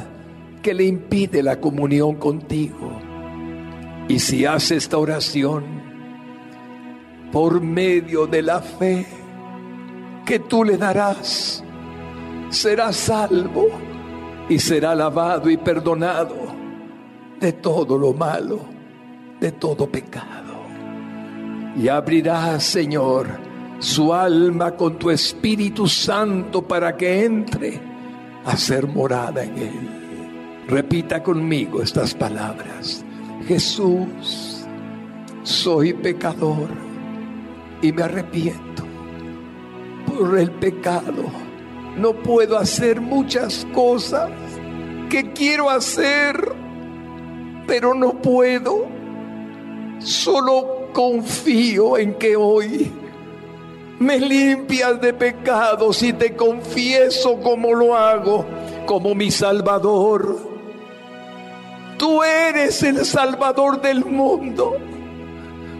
que 0.58 0.74
le 0.74 0.84
impide 0.84 1.42
la 1.42 1.60
comunión 1.60 2.16
contigo 2.16 3.08
y 4.08 4.18
si 4.18 4.46
hace 4.46 4.76
esta 4.76 4.96
oración 4.96 5.64
por 7.30 7.60
medio 7.60 8.26
de 8.26 8.42
la 8.42 8.60
fe 8.60 9.06
que 10.24 10.38
tú 10.38 10.64
le 10.64 10.78
darás, 10.78 11.62
será 12.48 12.92
salvo 12.92 13.68
y 14.48 14.58
será 14.58 14.94
lavado 14.94 15.50
y 15.50 15.58
perdonado 15.58 16.36
de 17.38 17.52
todo 17.52 17.98
lo 17.98 18.14
malo, 18.14 18.60
de 19.38 19.52
todo 19.52 19.86
pecado. 19.86 20.56
Y 21.76 21.88
abrirá, 21.88 22.58
Señor, 22.60 23.28
su 23.78 24.12
alma 24.12 24.72
con 24.72 24.98
tu 24.98 25.10
Espíritu 25.10 25.86
Santo 25.86 26.62
para 26.62 26.96
que 26.96 27.24
entre 27.24 27.80
a 28.46 28.56
ser 28.56 28.86
morada 28.86 29.44
en 29.44 29.58
él. 29.58 29.97
Repita 30.68 31.22
conmigo 31.22 31.80
estas 31.80 32.12
palabras. 32.12 33.02
Jesús, 33.46 34.66
soy 35.42 35.94
pecador 35.94 36.68
y 37.80 37.90
me 37.90 38.02
arrepiento 38.02 38.82
por 40.06 40.38
el 40.38 40.50
pecado. 40.50 41.24
No 41.96 42.12
puedo 42.12 42.58
hacer 42.58 43.00
muchas 43.00 43.66
cosas 43.72 44.28
que 45.08 45.32
quiero 45.32 45.70
hacer, 45.70 46.36
pero 47.66 47.94
no 47.94 48.20
puedo. 48.20 48.88
Solo 50.00 50.90
confío 50.92 51.96
en 51.96 52.12
que 52.16 52.36
hoy 52.36 52.92
me 54.00 54.20
limpias 54.20 55.00
de 55.00 55.14
pecados 55.14 56.02
y 56.02 56.12
te 56.12 56.36
confieso 56.36 57.40
como 57.40 57.72
lo 57.72 57.96
hago, 57.96 58.44
como 58.84 59.14
mi 59.14 59.30
Salvador. 59.30 60.47
Tú 61.98 62.22
eres 62.22 62.82
el 62.82 63.04
Salvador 63.04 63.80
del 63.80 64.04
mundo. 64.04 64.76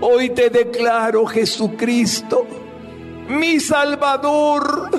Hoy 0.01 0.31
te 0.31 0.51
declaro 0.51 1.25
Jesucristo, 1.27 2.47
mi 3.29 3.59
Salvador, 3.61 4.91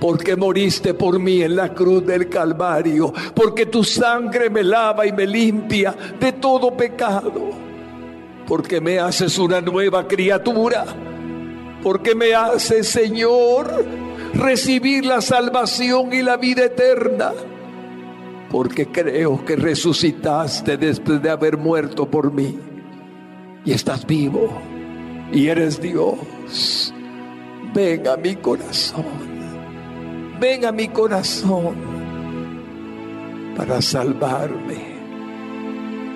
porque 0.00 0.36
moriste 0.36 0.94
por 0.94 1.18
mí 1.18 1.42
en 1.42 1.56
la 1.56 1.72
cruz 1.72 2.04
del 2.04 2.28
Calvario, 2.28 3.12
porque 3.34 3.66
tu 3.66 3.82
sangre 3.82 4.50
me 4.50 4.62
lava 4.62 5.06
y 5.06 5.12
me 5.12 5.26
limpia 5.26 5.94
de 6.20 6.32
todo 6.32 6.76
pecado, 6.76 7.50
porque 8.46 8.80
me 8.80 8.98
haces 8.98 9.38
una 9.38 9.60
nueva 9.60 10.06
criatura 10.06 10.84
porque 11.84 12.14
me 12.14 12.34
hace, 12.34 12.82
Señor, 12.82 13.84
recibir 14.32 15.04
la 15.04 15.20
salvación 15.20 16.14
y 16.14 16.22
la 16.22 16.38
vida 16.38 16.64
eterna. 16.64 17.32
Porque 18.54 18.86
creo 18.86 19.44
que 19.44 19.56
resucitaste 19.56 20.76
después 20.76 21.20
de 21.20 21.28
haber 21.28 21.56
muerto 21.56 22.08
por 22.08 22.32
mí. 22.32 22.56
Y 23.64 23.72
estás 23.72 24.06
vivo. 24.06 24.48
Y 25.32 25.48
eres 25.48 25.82
Dios. 25.82 26.94
Ven 27.74 28.06
a 28.06 28.16
mi 28.16 28.36
corazón. 28.36 29.06
Ven 30.38 30.64
a 30.66 30.70
mi 30.70 30.86
corazón 30.86 31.74
para 33.56 33.82
salvarme 33.82 34.84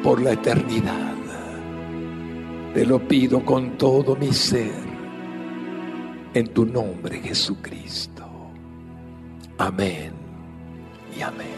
por 0.04 0.22
la 0.22 0.30
eternidad. 0.30 1.16
Te 2.72 2.86
lo 2.86 3.00
pido 3.00 3.44
con 3.44 3.76
todo 3.76 4.14
mi 4.14 4.32
ser 4.32 4.86
en 6.34 6.46
tu 6.54 6.64
nombre, 6.64 7.18
Jesucristo. 7.18 8.22
Amén 9.58 10.12
y 11.18 11.20
amén. 11.20 11.57